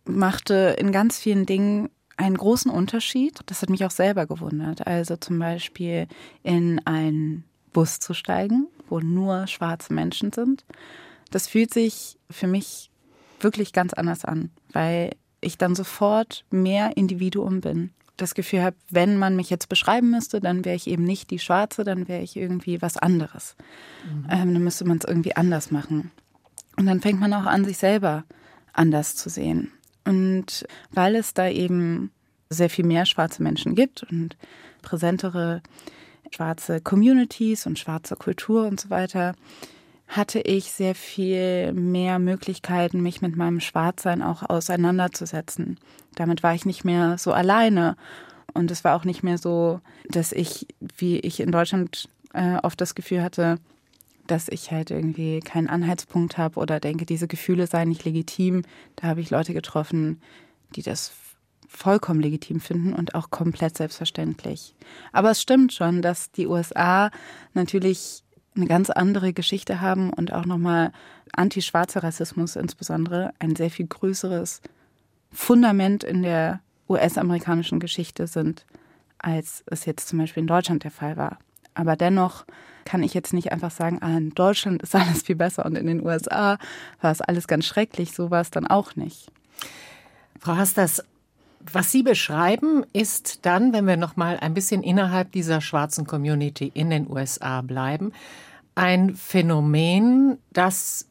machte 0.04 0.76
in 0.78 0.92
ganz 0.92 1.18
vielen 1.18 1.46
Dingen 1.46 1.88
einen 2.16 2.36
großen 2.36 2.70
Unterschied. 2.70 3.40
Das 3.46 3.62
hat 3.62 3.70
mich 3.70 3.84
auch 3.84 3.90
selber 3.90 4.26
gewundert. 4.26 4.86
Also 4.86 5.16
zum 5.16 5.38
Beispiel 5.38 6.06
in 6.42 6.80
einen 6.86 7.44
Bus 7.72 7.98
zu 7.98 8.14
steigen, 8.14 8.68
wo 8.88 9.00
nur 9.00 9.46
schwarze 9.46 9.92
Menschen 9.92 10.32
sind. 10.32 10.64
Das 11.30 11.46
fühlt 11.46 11.72
sich 11.72 12.18
für 12.30 12.46
mich 12.46 12.90
wirklich 13.40 13.72
ganz 13.72 13.92
anders 13.94 14.24
an, 14.24 14.50
weil 14.72 15.12
ich 15.40 15.58
dann 15.58 15.74
sofort 15.74 16.44
mehr 16.50 16.96
Individuum 16.96 17.60
bin 17.60 17.90
das 18.16 18.34
Gefühl 18.34 18.62
habe, 18.62 18.76
wenn 18.90 19.18
man 19.18 19.36
mich 19.36 19.50
jetzt 19.50 19.68
beschreiben 19.68 20.10
müsste, 20.10 20.40
dann 20.40 20.64
wäre 20.64 20.76
ich 20.76 20.86
eben 20.86 21.04
nicht 21.04 21.30
die 21.30 21.38
Schwarze, 21.38 21.84
dann 21.84 22.08
wäre 22.08 22.22
ich 22.22 22.36
irgendwie 22.36 22.82
was 22.82 22.96
anderes. 22.96 23.56
Mhm. 24.04 24.26
Ähm, 24.30 24.54
dann 24.54 24.64
müsste 24.64 24.84
man 24.84 24.98
es 24.98 25.04
irgendwie 25.04 25.36
anders 25.36 25.70
machen. 25.70 26.10
Und 26.76 26.86
dann 26.86 27.00
fängt 27.00 27.20
man 27.20 27.32
auch 27.32 27.46
an, 27.46 27.64
sich 27.64 27.78
selber 27.78 28.24
anders 28.72 29.16
zu 29.16 29.28
sehen. 29.28 29.72
Und 30.04 30.66
weil 30.90 31.16
es 31.16 31.34
da 31.34 31.48
eben 31.48 32.10
sehr 32.50 32.70
viel 32.70 32.84
mehr 32.84 33.06
schwarze 33.06 33.42
Menschen 33.42 33.74
gibt 33.74 34.02
und 34.02 34.36
präsentere 34.82 35.62
schwarze 36.30 36.80
Communities 36.80 37.66
und 37.66 37.78
schwarze 37.78 38.16
Kultur 38.16 38.66
und 38.66 38.80
so 38.80 38.90
weiter, 38.90 39.34
hatte 40.12 40.40
ich 40.40 40.72
sehr 40.72 40.94
viel 40.94 41.72
mehr 41.72 42.18
Möglichkeiten, 42.18 43.02
mich 43.02 43.22
mit 43.22 43.34
meinem 43.34 43.60
Schwarzsein 43.60 44.22
auch 44.22 44.42
auseinanderzusetzen. 44.42 45.78
Damit 46.14 46.42
war 46.42 46.54
ich 46.54 46.66
nicht 46.66 46.84
mehr 46.84 47.16
so 47.16 47.32
alleine. 47.32 47.96
Und 48.52 48.70
es 48.70 48.84
war 48.84 48.94
auch 48.94 49.04
nicht 49.04 49.22
mehr 49.22 49.38
so, 49.38 49.80
dass 50.08 50.32
ich, 50.32 50.66
wie 50.98 51.18
ich 51.18 51.40
in 51.40 51.50
Deutschland 51.50 52.10
äh, 52.34 52.56
oft 52.62 52.78
das 52.82 52.94
Gefühl 52.94 53.22
hatte, 53.22 53.56
dass 54.26 54.48
ich 54.48 54.70
halt 54.70 54.90
irgendwie 54.90 55.40
keinen 55.40 55.68
Anhaltspunkt 55.68 56.36
habe 56.36 56.60
oder 56.60 56.78
denke, 56.78 57.06
diese 57.06 57.26
Gefühle 57.26 57.66
seien 57.66 57.88
nicht 57.88 58.04
legitim. 58.04 58.64
Da 58.96 59.08
habe 59.08 59.22
ich 59.22 59.30
Leute 59.30 59.54
getroffen, 59.54 60.20
die 60.76 60.82
das 60.82 61.12
vollkommen 61.68 62.20
legitim 62.20 62.60
finden 62.60 62.92
und 62.92 63.14
auch 63.14 63.30
komplett 63.30 63.78
selbstverständlich. 63.78 64.74
Aber 65.10 65.30
es 65.30 65.40
stimmt 65.40 65.72
schon, 65.72 66.02
dass 66.02 66.30
die 66.32 66.46
USA 66.46 67.10
natürlich 67.54 68.22
eine 68.54 68.66
ganz 68.66 68.90
andere 68.90 69.32
Geschichte 69.32 69.80
haben 69.80 70.12
und 70.12 70.32
auch 70.32 70.44
nochmal 70.44 70.92
anti-schwarzer 71.32 72.02
Rassismus 72.02 72.56
insbesondere 72.56 73.32
ein 73.38 73.56
sehr 73.56 73.70
viel 73.70 73.86
größeres 73.86 74.60
Fundament 75.30 76.04
in 76.04 76.22
der 76.22 76.60
US-amerikanischen 76.88 77.80
Geschichte 77.80 78.26
sind, 78.26 78.66
als 79.18 79.64
es 79.66 79.86
jetzt 79.86 80.08
zum 80.08 80.18
Beispiel 80.18 80.42
in 80.42 80.46
Deutschland 80.46 80.84
der 80.84 80.90
Fall 80.90 81.16
war. 81.16 81.38
Aber 81.74 81.96
dennoch 81.96 82.44
kann 82.84 83.02
ich 83.02 83.14
jetzt 83.14 83.32
nicht 83.32 83.52
einfach 83.52 83.70
sagen, 83.70 83.98
ah, 84.02 84.16
in 84.16 84.30
Deutschland 84.30 84.82
ist 84.82 84.94
alles 84.94 85.22
viel 85.22 85.36
besser 85.36 85.64
und 85.64 85.76
in 85.76 85.86
den 85.86 86.04
USA 86.04 86.58
war 87.00 87.10
es 87.10 87.20
alles 87.20 87.48
ganz 87.48 87.64
schrecklich. 87.64 88.12
So 88.12 88.30
war 88.30 88.42
es 88.42 88.50
dann 88.50 88.66
auch 88.66 88.96
nicht. 88.96 89.30
Frau 90.38 90.56
Hasters, 90.56 91.04
was 91.70 91.92
Sie 91.92 92.02
beschreiben, 92.02 92.84
ist 92.92 93.44
dann, 93.44 93.72
wenn 93.72 93.86
wir 93.86 93.96
noch 93.96 94.16
mal 94.16 94.38
ein 94.38 94.54
bisschen 94.54 94.82
innerhalb 94.82 95.32
dieser 95.32 95.60
schwarzen 95.60 96.06
Community 96.06 96.70
in 96.74 96.90
den 96.90 97.10
USA 97.10 97.60
bleiben, 97.62 98.12
ein 98.74 99.14
Phänomen, 99.14 100.38
das 100.52 101.06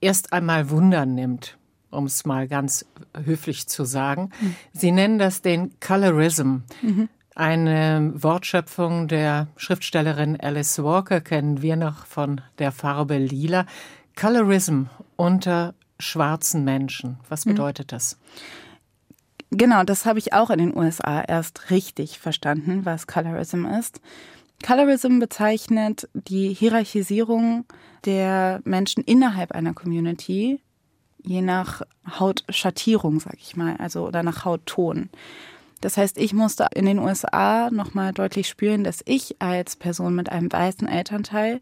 erst 0.00 0.32
einmal 0.32 0.70
Wunder 0.70 1.06
nimmt, 1.06 1.58
um 1.90 2.04
es 2.06 2.24
mal 2.24 2.48
ganz 2.48 2.86
höflich 3.24 3.66
zu 3.68 3.84
sagen. 3.84 4.30
Mhm. 4.40 4.54
Sie 4.72 4.92
nennen 4.92 5.18
das 5.18 5.42
den 5.42 5.72
Colorism. 5.80 6.58
Mhm. 6.82 7.08
Eine 7.34 8.12
Wortschöpfung 8.14 9.08
der 9.08 9.48
Schriftstellerin 9.56 10.38
Alice 10.38 10.82
Walker 10.82 11.20
kennen 11.20 11.62
wir 11.62 11.76
noch 11.76 12.04
von 12.04 12.42
der 12.58 12.72
Farbe 12.72 13.16
Lila. 13.16 13.66
Colorism 14.16 14.84
unter 15.16 15.74
schwarzen 15.98 16.64
Menschen. 16.64 17.18
Was 17.28 17.46
mhm. 17.46 17.50
bedeutet 17.52 17.92
das? 17.92 18.18
Genau, 19.54 19.84
das 19.84 20.06
habe 20.06 20.18
ich 20.18 20.32
auch 20.32 20.48
in 20.48 20.58
den 20.58 20.74
USA 20.74 21.20
erst 21.20 21.70
richtig 21.70 22.18
verstanden, 22.18 22.86
was 22.86 23.06
Colorism 23.06 23.66
ist. 23.66 24.00
Colorism 24.66 25.18
bezeichnet 25.18 26.08
die 26.14 26.54
Hierarchisierung 26.54 27.66
der 28.06 28.62
Menschen 28.64 29.04
innerhalb 29.04 29.52
einer 29.52 29.74
Community, 29.74 30.58
je 31.22 31.42
nach 31.42 31.82
Hautschattierung, 32.18 33.20
sag 33.20 33.36
ich 33.38 33.54
mal, 33.54 33.76
also 33.76 34.06
oder 34.06 34.22
nach 34.22 34.46
Hautton. 34.46 35.10
Das 35.82 35.98
heißt, 35.98 36.16
ich 36.16 36.32
musste 36.32 36.68
in 36.74 36.86
den 36.86 36.98
USA 36.98 37.68
nochmal 37.70 38.14
deutlich 38.14 38.48
spüren, 38.48 38.84
dass 38.84 39.02
ich 39.04 39.36
als 39.42 39.76
Person 39.76 40.14
mit 40.14 40.32
einem 40.32 40.50
weißen 40.50 40.88
Elternteil 40.88 41.60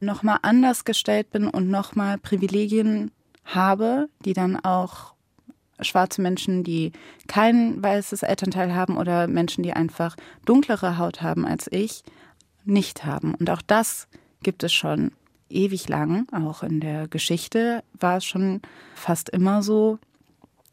nochmal 0.00 0.38
anders 0.42 0.84
gestellt 0.84 1.30
bin 1.30 1.48
und 1.48 1.70
nochmal 1.70 2.18
Privilegien 2.18 3.10
habe, 3.46 4.10
die 4.26 4.34
dann 4.34 4.62
auch 4.62 5.14
schwarze 5.84 6.22
Menschen, 6.22 6.64
die 6.64 6.92
kein 7.28 7.82
weißes 7.82 8.22
Elternteil 8.22 8.74
haben 8.74 8.96
oder 8.96 9.26
Menschen, 9.26 9.62
die 9.62 9.72
einfach 9.72 10.16
dunklere 10.44 10.98
Haut 10.98 11.22
haben 11.22 11.46
als 11.46 11.68
ich, 11.70 12.02
nicht 12.64 13.04
haben. 13.04 13.34
Und 13.34 13.50
auch 13.50 13.62
das 13.62 14.08
gibt 14.42 14.62
es 14.62 14.72
schon 14.72 15.12
ewig 15.48 15.88
lang. 15.88 16.26
Auch 16.32 16.62
in 16.62 16.80
der 16.80 17.08
Geschichte 17.08 17.82
war 17.98 18.18
es 18.18 18.24
schon 18.24 18.62
fast 18.94 19.28
immer 19.28 19.62
so, 19.62 19.98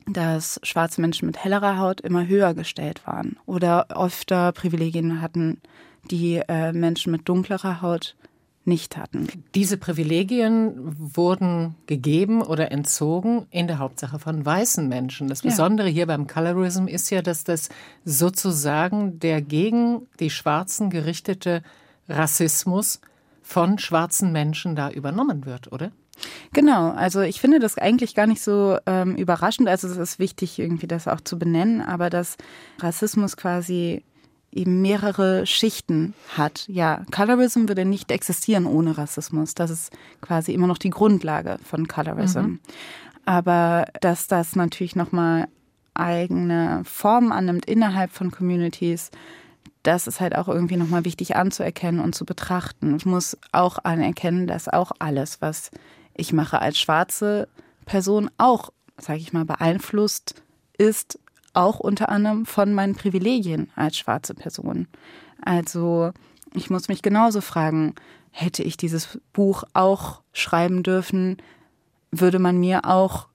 dass 0.07 0.59
schwarze 0.63 1.01
Menschen 1.01 1.27
mit 1.27 1.43
hellerer 1.43 1.77
Haut 1.77 2.01
immer 2.01 2.27
höher 2.27 2.53
gestellt 2.53 3.05
waren 3.05 3.37
oder 3.45 3.87
öfter 3.95 4.51
Privilegien 4.51 5.21
hatten, 5.21 5.61
die 6.09 6.41
äh, 6.47 6.71
Menschen 6.73 7.11
mit 7.11 7.27
dunklerer 7.29 7.81
Haut 7.81 8.15
nicht 8.69 8.95
hatten. 8.95 9.27
Diese 9.55 9.75
Privilegien 9.77 10.95
wurden 10.97 11.75
gegeben 11.87 12.41
oder 12.41 12.71
entzogen 12.71 13.47
in 13.51 13.67
der 13.67 13.79
Hauptsache 13.79 14.19
von 14.19 14.45
weißen 14.45 14.87
Menschen. 14.87 15.27
Das 15.27 15.41
Besondere 15.41 15.89
ja. 15.89 15.93
hier 15.93 16.07
beim 16.07 16.27
Colorism 16.27 16.87
ist 16.87 17.09
ja, 17.09 17.21
dass 17.21 17.43
das 17.43 17.67
sozusagen 18.05 19.19
der 19.19 19.41
gegen 19.41 20.07
die 20.21 20.29
Schwarzen 20.29 20.89
gerichtete 20.89 21.63
Rassismus 22.07 23.01
von 23.41 23.79
schwarzen 23.79 24.31
Menschen 24.31 24.75
da 24.75 24.89
übernommen 24.89 25.45
wird, 25.45 25.71
oder? 25.73 25.91
Genau, 26.53 26.91
also 26.91 27.21
ich 27.21 27.39
finde 27.39 27.59
das 27.59 27.77
eigentlich 27.77 28.15
gar 28.15 28.27
nicht 28.27 28.41
so 28.41 28.77
ähm, 28.85 29.15
überraschend. 29.15 29.67
Also 29.67 29.87
es 29.87 29.97
ist 29.97 30.19
wichtig, 30.19 30.59
irgendwie 30.59 30.87
das 30.87 31.07
auch 31.07 31.21
zu 31.21 31.39
benennen, 31.39 31.81
aber 31.81 32.09
dass 32.09 32.37
Rassismus 32.79 33.37
quasi 33.37 34.03
eben 34.51 34.81
mehrere 34.81 35.45
Schichten 35.45 36.13
hat. 36.35 36.65
Ja, 36.67 37.05
Colorism 37.11 37.67
würde 37.67 37.85
nicht 37.85 38.11
existieren 38.11 38.65
ohne 38.65 38.97
Rassismus. 38.97 39.53
Das 39.53 39.69
ist 39.69 39.91
quasi 40.21 40.53
immer 40.53 40.67
noch 40.67 40.77
die 40.77 40.89
Grundlage 40.89 41.59
von 41.63 41.87
Colorism. 41.87 42.39
Mhm. 42.39 42.59
Aber 43.25 43.85
dass 44.01 44.27
das 44.27 44.55
natürlich 44.55 44.95
nochmal 44.95 45.47
eigene 45.93 46.81
Formen 46.85 47.31
annimmt 47.31 47.65
innerhalb 47.65 48.11
von 48.11 48.31
Communities, 48.31 49.11
das 49.83 50.07
ist 50.07 50.19
halt 50.19 50.35
auch 50.35 50.47
irgendwie 50.47 50.77
nochmal 50.77 51.05
wichtig 51.05 51.35
anzuerkennen 51.35 52.01
und 52.01 52.15
zu 52.15 52.25
betrachten. 52.25 52.95
Ich 52.95 53.05
muss 53.05 53.37
auch 53.51 53.77
anerkennen, 53.83 54.47
dass 54.47 54.67
auch 54.67 54.91
alles, 54.99 55.41
was 55.41 55.71
ich 56.15 56.33
mache 56.33 56.59
als 56.59 56.77
schwarze 56.77 57.47
Person, 57.85 58.29
auch, 58.37 58.71
sage 58.97 59.19
ich 59.19 59.31
mal, 59.31 59.45
beeinflusst 59.45 60.41
ist 60.77 61.19
auch 61.53 61.79
unter 61.79 62.09
anderem 62.09 62.45
von 62.45 62.73
meinen 62.73 62.95
Privilegien 62.95 63.69
als 63.75 63.97
schwarze 63.97 64.33
Person. 64.33 64.87
Also 65.41 66.11
ich 66.53 66.69
muss 66.69 66.87
mich 66.87 67.01
genauso 67.01 67.41
fragen, 67.41 67.95
hätte 68.31 68.63
ich 68.63 68.77
dieses 68.77 69.19
Buch 69.33 69.63
auch 69.73 70.21
schreiben 70.33 70.83
dürfen, 70.83 71.37
würde 72.11 72.39
man 72.39 72.59
mir 72.59 72.85
auch 72.85 73.27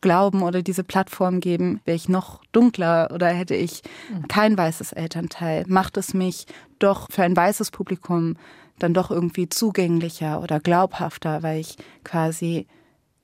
Glauben 0.00 0.42
oder 0.42 0.62
diese 0.62 0.84
Plattform 0.84 1.40
geben, 1.40 1.80
wäre 1.84 1.96
ich 1.96 2.08
noch 2.08 2.42
dunkler 2.52 3.10
oder 3.12 3.28
hätte 3.28 3.54
ich 3.54 3.82
mhm. 4.08 4.28
kein 4.28 4.56
weißes 4.56 4.92
Elternteil. 4.92 5.64
Macht 5.66 5.96
es 5.96 6.14
mich 6.14 6.46
doch 6.78 7.08
für 7.10 7.22
ein 7.22 7.36
weißes 7.36 7.70
Publikum 7.70 8.36
dann 8.78 8.94
doch 8.94 9.10
irgendwie 9.10 9.48
zugänglicher 9.48 10.42
oder 10.42 10.60
glaubhafter, 10.60 11.42
weil 11.42 11.60
ich 11.60 11.76
quasi 12.04 12.66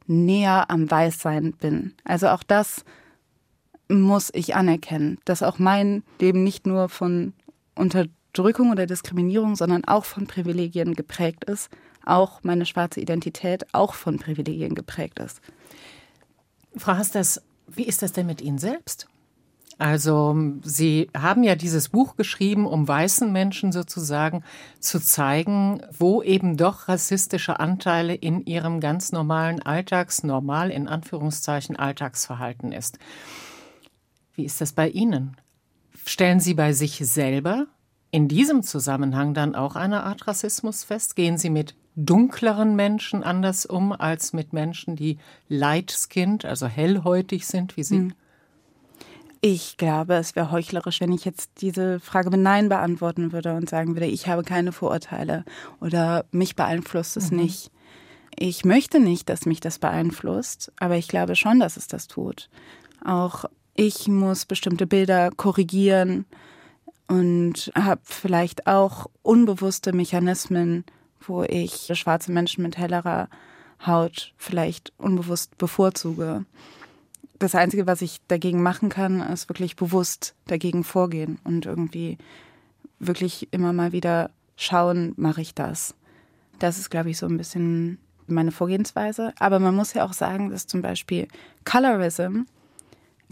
näher 0.07 0.71
am 0.71 0.91
Weißsein 0.91 1.53
bin. 1.53 1.95
Also 2.05 2.29
auch 2.29 2.43
das 2.43 2.85
muss 3.89 4.31
ich 4.35 4.55
anerkennen, 4.55 5.19
dass 5.25 5.43
auch 5.43 5.59
mein 5.59 6.03
Leben 6.21 6.43
nicht 6.43 6.67
nur 6.67 6.89
von 6.89 7.33
Unterdrückung 7.75 8.71
oder 8.71 8.87
Diskriminierung, 8.87 9.57
sondern 9.57 9.85
auch 9.85 10.05
von 10.05 10.27
Privilegien 10.27 10.95
geprägt 10.95 11.45
ist, 11.45 11.71
auch 12.05 12.41
meine 12.43 12.67
schwarze 12.67 13.01
Identität 13.01 13.67
auch 13.75 13.95
von 13.95 14.19
Privilegien 14.19 14.75
geprägt 14.75 15.19
ist. 15.19 15.41
Frau 16.77 16.97
Hasters, 16.97 17.43
wie 17.67 17.85
ist 17.85 18.03
das 18.03 18.13
denn 18.13 18.27
mit 18.27 18.41
Ihnen 18.41 18.59
selbst? 18.59 19.09
Also 19.79 20.35
Sie 20.63 21.11
haben 21.15 21.43
ja 21.43 21.55
dieses 21.55 21.91
Buch 21.91 22.17
geschrieben, 22.17 22.67
um 22.67 22.89
weißen 22.89 23.31
Menschen 23.31 23.73
sozusagen 23.73 24.43
zu 24.81 25.01
zeigen, 25.01 25.83
wo 25.99 26.23
eben 26.23 26.57
doch 26.57 26.89
rassistische 26.89 27.61
Anteile 27.61 28.15
in 28.15 28.47
ihrem 28.47 28.81
ganz 28.81 29.13
normalen 29.13 29.61
Alltags, 29.61 30.23
normal 30.23 30.71
in 30.71 30.89
Anführungszeichen 30.89 31.77
Alltagsverhalten 31.77 32.73
ist. 32.73 32.99
Wie 34.37 34.45
ist 34.45 34.61
das 34.61 34.73
bei 34.73 34.89
Ihnen? 34.89 35.37
Stellen 36.05 36.41
Sie 36.41 36.55
bei 36.55 36.73
sich 36.73 36.99
selber 36.99 37.67
in 38.11 38.29
diesem 38.29 38.63
Zusammenhang 38.63 39.35
dann 39.35 39.55
auch 39.55 39.77
eine 39.77 40.05
Art 40.05 40.29
Rassismus 40.29 40.85
fest? 40.85 41.17
Gehen 41.17 41.39
Sie 41.39 41.51
mit 41.51 41.75
dunkleren 41.97 42.77
Menschen 42.77 43.25
anders 43.25 43.65
um 43.65 43.93
als 43.93 44.35
mit 44.35 44.53
Menschen, 44.53 44.95
die 44.95 45.19
light-skinned, 45.49 46.45
also 46.45 46.67
hellhäutig 46.67 47.47
sind 47.47 47.77
wie 47.77 47.83
Sie? 47.83 47.97
Hm. 47.97 48.15
Ich 49.41 49.77
glaube, 49.77 50.15
es 50.15 50.37
wäre 50.37 50.51
heuchlerisch, 50.51 51.01
wenn 51.01 51.13
ich 51.13 51.25
jetzt 51.25 51.51
diese 51.61 52.01
Frage 52.01 52.31
mit 52.31 52.41
Nein 52.41 52.69
beantworten 52.69 53.33
würde 53.33 53.55
und 53.55 53.71
sagen 53.71 53.95
würde, 53.95 54.07
ich 54.07 54.29
habe 54.29 54.43
keine 54.43 54.73
Vorurteile 54.73 55.45
oder 55.81 56.25
mich 56.31 56.57
beeinflusst 56.57 57.17
es 57.17 57.31
mhm. 57.31 57.39
nicht. 57.39 57.71
Ich 58.39 58.65
möchte 58.65 59.01
nicht, 59.01 59.29
dass 59.29 59.47
mich 59.47 59.61
das 59.61 59.79
beeinflusst, 59.79 60.73
aber 60.79 60.97
ich 60.97 61.09
glaube 61.09 61.37
schon, 61.37 61.61
dass 61.61 61.77
es 61.77 61.87
das 61.87 62.07
tut. 62.07 62.51
Auch 63.05 63.47
ich 63.77 64.09
muss 64.09 64.45
bestimmte 64.45 64.87
Bilder 64.87 65.31
korrigieren 65.31 66.25
und 67.09 67.71
habe 67.75 68.01
vielleicht 68.05 68.67
auch 68.67 69.07
unbewusste 69.23 69.93
Mechanismen, 69.93 70.85
wo 71.21 71.43
ich 71.43 71.91
schwarze 71.95 72.33
Menschen 72.33 72.63
mit 72.63 72.77
hellerer 72.79 73.29
Haut 73.87 74.33
vielleicht 74.37 74.93
unbewusst 74.99 75.59
bevorzuge 75.59 76.45
das 77.39 77.55
Einzige, 77.55 77.87
was 77.87 78.03
ich 78.03 78.21
dagegen 78.29 78.63
machen 78.63 78.89
kann, 78.89 79.21
ist 79.21 79.49
wirklich 79.49 79.77
bewusst 79.77 80.35
dagegen 80.47 80.85
vorgehen 80.85 81.39
und 81.45 81.67
irgendwie 81.67 82.19
wirklich 82.99 83.49
immer 83.53 83.73
mal 83.73 83.93
wieder 83.93 84.31
schauen, 84.57 85.13
mache 85.17 85.43
ich 85.43 85.55
das. 85.55 85.95
Das 86.59 86.79
ist, 86.79 86.91
glaube 86.91 87.11
ich, 87.11 87.19
so 87.19 87.27
ein 87.27 87.37
bisschen 87.37 87.99
meine 88.27 88.53
Vorgehensweise. 88.53 89.35
Aber 89.39 89.59
man 89.59 89.75
muss 89.75 89.93
ja 89.93 90.05
auch 90.05 90.15
sagen, 90.15 90.51
dass 90.51 90.67
zum 90.67 90.83
Beispiel 90.83 91.29
Colorism 91.65 92.43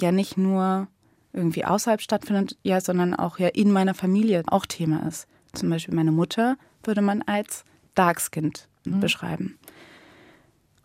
ja 0.00 0.12
nicht 0.12 0.36
nur 0.36 0.88
irgendwie 1.32 1.64
außerhalb 1.64 2.00
stattfindet, 2.00 2.56
ja, 2.62 2.80
sondern 2.80 3.14
auch 3.14 3.38
ja 3.38 3.48
in 3.48 3.72
meiner 3.72 3.94
Familie 3.94 4.42
auch 4.46 4.66
Thema 4.66 5.06
ist. 5.06 5.26
Zum 5.52 5.70
Beispiel 5.70 5.94
meine 5.94 6.12
Mutter 6.12 6.56
würde 6.84 7.02
man 7.02 7.22
als 7.22 7.64
Darkskinned 7.94 8.68
mhm. 8.84 9.00
beschreiben. 9.00 9.58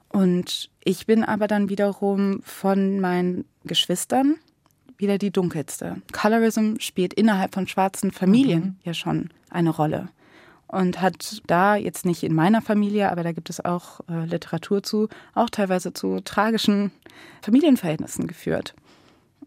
Und 0.09 0.69
ich 0.83 1.05
bin 1.05 1.23
aber 1.23 1.47
dann 1.47 1.69
wiederum 1.69 2.41
von 2.43 2.99
meinen 2.99 3.45
Geschwistern 3.63 4.35
wieder 4.97 5.17
die 5.17 5.31
dunkelste. 5.31 6.01
Colorism 6.11 6.75
spielt 6.79 7.13
innerhalb 7.13 7.53
von 7.53 7.67
schwarzen 7.67 8.11
Familien 8.11 8.61
mhm. 8.61 8.75
ja 8.83 8.93
schon 8.93 9.29
eine 9.49 9.69
Rolle 9.69 10.09
und 10.67 11.01
hat 11.01 11.41
da 11.47 11.75
jetzt 11.75 12.05
nicht 12.05 12.23
in 12.23 12.33
meiner 12.33 12.61
Familie, 12.61 13.11
aber 13.11 13.23
da 13.23 13.31
gibt 13.31 13.49
es 13.49 13.63
auch 13.63 14.01
äh, 14.09 14.25
Literatur 14.25 14.83
zu, 14.83 15.09
auch 15.33 15.49
teilweise 15.49 15.93
zu 15.93 16.19
tragischen 16.21 16.91
Familienverhältnissen 17.41 18.27
geführt. 18.27 18.75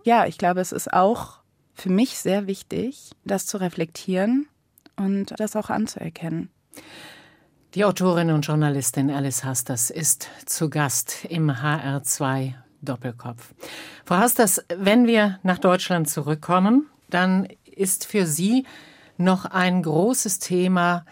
Ja, 0.04 0.26
ich 0.26 0.38
glaube, 0.38 0.60
es 0.60 0.72
ist 0.72 0.92
auch 0.92 1.38
für 1.74 1.90
mich 1.90 2.18
sehr 2.18 2.46
wichtig, 2.46 3.12
das 3.24 3.46
zu 3.46 3.58
reflektieren 3.58 4.48
und 4.96 5.34
das 5.38 5.56
auch 5.56 5.70
anzuerkennen. 5.70 6.50
Die 7.74 7.84
Autorin 7.84 8.30
und 8.30 8.46
Journalistin 8.46 9.10
Alice 9.10 9.44
Hasters 9.44 9.90
ist 9.90 10.28
zu 10.44 10.68
Gast 10.68 11.24
im 11.24 11.50
HR2 11.50 12.52
Doppelkopf. 12.82 13.54
Frau 14.04 14.16
Hasters, 14.16 14.62
wenn 14.76 15.06
wir 15.06 15.38
nach 15.42 15.58
Deutschland 15.58 16.10
zurückkommen, 16.10 16.90
dann 17.08 17.48
ist 17.64 18.06
für 18.06 18.26
Sie 18.26 18.66
noch 19.16 19.46
ein 19.46 19.82
großes 19.82 20.38
Thema 20.38 21.06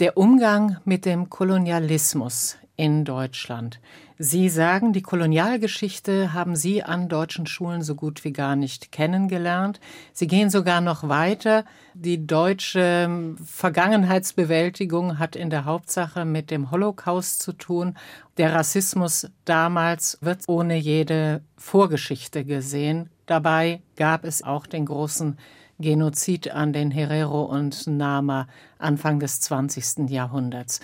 der 0.00 0.16
Umgang 0.16 0.78
mit 0.84 1.04
dem 1.04 1.28
Kolonialismus 1.28 2.56
in 2.76 3.04
Deutschland. 3.04 3.80
Sie 4.20 4.48
sagen, 4.48 4.92
die 4.92 5.02
Kolonialgeschichte 5.02 6.32
haben 6.32 6.56
Sie 6.56 6.82
an 6.82 7.08
deutschen 7.08 7.46
Schulen 7.46 7.82
so 7.82 7.94
gut 7.94 8.24
wie 8.24 8.32
gar 8.32 8.56
nicht 8.56 8.90
kennengelernt. 8.90 9.78
Sie 10.12 10.26
gehen 10.26 10.50
sogar 10.50 10.80
noch 10.80 11.08
weiter. 11.08 11.64
Die 11.94 12.26
deutsche 12.26 13.36
Vergangenheitsbewältigung 13.44 15.20
hat 15.20 15.36
in 15.36 15.50
der 15.50 15.66
Hauptsache 15.66 16.24
mit 16.24 16.50
dem 16.50 16.72
Holocaust 16.72 17.40
zu 17.40 17.52
tun. 17.52 17.96
Der 18.38 18.52
Rassismus 18.52 19.30
damals 19.44 20.18
wird 20.20 20.40
ohne 20.48 20.76
jede 20.76 21.40
Vorgeschichte 21.56 22.44
gesehen. 22.44 23.10
Dabei 23.26 23.82
gab 23.94 24.24
es 24.24 24.42
auch 24.42 24.66
den 24.66 24.86
großen 24.86 25.38
Genozid 25.78 26.50
an 26.50 26.72
den 26.72 26.90
Herero 26.90 27.44
und 27.44 27.86
Nama 27.86 28.48
Anfang 28.78 29.20
des 29.20 29.40
20. 29.42 30.10
Jahrhunderts. 30.10 30.80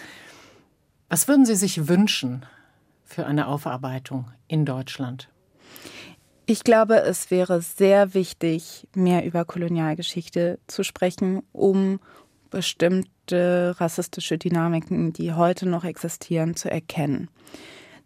Was 1.08 1.26
würden 1.26 1.44
Sie 1.44 1.56
sich 1.56 1.88
wünschen 1.88 2.46
für 3.04 3.26
eine 3.26 3.48
Aufarbeitung 3.48 4.30
in 4.48 4.64
Deutschland? 4.64 5.28
Ich 6.46 6.62
glaube, 6.62 7.00
es 7.00 7.30
wäre 7.30 7.62
sehr 7.62 8.12
wichtig, 8.12 8.86
mehr 8.94 9.24
über 9.24 9.44
Kolonialgeschichte 9.44 10.58
zu 10.66 10.82
sprechen, 10.82 11.42
um 11.52 12.00
bestimmte 12.50 13.74
rassistische 13.78 14.36
Dynamiken, 14.36 15.12
die 15.12 15.32
heute 15.32 15.66
noch 15.66 15.84
existieren, 15.84 16.54
zu 16.54 16.70
erkennen. 16.70 17.30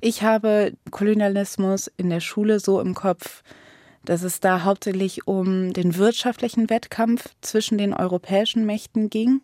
Ich 0.01 0.23
habe 0.23 0.75
Kolonialismus 0.93 1.91
in 1.97 2.09
der 2.11 2.21
Schule 2.21 2.61
so 2.61 2.81
im 2.81 2.95
Kopf, 2.95 3.43
dass 4.05 4.23
es 4.23 4.39
da 4.39 4.63
hauptsächlich 4.63 5.27
um 5.27 5.73
den 5.73 5.97
wirtschaftlichen 5.97 6.71
Wettkampf 6.71 7.35
zwischen 7.41 7.77
den 7.77 7.93
europäischen 7.93 8.65
Mächten 8.65 9.11
ging. 9.11 9.41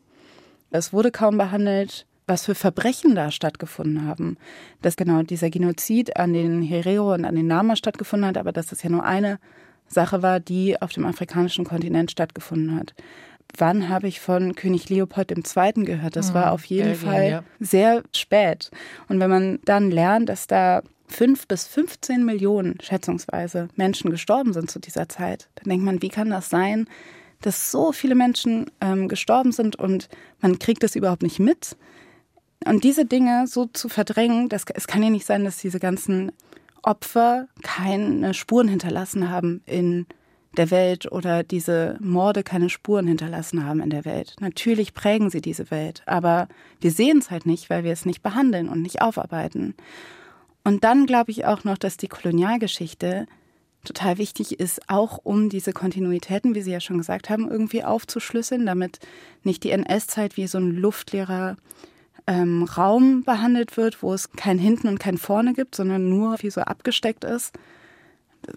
Es 0.71 0.93
wurde 0.93 1.11
kaum 1.11 1.37
behandelt, 1.37 2.07
was 2.27 2.47
für 2.47 2.55
Verbrechen 2.55 3.15
da 3.15 3.31
stattgefunden 3.31 4.07
haben. 4.07 4.37
Dass 4.83 4.97
genau 4.97 5.23
dieser 5.23 5.51
Genozid 5.51 6.17
an 6.17 6.33
den 6.33 6.63
Herero 6.63 7.15
und 7.15 7.25
an 7.25 7.35
den 7.35 7.47
Nama 7.47 7.77
stattgefunden 7.77 8.29
hat, 8.29 8.39
aber 8.39 8.53
dass 8.53 8.67
das 8.67 8.83
ja 8.83 8.91
nur 8.91 9.05
eine 9.05 9.39
Sache 9.89 10.23
war, 10.23 10.41
die 10.41 10.81
auf 10.81 10.93
dem 10.93 11.07
afrikanischen 11.07 11.65
Kontinent 11.65 12.11
stattgefunden 12.11 12.77
hat. 12.77 12.95
Wann 13.57 13.89
habe 13.89 14.09
ich 14.09 14.21
von 14.21 14.55
König 14.55 14.89
Leopold 14.89 15.31
II. 15.31 15.85
gehört? 15.85 16.17
Das 16.17 16.35
war 16.35 16.47
mhm. 16.47 16.53
auf 16.53 16.65
jeden 16.65 16.91
Belgien, 16.91 17.09
Fall 17.09 17.31
ja. 17.31 17.45
sehr 17.61 18.03
spät. 18.13 18.71
Und 19.09 19.21
wenn 19.21 19.31
man 19.31 19.59
dann 19.65 19.91
lernt, 19.91 20.29
dass 20.29 20.47
da 20.47 20.83
fünf 21.07 21.47
bis 21.47 21.67
15 21.67 22.25
Millionen 22.25 22.81
schätzungsweise 22.81 23.69
Menschen 23.77 24.11
gestorben 24.11 24.53
sind 24.53 24.71
zu 24.71 24.81
dieser 24.81 25.09
Zeit, 25.09 25.49
dann 25.57 25.71
denkt 25.71 25.85
man, 25.85 26.03
wie 26.03 26.09
kann 26.09 26.31
das 26.31 26.51
sein, 26.51 26.89
dass 27.43 27.71
so 27.71 27.93
viele 27.93 28.15
Menschen 28.15 28.71
ähm, 28.81 29.09
gestorben 29.09 29.53
sind 29.53 29.77
und 29.77 30.09
man 30.41 30.59
kriegt 30.59 30.83
das 30.83 30.97
überhaupt 30.97 31.23
nicht 31.23 31.39
mit? 31.39 31.77
Und 32.65 32.85
diese 32.85 33.05
Dinge 33.05 33.47
so 33.47 33.67
zu 33.67 33.89
verdrängen, 33.89 34.49
das, 34.49 34.65
es 34.75 34.87
kann 34.87 35.03
ja 35.03 35.11
nicht 35.11 35.27
sein, 35.27 35.45
dass 35.45 35.59
diese 35.59 35.81
ganzen 35.81 36.33
Opfer 36.83 37.49
keine 37.63 38.35
Spuren 38.35 38.69
hinterlassen 38.69 39.31
haben 39.31 39.63
in 39.67 40.07
der 40.57 40.71
Welt 40.71 41.11
oder 41.11 41.43
diese 41.43 41.97
Morde 42.01 42.43
keine 42.43 42.71
Spuren 42.71 43.07
hinterlassen 43.07 43.65
haben 43.67 43.81
in 43.81 43.91
der 43.91 44.05
Welt. 44.05 44.37
Natürlich 44.41 44.95
prägen 44.95 45.31
sie 45.31 45.41
diese 45.41 45.71
Welt, 45.71 46.03
aber 46.07 46.49
wir 46.81 46.91
sehen 46.91 47.19
es 47.19 47.31
halt 47.31 47.47
nicht, 47.47 47.71
weil 47.71 47.85
wir 47.85 47.93
es 47.93 48.07
nicht 48.07 48.23
behandeln 48.23 48.69
und 48.69 48.83
nicht 48.83 49.03
aufarbeiten. 49.03 49.75
Und 50.63 50.85
dann 50.85 51.07
glaube 51.07 51.31
ich 51.31 51.45
auch 51.45 51.65
noch, 51.65 51.77
dass 51.77 51.97
die 51.97 52.09
Kolonialgeschichte 52.09 53.27
total 53.85 54.17
wichtig 54.17 54.59
ist, 54.61 54.89
auch 54.89 55.19
um 55.23 55.51
diese 55.51 55.73
Kontinuitäten, 55.73 56.55
wie 56.55 56.63
Sie 56.63 56.73
ja 56.73 56.81
schon 56.81 56.99
gesagt 56.99 57.29
haben, 57.29 57.51
irgendwie 57.51 57.85
aufzuschlüsseln, 57.85 58.65
damit 58.65 58.99
nicht 59.43 59.63
die 59.63 59.71
NS-Zeit 59.71 60.39
wie 60.39 60.47
so 60.47 60.59
ein 60.59 60.71
luftleerer 60.71 61.57
ähm, 62.27 62.63
Raum 62.65 63.23
behandelt 63.25 63.77
wird, 63.77 64.03
wo 64.03 64.15
es 64.15 64.33
kein 64.33 64.59
Hinten 64.59 64.89
und 64.89 64.99
kein 64.99 65.19
Vorne 65.19 65.53
gibt, 65.53 65.75
sondern 65.75 66.09
nur 66.09 66.37
wie 66.41 66.51
so 66.51 66.63
abgesteckt 66.63 67.25
ist. 67.25 67.55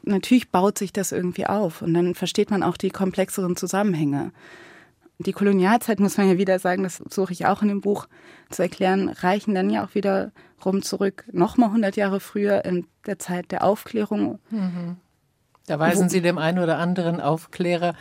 Natürlich 0.03 0.49
baut 0.49 0.77
sich 0.77 0.93
das 0.93 1.11
irgendwie 1.11 1.45
auf 1.45 1.81
und 1.81 1.93
dann 1.93 2.15
versteht 2.15 2.51
man 2.51 2.63
auch 2.63 2.77
die 2.77 2.89
komplexeren 2.89 3.55
Zusammenhänge. 3.55 4.31
Die 5.19 5.31
Kolonialzeit, 5.31 5.99
muss 5.99 6.17
man 6.17 6.27
ja 6.27 6.37
wieder 6.37 6.59
sagen, 6.59 6.83
das 6.83 7.01
suche 7.09 7.33
ich 7.33 7.45
auch 7.45 7.61
in 7.61 7.69
dem 7.69 7.81
Buch 7.81 8.07
zu 8.49 8.61
erklären, 8.61 9.09
reichen 9.09 9.55
dann 9.55 9.69
ja 9.69 9.83
auch 9.83 9.95
wiederum 9.95 10.81
zurück, 10.83 11.25
nochmal 11.31 11.69
100 11.69 11.95
Jahre 11.95 12.19
früher 12.19 12.63
in 12.65 12.85
der 13.05 13.17
Zeit 13.17 13.51
der 13.51 13.63
Aufklärung. 13.63 14.39
Mhm. 14.51 14.97
Da 15.65 15.79
weisen 15.79 16.07
Sie 16.07 16.21
dem 16.21 16.37
einen 16.37 16.59
oder 16.59 16.77
anderen 16.77 17.19
Aufklärer 17.19 17.95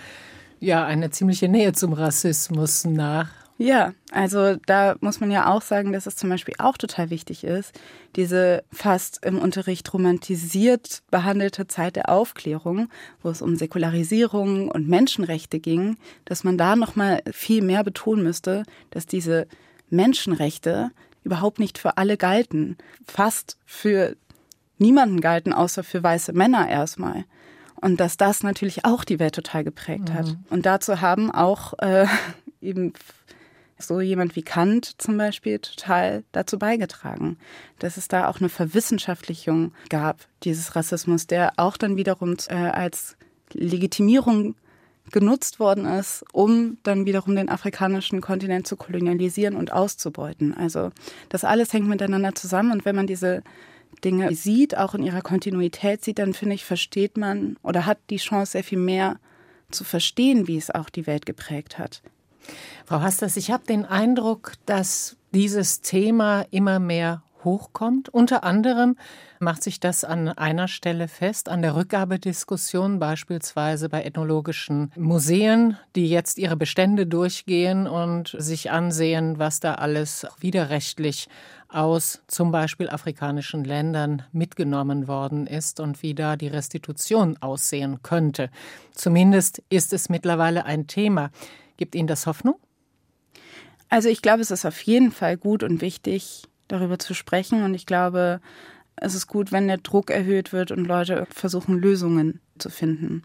ja 0.61 0.85
eine 0.85 1.11
ziemliche 1.11 1.49
Nähe 1.49 1.73
zum 1.73 1.93
Rassismus 1.93 2.85
nach. 2.85 3.29
Ja, 3.59 3.95
also 4.12 4.57
da 4.66 4.97
muss 5.01 5.21
man 5.21 5.31
ja 5.31 5.51
auch 5.51 5.62
sagen, 5.62 5.92
dass 5.92 6.07
es 6.07 6.16
zum 6.16 6.29
Beispiel 6.29 6.55
auch 6.59 6.77
total 6.77 7.09
wichtig 7.09 7.42
ist, 7.42 7.73
diese 8.14 8.64
fast 8.71 9.25
im 9.25 9.38
Unterricht 9.38 9.92
romantisiert 9.95 11.03
behandelte 11.11 11.66
Zeit 11.66 11.97
der 11.97 12.11
Aufklärung, 12.11 12.90
wo 13.23 13.31
es 13.31 13.40
um 13.40 13.57
Säkularisierung 13.57 14.71
und 14.71 14.88
Menschenrechte 14.88 15.59
ging, 15.59 15.97
dass 16.27 16.45
man 16.45 16.59
da 16.59 16.77
noch 16.77 16.97
mal 16.97 17.23
viel 17.33 17.62
mehr 17.62 17.83
betonen 17.83 18.23
müsste, 18.23 18.64
dass 18.90 19.07
diese 19.07 19.47
Menschenrechte 19.88 20.90
überhaupt 21.25 21.59
nicht 21.59 21.79
für 21.79 21.97
alle 21.97 22.19
galten, 22.19 22.77
fast 23.07 23.57
für 23.64 24.16
niemanden 24.79 25.21
galten, 25.21 25.55
außer 25.55 25.83
für 25.83 26.03
weiße 26.03 26.35
Männer 26.35 26.69
erstmal. 26.69 27.25
Und 27.81 28.01
dass 28.01 28.16
das 28.16 28.42
natürlich 28.42 28.85
auch 28.85 29.05
die 29.05 29.19
Welt 29.19 29.35
total 29.35 29.64
geprägt 29.64 30.12
hat. 30.12 30.27
Mhm. 30.27 30.45
Und 30.51 30.66
dazu 30.66 31.01
haben 31.01 31.31
auch 31.31 31.75
äh, 31.79 32.07
eben 32.61 32.92
so 33.79 34.01
jemand 34.01 34.37
wie 34.37 34.43
Kant 34.43 35.01
zum 35.01 35.19
Beispiel 35.19 35.59
total 35.59 36.25
dazu 36.33 36.59
beigetragen, 36.59 37.39
dass 37.79 37.97
es 37.97 38.09
da 38.09 38.29
auch 38.29 38.41
eine 38.41 38.49
Verwissenschaftlichung 38.49 39.73
gab, 39.89 40.27
dieses 40.45 40.77
Rassismus, 40.77 41.27
der 41.27 41.53
auch 41.57 41.77
dann 41.77 41.97
wiederum 41.97 42.37
äh, 42.49 42.55
als 42.55 43.17
Legitimierung 43.53 44.55
genutzt 45.12 45.61
worden 45.61 45.85
ist, 45.85 46.25
um 46.33 46.79
dann 46.83 47.07
wiederum 47.07 47.37
den 47.37 47.49
afrikanischen 47.49 48.21
Kontinent 48.21 48.67
zu 48.67 48.77
kolonialisieren 48.77 49.55
und 49.55 49.73
auszubeuten. 49.73 50.55
Also 50.55 50.91
das 51.29 51.45
alles 51.45 51.73
hängt 51.73 51.87
miteinander 51.87 52.35
zusammen 52.35 52.73
und 52.73 52.85
wenn 52.85 52.97
man 52.97 53.07
diese 53.07 53.43
Dinge 54.05 54.35
sieht, 54.35 54.77
auch 54.77 54.95
in 54.95 55.03
ihrer 55.03 55.23
Kontinuität 55.23 56.05
sieht, 56.05 56.19
dann 56.19 56.35
finde 56.35 56.55
ich, 56.55 56.65
versteht 56.65 57.17
man 57.17 57.57
oder 57.62 57.87
hat 57.87 57.99
die 58.11 58.17
Chance 58.17 58.53
sehr 58.53 58.65
viel 58.65 58.79
mehr 58.79 59.19
zu 59.71 59.85
verstehen, 59.85 60.49
wie 60.49 60.57
es 60.57 60.71
auch 60.71 60.91
die 60.91 61.07
Welt 61.07 61.27
geprägt 61.27 61.79
hat. 61.79 62.03
Frau 62.85 63.01
Hasters, 63.01 63.37
ich 63.37 63.51
habe 63.51 63.65
den 63.65 63.85
Eindruck, 63.85 64.53
dass 64.67 65.17
dieses 65.33 65.81
Thema 65.81 66.45
immer 66.51 66.79
mehr 66.79 67.23
hochkommt. 67.47 68.11
Unter 68.11 68.45
anderem 68.45 68.97
macht 69.39 69.63
sich 69.63 69.81
das 69.81 70.05
an 70.05 70.29
einer 70.29 70.69
Stelle 70.69 71.09
fest, 71.09 71.49
an 71.49 71.63
der 71.63 71.77
Rückgabediskussion 71.77 72.99
beispielsweise 72.99 73.89
bei 73.89 74.03
ethnologischen 74.03 74.93
Museen, 74.97 75.79
die 75.95 76.09
jetzt 76.09 76.39
ihre 76.39 76.57
Bestände 76.57 77.07
durchgehen 77.07 77.87
und 77.87 78.35
sich 78.39 78.71
ansehen, 78.71 79.39
was 79.39 79.61
da 79.61 79.75
alles 79.75 80.27
widerrechtlich 80.41 81.29
aus 81.69 82.23
zum 82.27 82.53
Beispiel 82.53 82.89
afrikanischen 82.89 83.65
Ländern 83.65 84.23
mitgenommen 84.33 85.09
worden 85.09 85.47
ist 85.47 85.81
und 85.81 86.03
wie 86.03 86.15
da 86.15 86.37
die 86.37 86.49
Restitution 86.49 87.37
aussehen 87.41 88.03
könnte. 88.03 88.51
Zumindest 88.93 89.63
ist 89.69 89.93
es 89.93 90.09
mittlerweile 90.09 90.65
ein 90.65 90.87
Thema. 90.87 91.31
Gibt 91.77 91.95
Ihnen 91.95 92.09
das 92.09 92.27
Hoffnung? 92.27 92.57
Also 93.89 94.09
ich 94.09 94.23
glaube, 94.23 94.43
es 94.43 94.51
ist 94.51 94.65
auf 94.65 94.81
jeden 94.83 95.12
Fall 95.12 95.37
gut 95.37 95.62
und 95.62 95.81
wichtig, 95.81 96.45
darüber 96.69 96.99
zu 96.99 97.15
sprechen. 97.15 97.62
Und 97.62 97.75
ich 97.75 97.87
glaube, 97.87 98.41
es 98.97 99.15
ist 99.15 99.27
gut, 99.27 99.53
wenn 99.53 99.69
der 99.69 99.79
Druck 99.79 100.11
erhöht 100.11 100.53
wird 100.53 100.71
und 100.71 100.85
Leute 100.85 101.27
versuchen, 101.31 101.79
Lösungen 101.79 102.41
zu 102.59 102.71
finden. 102.71 103.23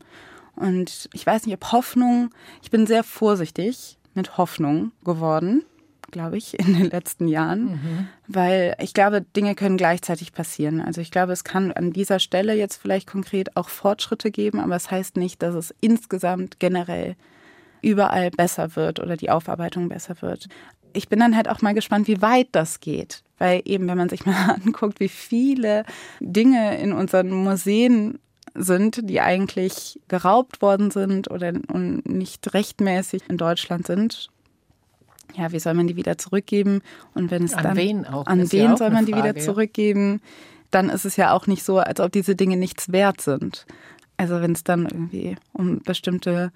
Und 0.56 1.10
ich 1.14 1.26
weiß 1.26 1.46
nicht, 1.46 1.56
ob 1.56 1.72
Hoffnung, 1.72 2.30
ich 2.62 2.72
bin 2.72 2.86
sehr 2.86 3.04
vorsichtig 3.04 3.98
mit 4.14 4.38
Hoffnung 4.38 4.92
geworden, 5.04 5.64
glaube 6.12 6.38
ich, 6.38 6.60
in 6.60 6.78
den 6.78 6.90
letzten 6.90 7.28
Jahren, 7.28 7.64
mhm. 7.64 8.08
weil 8.28 8.76
ich 8.80 8.94
glaube, 8.94 9.22
Dinge 9.22 9.56
können 9.56 9.78
gleichzeitig 9.78 10.34
passieren. 10.34 10.82
Also 10.82 11.02
ich 11.02 11.10
glaube, 11.10 11.32
es 11.32 11.44
kann 11.44 11.72
an 11.72 11.94
dieser 11.94 12.20
Stelle 12.20 12.54
jetzt 12.54 12.82
vielleicht 12.82 13.08
konkret 13.08 13.56
auch 13.56 13.70
Fortschritte 13.70 14.30
geben, 14.30 14.60
aber 14.60 14.76
es 14.76 14.84
das 14.84 14.92
heißt 14.92 15.18
nicht, 15.18 15.42
dass 15.42 15.56
es 15.56 15.74
insgesamt 15.80 16.60
generell 16.60 17.16
überall 17.82 18.32
besser 18.32 18.76
wird 18.76 19.00
oder 19.00 19.17
die 19.17 19.30
Aufarbeitung 19.30 19.89
besser 19.89 20.22
wird. 20.22 20.48
Ich 20.94 21.08
bin 21.08 21.20
dann 21.20 21.36
halt 21.36 21.50
auch 21.50 21.62
mal 21.62 21.74
gespannt, 21.74 22.08
wie 22.08 22.22
weit 22.22 22.50
das 22.52 22.80
geht. 22.80 23.24
Weil 23.38 23.62
eben, 23.65 23.88
wenn 23.88 23.98
man 23.98 24.10
sich 24.10 24.26
mal 24.26 24.58
anguckt, 24.63 25.00
wie 25.00 25.10
viele 25.10 25.84
Dinge 26.20 26.78
in 26.80 26.94
unseren 26.94 27.32
Museen 27.32 28.20
sind, 28.54 29.10
die 29.10 29.22
eigentlich 29.22 30.00
geraubt 30.08 30.62
worden 30.62 30.91
sind 30.91 31.32
oder 31.32 31.54
nicht 31.54 32.54
rechtmäßig 32.54 33.24
in 33.30 33.38
Deutschland 33.38 33.88
sind. 33.88 34.30
Ja, 35.36 35.52
wie 35.54 35.60
soll 35.60 35.74
man 35.74 35.88
die 35.88 35.96
wieder 35.96 36.17
zurückgeben? 36.17 36.82
Und 37.13 37.32
wenn 37.32 37.44
es 37.44 37.54
an 37.54 37.63
dann 37.63 37.78
wen 37.78 38.06
auch? 38.06 38.26
an 38.26 38.52
wen 38.52 38.72
ja 38.72 38.78
soll 38.78 38.89
man 38.89 39.06
die 39.06 39.15
wieder 39.15 39.36
zurückgeben? 39.36 40.22
Dann 40.72 40.89
ist 40.89 41.06
es 41.06 41.15
ja 41.15 41.34
auch 41.34 41.48
nicht 41.48 41.63
so, 41.63 41.80
als 41.80 42.00
ob 42.00 42.12
diese 42.12 42.36
Dinge 42.36 42.58
nichts 42.58 42.91
wert 42.91 43.22
sind. 43.22 43.65
Also 44.17 44.41
wenn 44.41 44.52
es 44.52 44.63
dann 44.63 44.86
irgendwie 44.86 45.36
um 45.54 45.80
bestimmte 45.80 46.52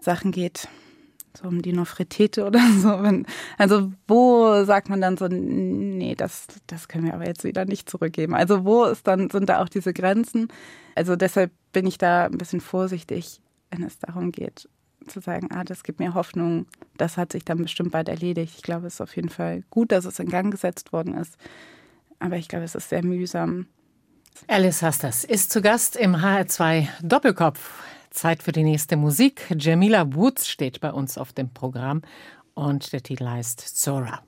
Sachen 0.00 0.32
geht, 0.32 0.68
so 1.36 1.48
um 1.48 1.62
die 1.62 1.72
Nofretete 1.72 2.44
oder 2.44 2.60
so. 2.78 3.00
also 3.58 3.92
wo 4.06 4.64
sagt 4.64 4.88
man 4.88 5.00
dann 5.00 5.16
so, 5.16 5.28
nee, 5.28 6.14
das, 6.14 6.46
das 6.66 6.88
können 6.88 7.06
wir 7.06 7.14
aber 7.14 7.26
jetzt 7.26 7.44
wieder 7.44 7.64
nicht 7.64 7.88
zurückgeben. 7.88 8.34
Also 8.34 8.64
wo 8.64 8.84
ist 8.84 9.06
dann, 9.06 9.30
sind 9.30 9.48
da 9.48 9.62
auch 9.62 9.68
diese 9.68 9.92
Grenzen? 9.92 10.48
Also 10.94 11.16
deshalb 11.16 11.50
bin 11.72 11.86
ich 11.86 11.98
da 11.98 12.26
ein 12.26 12.38
bisschen 12.38 12.60
vorsichtig, 12.60 13.40
wenn 13.70 13.82
es 13.82 13.98
darum 13.98 14.32
geht, 14.32 14.68
zu 15.08 15.20
sagen, 15.20 15.48
ah, 15.52 15.64
das 15.64 15.82
gibt 15.82 16.00
mir 16.00 16.14
Hoffnung, 16.14 16.66
das 16.96 17.16
hat 17.16 17.32
sich 17.32 17.44
dann 17.44 17.58
bestimmt 17.58 17.92
bald 17.92 18.08
erledigt. 18.08 18.54
Ich 18.56 18.62
glaube, 18.62 18.86
es 18.86 18.94
ist 18.94 19.00
auf 19.00 19.16
jeden 19.16 19.30
Fall 19.30 19.64
gut, 19.70 19.92
dass 19.92 20.04
es 20.04 20.18
in 20.18 20.28
Gang 20.28 20.50
gesetzt 20.50 20.92
worden 20.92 21.14
ist. 21.14 21.36
Aber 22.18 22.36
ich 22.36 22.48
glaube, 22.48 22.64
es 22.64 22.74
ist 22.74 22.88
sehr 22.88 23.04
mühsam. 23.04 23.66
Alice 24.46 24.82
Hasters 24.82 25.24
ist 25.24 25.50
zu 25.50 25.60
Gast 25.60 25.96
im 25.96 26.16
HR2 26.16 26.88
Doppelkopf. 27.02 27.82
Zeit 28.12 28.42
für 28.42 28.52
die 28.52 28.62
nächste 28.62 28.96
Musik. 28.96 29.54
Jamila 29.58 30.14
Woods 30.14 30.48
steht 30.48 30.80
bei 30.80 30.92
uns 30.92 31.18
auf 31.18 31.32
dem 31.32 31.50
Programm 31.52 32.02
und 32.54 32.92
der 32.92 33.02
Titel 33.02 33.26
heißt 33.26 33.60
Zora. 33.60 34.22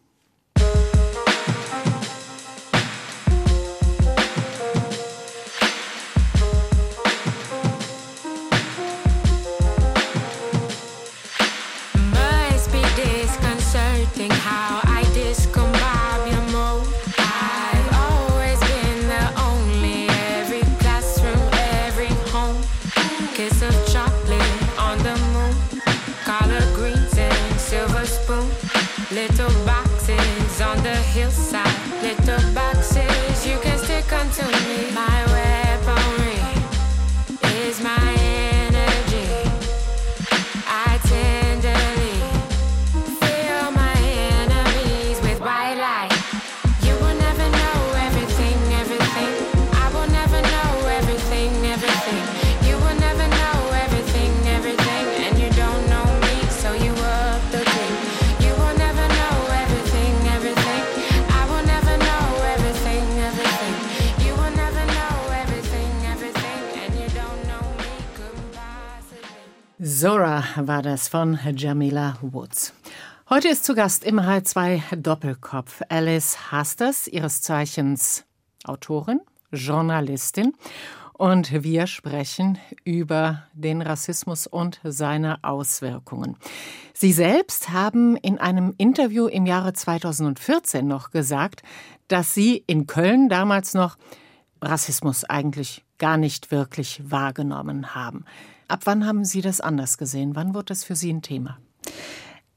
War 70.57 70.83
das 70.83 71.09
von 71.09 71.39
Jamila 71.57 72.17
Woods. 72.21 72.73
Heute 73.29 73.49
ist 73.49 73.65
zu 73.65 73.75
Gast 73.75 74.05
im 74.05 74.21
H2 74.21 74.97
Doppelkopf 74.97 75.83
Alice 75.89 76.53
Hasters, 76.53 77.09
ihres 77.09 77.43
Zeichens 77.43 78.25
Autorin, 78.65 79.21
Journalistin. 79.51 80.53
Und 81.13 81.65
wir 81.65 81.87
sprechen 81.87 82.59
über 82.85 83.45
den 83.53 83.83
Rassismus 83.83 84.47
und 84.47 84.81
seine 84.85 85.43
Auswirkungen. 85.43 86.37
Sie 86.93 87.13
selbst 87.13 87.71
haben 87.71 88.17
in 88.17 88.39
einem 88.39 88.75
Interview 88.79 89.27
im 89.27 89.47
Jahre 89.47 89.73
2014 89.73 90.87
noch 90.87 91.11
gesagt, 91.11 91.63
dass 92.09 92.35
Sie 92.35 92.63
in 92.67 92.87
Köln 92.87 93.29
damals 93.29 93.75
noch 93.75 93.97
Rassismus 94.63 95.25
eigentlich 95.25 95.85
gar 95.99 96.17
nicht 96.17 96.51
wirklich 96.51 97.03
wahrgenommen 97.11 97.95
haben. 97.95 98.25
Ab 98.69 98.81
wann 98.85 99.07
haben 99.07 99.25
Sie 99.25 99.41
das 99.41 99.61
anders 99.61 99.99
gesehen? 99.99 100.35
Wann 100.35 100.55
wird 100.55 100.71
das 100.71 100.85
für 100.85 100.97
Sie 100.97 101.13
ein 101.13 101.23
Thema? 101.23 101.59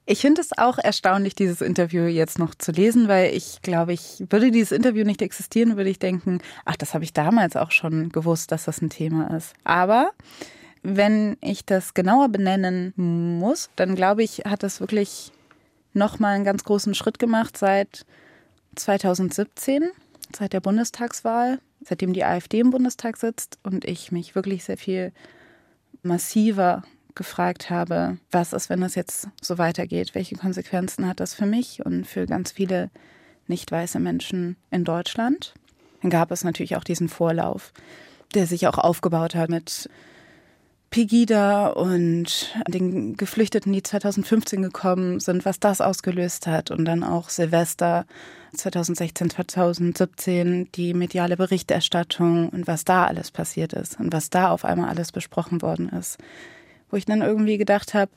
Ich 0.10 0.22
finde 0.22 0.40
es 0.40 0.58
auch 0.58 0.78
erstaunlich, 0.78 1.36
dieses 1.36 1.60
Interview 1.60 2.04
jetzt 2.04 2.40
noch 2.40 2.56
zu 2.56 2.72
lesen, 2.72 3.10
weil 3.10 3.36
ich 3.36 3.62
glaube, 3.62 3.92
ich 3.92 4.24
würde 4.30 4.52
dieses 4.52 4.72
Interview 4.72 5.04
nicht 5.04 5.22
existieren, 5.22 5.76
würde 5.76 5.90
ich 5.90 6.00
denken, 6.00 6.40
ach, 6.64 6.78
das 6.78 6.94
habe 6.94 7.04
ich 7.04 7.12
damals 7.12 7.58
auch 7.58 7.72
schon 7.72 8.10
gewusst, 8.10 8.54
dass 8.54 8.64
das 8.64 8.82
ein 8.82 8.90
Thema 8.90 9.36
ist. 9.36 9.54
Aber 9.66 10.12
wenn 10.82 11.36
ich 11.42 11.66
das 11.66 11.94
genauer 11.94 12.30
benennen 12.30 12.94
muss, 12.96 13.70
dann 13.76 13.96
glaube 13.96 14.24
ich, 14.24 14.44
hat 14.46 14.64
das 14.64 14.80
wirklich 14.80 15.34
nochmal 15.94 16.36
einen 16.36 16.46
ganz 16.46 16.64
großen 16.64 16.96
Schritt 16.96 17.20
gemacht 17.20 17.58
seit 17.58 18.06
2017, 18.76 19.90
seit 20.34 20.54
der 20.54 20.62
Bundestagswahl, 20.62 21.60
seitdem 21.84 22.14
die 22.14 22.24
AfD 22.24 22.60
im 22.60 22.70
Bundestag 22.70 23.18
sitzt 23.18 23.60
und 23.64 23.84
ich 23.84 24.14
mich 24.14 24.36
wirklich 24.36 24.64
sehr 24.64 24.78
viel 24.78 25.12
massiver 26.08 26.84
gefragt 27.16 27.70
habe, 27.70 28.18
was 28.32 28.54
ist, 28.54 28.70
wenn 28.70 28.82
das 28.82 28.96
jetzt 28.96 29.28
so 29.42 29.58
weitergeht? 29.58 30.14
Welche 30.14 30.36
Konsequenzen 30.36 31.08
hat 31.08 31.20
das 31.20 31.34
für 31.34 31.46
mich 31.46 31.86
und 31.86 32.06
für 32.06 32.26
ganz 32.26 32.52
viele 32.52 32.90
nicht 33.48 33.72
weiße 33.72 34.00
Menschen 34.00 34.56
in 34.72 34.84
Deutschland? 34.84 35.54
Dann 36.02 36.12
gab 36.12 36.32
es 36.32 36.44
natürlich 36.44 36.76
auch 36.76 36.84
diesen 36.84 37.10
Vorlauf, 37.10 37.74
der 38.34 38.46
sich 38.46 38.68
auch 38.68 38.78
aufgebaut 38.78 39.36
hat 39.36 39.50
mit 39.50 39.90
Pegida 40.90 41.68
und 41.68 42.56
den 42.68 43.18
Geflüchteten, 43.18 43.74
die 43.74 43.84
2015 43.84 44.62
gekommen 44.62 45.20
sind, 45.20 45.46
was 45.46 45.60
das 45.60 45.82
ausgelöst 45.82 46.48
hat 46.48 46.72
und 46.72 46.86
dann 46.86 47.04
auch 47.04 47.30
Silvester 47.30 48.06
2016, 48.56 49.30
2017, 49.30 50.72
die 50.74 50.94
mediale 50.94 51.36
Berichterstattung 51.36 52.50
und 52.50 52.68
was 52.68 52.86
da 52.86 53.06
alles 53.06 53.32
passiert 53.32 53.74
ist 53.74 54.00
und 54.00 54.14
was 54.14 54.30
da 54.30 54.50
auf 54.50 54.64
einmal 54.64 54.90
alles 54.90 55.12
besprochen 55.12 55.62
worden 55.62 55.90
ist 55.90 56.18
wo 56.90 56.98
ich 56.98 57.06
dann 57.06 57.22
irgendwie 57.22 57.58
gedacht 57.58 57.94
habe, 57.94 58.12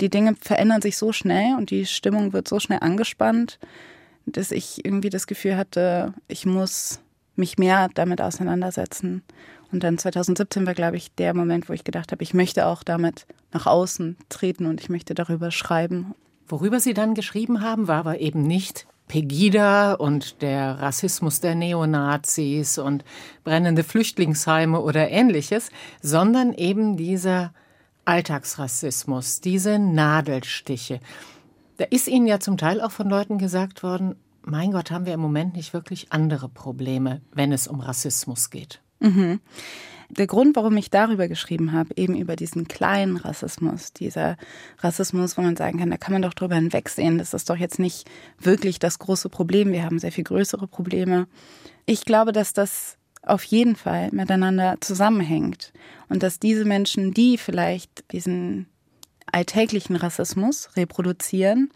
die 0.00 0.08
Dinge 0.08 0.34
verändern 0.40 0.82
sich 0.82 0.96
so 0.96 1.12
schnell 1.12 1.56
und 1.56 1.70
die 1.70 1.86
Stimmung 1.86 2.32
wird 2.32 2.48
so 2.48 2.60
schnell 2.60 2.78
angespannt, 2.80 3.58
dass 4.26 4.50
ich 4.50 4.84
irgendwie 4.84 5.10
das 5.10 5.26
Gefühl 5.26 5.56
hatte, 5.56 6.14
ich 6.28 6.46
muss 6.46 7.00
mich 7.36 7.58
mehr 7.58 7.88
damit 7.94 8.20
auseinandersetzen. 8.20 9.22
Und 9.72 9.84
dann 9.84 9.98
2017 9.98 10.66
war, 10.66 10.74
glaube 10.74 10.96
ich, 10.96 11.14
der 11.14 11.34
Moment, 11.34 11.68
wo 11.68 11.72
ich 11.72 11.84
gedacht 11.84 12.12
habe, 12.12 12.22
ich 12.22 12.34
möchte 12.34 12.66
auch 12.66 12.82
damit 12.82 13.26
nach 13.52 13.66
außen 13.66 14.16
treten 14.28 14.66
und 14.66 14.80
ich 14.80 14.88
möchte 14.88 15.14
darüber 15.14 15.50
schreiben. 15.50 16.14
Worüber 16.46 16.80
Sie 16.80 16.94
dann 16.94 17.14
geschrieben 17.14 17.60
haben, 17.60 17.86
war 17.86 17.98
aber 17.98 18.20
eben 18.20 18.42
nicht 18.42 18.86
Pegida 19.06 19.94
und 19.94 20.40
der 20.40 20.80
Rassismus 20.80 21.40
der 21.40 21.54
Neonazis 21.54 22.78
und 22.78 23.04
brennende 23.44 23.82
Flüchtlingsheime 23.82 24.80
oder 24.80 25.10
ähnliches, 25.10 25.70
sondern 26.00 26.52
eben 26.52 26.96
dieser 26.96 27.52
Alltagsrassismus, 28.04 29.40
diese 29.40 29.78
Nadelstiche. 29.78 31.00
Da 31.78 31.86
ist 31.86 32.08
Ihnen 32.08 32.26
ja 32.26 32.40
zum 32.40 32.56
Teil 32.56 32.80
auch 32.80 32.92
von 32.92 33.08
Leuten 33.08 33.38
gesagt 33.38 33.82
worden, 33.82 34.16
mein 34.42 34.72
Gott, 34.72 34.90
haben 34.90 35.06
wir 35.06 35.14
im 35.14 35.20
Moment 35.20 35.54
nicht 35.54 35.72
wirklich 35.74 36.12
andere 36.12 36.48
Probleme, 36.48 37.20
wenn 37.32 37.52
es 37.52 37.68
um 37.68 37.80
Rassismus 37.80 38.50
geht. 38.50 38.80
Mhm. 39.00 39.40
Der 40.10 40.26
Grund, 40.26 40.56
warum 40.56 40.76
ich 40.76 40.90
darüber 40.90 41.28
geschrieben 41.28 41.72
habe, 41.72 41.90
eben 41.96 42.16
über 42.16 42.34
diesen 42.34 42.66
kleinen 42.66 43.16
Rassismus, 43.16 43.92
dieser 43.92 44.36
Rassismus, 44.78 45.38
wo 45.38 45.42
man 45.42 45.56
sagen 45.56 45.78
kann, 45.78 45.90
da 45.90 45.96
kann 45.98 46.12
man 46.12 46.22
doch 46.22 46.34
drüber 46.34 46.56
hinwegsehen, 46.56 47.18
das 47.18 47.32
ist 47.32 47.48
doch 47.48 47.56
jetzt 47.56 47.78
nicht 47.78 48.10
wirklich 48.38 48.80
das 48.80 48.98
große 48.98 49.28
Problem, 49.28 49.70
wir 49.70 49.84
haben 49.84 50.00
sehr 50.00 50.10
viel 50.10 50.24
größere 50.24 50.66
Probleme. 50.66 51.28
Ich 51.86 52.04
glaube, 52.04 52.32
dass 52.32 52.52
das 52.52 52.96
auf 53.22 53.44
jeden 53.44 53.76
Fall 53.76 54.08
miteinander 54.10 54.78
zusammenhängt 54.80 55.72
und 56.08 56.24
dass 56.24 56.40
diese 56.40 56.64
Menschen, 56.64 57.14
die 57.14 57.38
vielleicht 57.38 58.10
diesen 58.10 58.66
alltäglichen 59.30 59.94
Rassismus 59.94 60.70
reproduzieren, 60.76 61.70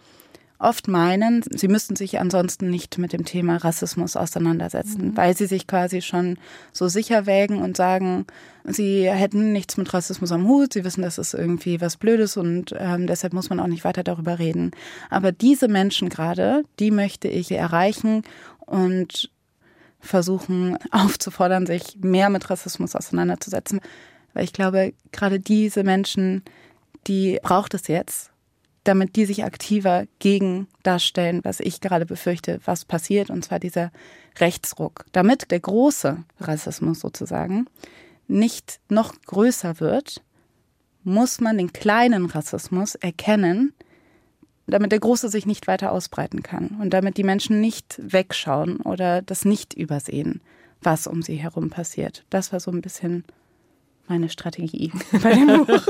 oft 0.59 0.88
meinen, 0.88 1.42
sie 1.50 1.68
müssten 1.68 1.96
sich 1.96 2.20
ansonsten 2.20 2.70
nicht 2.70 2.98
mit 2.98 3.12
dem 3.12 3.24
Thema 3.24 3.57
Rassismus 3.57 4.16
auseinandersetzen, 4.16 5.09
mhm. 5.09 5.16
weil 5.16 5.36
sie 5.36 5.46
sich 5.46 5.66
quasi 5.66 6.00
schon 6.00 6.38
so 6.72 6.88
sicher 6.88 7.26
wägen 7.26 7.61
und 7.61 7.76
sagen, 7.76 8.26
sie 8.64 9.11
hätten 9.11 9.52
nichts 9.52 9.76
mit 9.76 9.92
Rassismus 9.92 10.32
am 10.32 10.46
Hut, 10.46 10.72
sie 10.72 10.84
wissen, 10.84 11.02
das 11.02 11.18
ist 11.18 11.34
irgendwie 11.34 11.80
was 11.80 11.96
Blödes 11.96 12.36
und 12.36 12.74
ähm, 12.78 13.07
deshalb 13.07 13.32
muss 13.32 13.50
man 13.50 13.61
auch 13.61 13.66
nicht 13.66 13.84
weiter 13.84 14.05
darüber 14.05 14.38
reden. 14.38 14.70
Aber 15.11 15.32
diese 15.32 15.68
Menschen 15.68 16.09
gerade, 16.09 16.62
die 16.78 16.90
möchte 16.90 17.28
ich 17.28 17.50
erreichen 17.50 18.22
und 18.61 19.30
versuchen 20.00 20.78
aufzufordern, 20.90 21.66
sich 21.66 21.98
mehr 22.00 22.30
mit 22.30 22.48
Rassismus 22.48 22.94
auseinanderzusetzen. 22.94 23.80
Weil 24.34 24.44
ich 24.44 24.52
glaube, 24.52 24.92
gerade 25.12 25.40
diese 25.40 25.84
Menschen, 25.84 26.42
die 27.07 27.38
braucht 27.42 27.74
es 27.74 27.88
jetzt, 27.88 28.30
damit 28.85 29.16
die 29.16 29.24
sich 29.24 29.45
aktiver 29.45 30.07
gegen 30.18 30.68
darstellen, 30.82 31.41
was 31.43 31.61
ich 31.61 31.80
gerade 31.80 32.07
befürchte, 32.07 32.61
was 32.64 32.85
passiert, 32.85 33.30
und 33.30 33.45
zwar 33.45 33.59
dieser 33.59 33.91
Rechtsruck. 34.39 35.07
Damit 35.12 35.51
der 35.51 35.61
große 35.61 36.22
Rassismus 36.41 37.01
sozusagen 37.01 37.66
nicht 38.28 38.80
noch 38.89 39.14
größer 39.26 39.80
wird, 39.80 40.22
muss 41.03 41.41
man 41.41 41.59
den 41.59 41.72
kleinen 41.72 42.26
Rassismus 42.26 42.95
erkennen, 42.95 43.74
damit 44.66 44.93
der 44.93 45.01
Große 45.01 45.28
sich 45.28 45.45
nicht 45.45 45.66
weiter 45.66 45.93
ausbreiten 45.93 46.43
kann 46.43 46.78
und 46.80 46.91
damit 46.95 47.18
die 47.18 47.24
Menschen 47.24 47.61
nicht 47.61 47.99
wegschauen 47.99 48.78
oder 48.78 49.20
das 49.20 49.45
nicht 49.45 49.74
übersehen, 49.74 50.41
was 50.80 51.07
um 51.07 51.22
sie 51.22 51.37
herum 51.37 51.68
passiert. 51.68 52.24
Das 52.30 52.53
war 52.53 52.61
so 52.61 52.70
ein 52.70 52.80
bisschen 52.80 53.24
meine 54.07 54.28
Strategie 54.28 54.92
bei 55.22 55.32
dem 55.32 55.64
Buch. 55.64 55.86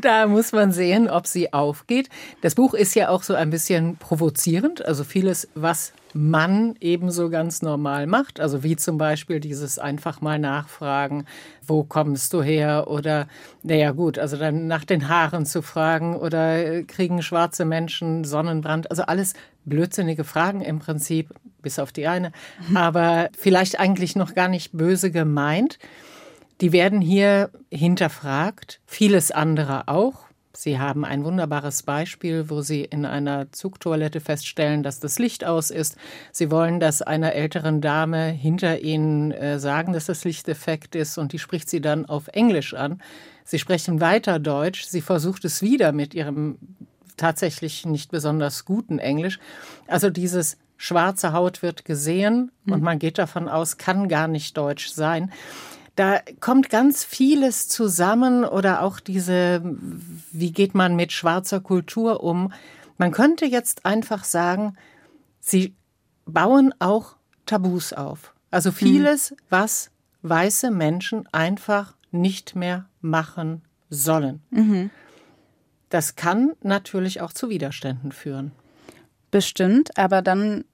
da 0.00 0.26
muss 0.26 0.52
man 0.52 0.72
sehen, 0.72 1.08
ob 1.08 1.26
sie 1.26 1.52
aufgeht. 1.52 2.08
Das 2.40 2.54
Buch 2.54 2.74
ist 2.74 2.94
ja 2.94 3.08
auch 3.08 3.22
so 3.22 3.34
ein 3.34 3.50
bisschen 3.50 3.96
provozierend, 3.96 4.84
also 4.84 5.04
vieles, 5.04 5.48
was 5.54 5.92
man 6.12 6.74
ebenso 6.80 7.30
ganz 7.30 7.62
normal 7.62 8.06
macht. 8.06 8.40
Also 8.40 8.62
wie 8.62 8.76
zum 8.76 8.98
Beispiel 8.98 9.40
dieses 9.40 9.78
einfach 9.78 10.20
mal 10.20 10.38
nachfragen, 10.38 11.24
wo 11.66 11.84
kommst 11.84 12.32
du 12.32 12.42
her? 12.42 12.86
Oder, 12.88 13.28
naja 13.62 13.92
gut, 13.92 14.18
also 14.18 14.36
dann 14.36 14.66
nach 14.66 14.84
den 14.84 15.08
Haaren 15.08 15.46
zu 15.46 15.62
fragen 15.62 16.16
oder 16.16 16.64
äh, 16.64 16.82
kriegen 16.82 17.22
schwarze 17.22 17.64
Menschen 17.64 18.24
Sonnenbrand? 18.24 18.90
Also 18.90 19.02
alles 19.02 19.34
blödsinnige 19.64 20.24
Fragen 20.24 20.62
im 20.62 20.78
Prinzip, 20.78 21.30
bis 21.62 21.78
auf 21.78 21.92
die 21.92 22.06
eine, 22.06 22.32
mhm. 22.68 22.76
aber 22.76 23.28
vielleicht 23.38 23.78
eigentlich 23.78 24.16
noch 24.16 24.34
gar 24.34 24.48
nicht 24.48 24.72
böse 24.72 25.10
gemeint. 25.10 25.78
Die 26.60 26.72
werden 26.72 27.00
hier 27.00 27.50
hinterfragt, 27.70 28.80
vieles 28.84 29.30
andere 29.30 29.88
auch. 29.88 30.30
Sie 30.52 30.78
haben 30.78 31.04
ein 31.04 31.24
wunderbares 31.24 31.84
Beispiel, 31.84 32.50
wo 32.50 32.60
Sie 32.60 32.84
in 32.84 33.06
einer 33.06 33.50
Zugtoilette 33.52 34.20
feststellen, 34.20 34.82
dass 34.82 35.00
das 35.00 35.18
Licht 35.18 35.44
aus 35.44 35.70
ist. 35.70 35.96
Sie 36.32 36.50
wollen 36.50 36.80
das 36.80 37.02
einer 37.02 37.32
älteren 37.32 37.80
Dame 37.80 38.26
hinter 38.26 38.80
Ihnen 38.80 39.30
äh, 39.30 39.58
sagen, 39.58 39.92
dass 39.92 40.06
das 40.06 40.24
Licht 40.24 40.48
defekt 40.48 40.96
ist 40.96 41.18
und 41.18 41.32
die 41.32 41.38
spricht 41.38 41.70
Sie 41.70 41.80
dann 41.80 42.04
auf 42.04 42.28
Englisch 42.28 42.74
an. 42.74 43.00
Sie 43.44 43.58
sprechen 43.58 44.00
weiter 44.00 44.38
Deutsch. 44.38 44.84
Sie 44.84 45.00
versucht 45.00 45.44
es 45.44 45.62
wieder 45.62 45.92
mit 45.92 46.14
Ihrem 46.14 46.58
tatsächlich 47.16 47.86
nicht 47.86 48.10
besonders 48.10 48.64
guten 48.64 48.98
Englisch. 48.98 49.38
Also 49.86 50.10
dieses 50.10 50.58
schwarze 50.76 51.32
Haut 51.32 51.62
wird 51.62 51.84
gesehen 51.84 52.50
und 52.66 52.74
hm. 52.74 52.82
man 52.82 52.98
geht 52.98 53.18
davon 53.18 53.48
aus, 53.48 53.76
kann 53.76 54.08
gar 54.08 54.28
nicht 54.28 54.56
deutsch 54.56 54.88
sein. 54.88 55.30
Da 56.00 56.22
kommt 56.40 56.70
ganz 56.70 57.04
vieles 57.04 57.68
zusammen 57.68 58.46
oder 58.46 58.80
auch 58.80 59.00
diese, 59.00 59.60
wie 60.32 60.50
geht 60.50 60.74
man 60.74 60.96
mit 60.96 61.12
schwarzer 61.12 61.60
Kultur 61.60 62.24
um? 62.24 62.54
Man 62.96 63.12
könnte 63.12 63.44
jetzt 63.44 63.84
einfach 63.84 64.24
sagen, 64.24 64.78
sie 65.40 65.74
bauen 66.24 66.74
auch 66.78 67.16
Tabus 67.44 67.92
auf. 67.92 68.32
Also 68.50 68.72
vieles, 68.72 69.36
was 69.50 69.90
weiße 70.22 70.70
Menschen 70.70 71.28
einfach 71.32 71.94
nicht 72.12 72.56
mehr 72.56 72.86
machen 73.02 73.60
sollen. 73.90 74.40
Mhm. 74.48 74.88
Das 75.90 76.16
kann 76.16 76.52
natürlich 76.62 77.20
auch 77.20 77.34
zu 77.34 77.50
Widerständen 77.50 78.12
führen. 78.12 78.52
Bestimmt, 79.30 79.98
aber 79.98 80.22
dann 80.22 80.64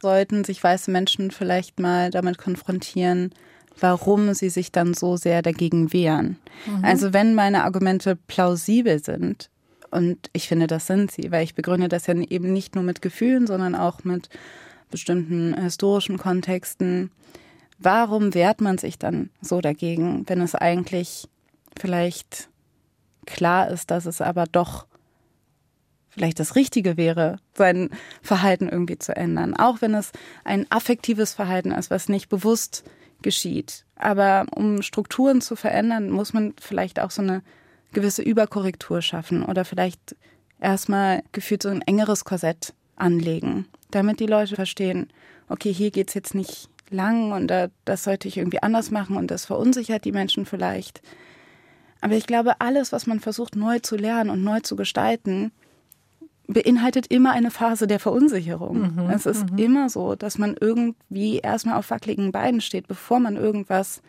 sollten 0.00 0.44
sich 0.44 0.62
weiße 0.62 0.92
Menschen 0.92 1.32
vielleicht 1.32 1.80
mal 1.80 2.12
damit 2.12 2.38
konfrontieren, 2.38 3.34
warum 3.80 4.34
sie 4.34 4.50
sich 4.50 4.72
dann 4.72 4.94
so 4.94 5.16
sehr 5.16 5.42
dagegen 5.42 5.92
wehren. 5.92 6.38
Mhm. 6.66 6.84
Also 6.84 7.12
wenn 7.12 7.34
meine 7.34 7.64
Argumente 7.64 8.16
plausibel 8.16 9.02
sind, 9.02 9.50
und 9.90 10.28
ich 10.32 10.48
finde, 10.48 10.66
das 10.66 10.86
sind 10.86 11.10
sie, 11.10 11.30
weil 11.30 11.44
ich 11.44 11.54
begründe 11.54 11.88
das 11.88 12.06
ja 12.06 12.14
eben 12.14 12.52
nicht 12.52 12.74
nur 12.74 12.84
mit 12.84 13.00
Gefühlen, 13.00 13.46
sondern 13.46 13.74
auch 13.74 14.04
mit 14.04 14.28
bestimmten 14.90 15.58
historischen 15.58 16.18
Kontexten. 16.18 17.10
Warum 17.78 18.34
wehrt 18.34 18.60
man 18.60 18.76
sich 18.76 18.98
dann 18.98 19.30
so 19.40 19.60
dagegen, 19.60 20.28
wenn 20.28 20.40
es 20.40 20.54
eigentlich 20.54 21.28
vielleicht 21.78 22.48
klar 23.26 23.68
ist, 23.68 23.90
dass 23.90 24.06
es 24.06 24.20
aber 24.20 24.44
doch 24.44 24.86
vielleicht 26.08 26.40
das 26.40 26.56
Richtige 26.56 26.96
wäre, 26.96 27.38
sein 27.54 27.90
Verhalten 28.22 28.68
irgendwie 28.68 28.98
zu 28.98 29.14
ändern. 29.14 29.54
Auch 29.54 29.80
wenn 29.80 29.94
es 29.94 30.10
ein 30.44 30.66
affektives 30.70 31.32
Verhalten 31.34 31.70
ist, 31.70 31.90
was 31.90 32.08
nicht 32.08 32.28
bewusst 32.28 32.82
geschieht. 33.22 33.84
Aber 33.96 34.46
um 34.54 34.82
Strukturen 34.82 35.40
zu 35.40 35.56
verändern, 35.56 36.10
muss 36.10 36.32
man 36.32 36.54
vielleicht 36.60 37.00
auch 37.00 37.10
so 37.10 37.22
eine 37.22 37.42
gewisse 37.92 38.22
Überkorrektur 38.22 39.02
schaffen 39.02 39.44
oder 39.44 39.64
vielleicht 39.64 40.16
erstmal 40.60 41.22
gefühlt 41.32 41.62
so 41.62 41.68
ein 41.68 41.82
engeres 41.82 42.24
Korsett 42.24 42.74
anlegen, 42.96 43.66
damit 43.90 44.20
die 44.20 44.26
Leute 44.26 44.54
verstehen, 44.54 45.08
okay, 45.48 45.72
hier 45.72 45.90
geht's 45.90 46.14
jetzt 46.14 46.34
nicht 46.34 46.68
lang 46.90 47.32
und 47.32 47.48
da, 47.48 47.68
das 47.84 48.04
sollte 48.04 48.28
ich 48.28 48.36
irgendwie 48.36 48.62
anders 48.62 48.90
machen 48.90 49.16
und 49.16 49.30
das 49.30 49.46
verunsichert 49.46 50.04
die 50.04 50.12
Menschen 50.12 50.46
vielleicht. 50.46 51.02
Aber 52.00 52.14
ich 52.14 52.26
glaube, 52.26 52.60
alles, 52.60 52.92
was 52.92 53.06
man 53.06 53.20
versucht 53.20 53.56
neu 53.56 53.78
zu 53.80 53.96
lernen 53.96 54.30
und 54.30 54.44
neu 54.44 54.60
zu 54.60 54.76
gestalten, 54.76 55.52
beinhaltet 56.48 57.06
immer 57.08 57.32
eine 57.32 57.50
Phase 57.50 57.86
der 57.86 58.00
Verunsicherung. 58.00 58.94
Mhm, 58.94 59.10
es 59.10 59.26
ist 59.26 59.52
mhm. 59.52 59.58
immer 59.58 59.88
so, 59.90 60.14
dass 60.14 60.38
man 60.38 60.56
irgendwie 60.58 61.38
erstmal 61.38 61.78
auf 61.78 61.90
wackeligen 61.90 62.32
Beinen 62.32 62.60
steht, 62.60 62.88
bevor 62.88 63.20
man 63.20 63.36
irgendwas 63.36 64.02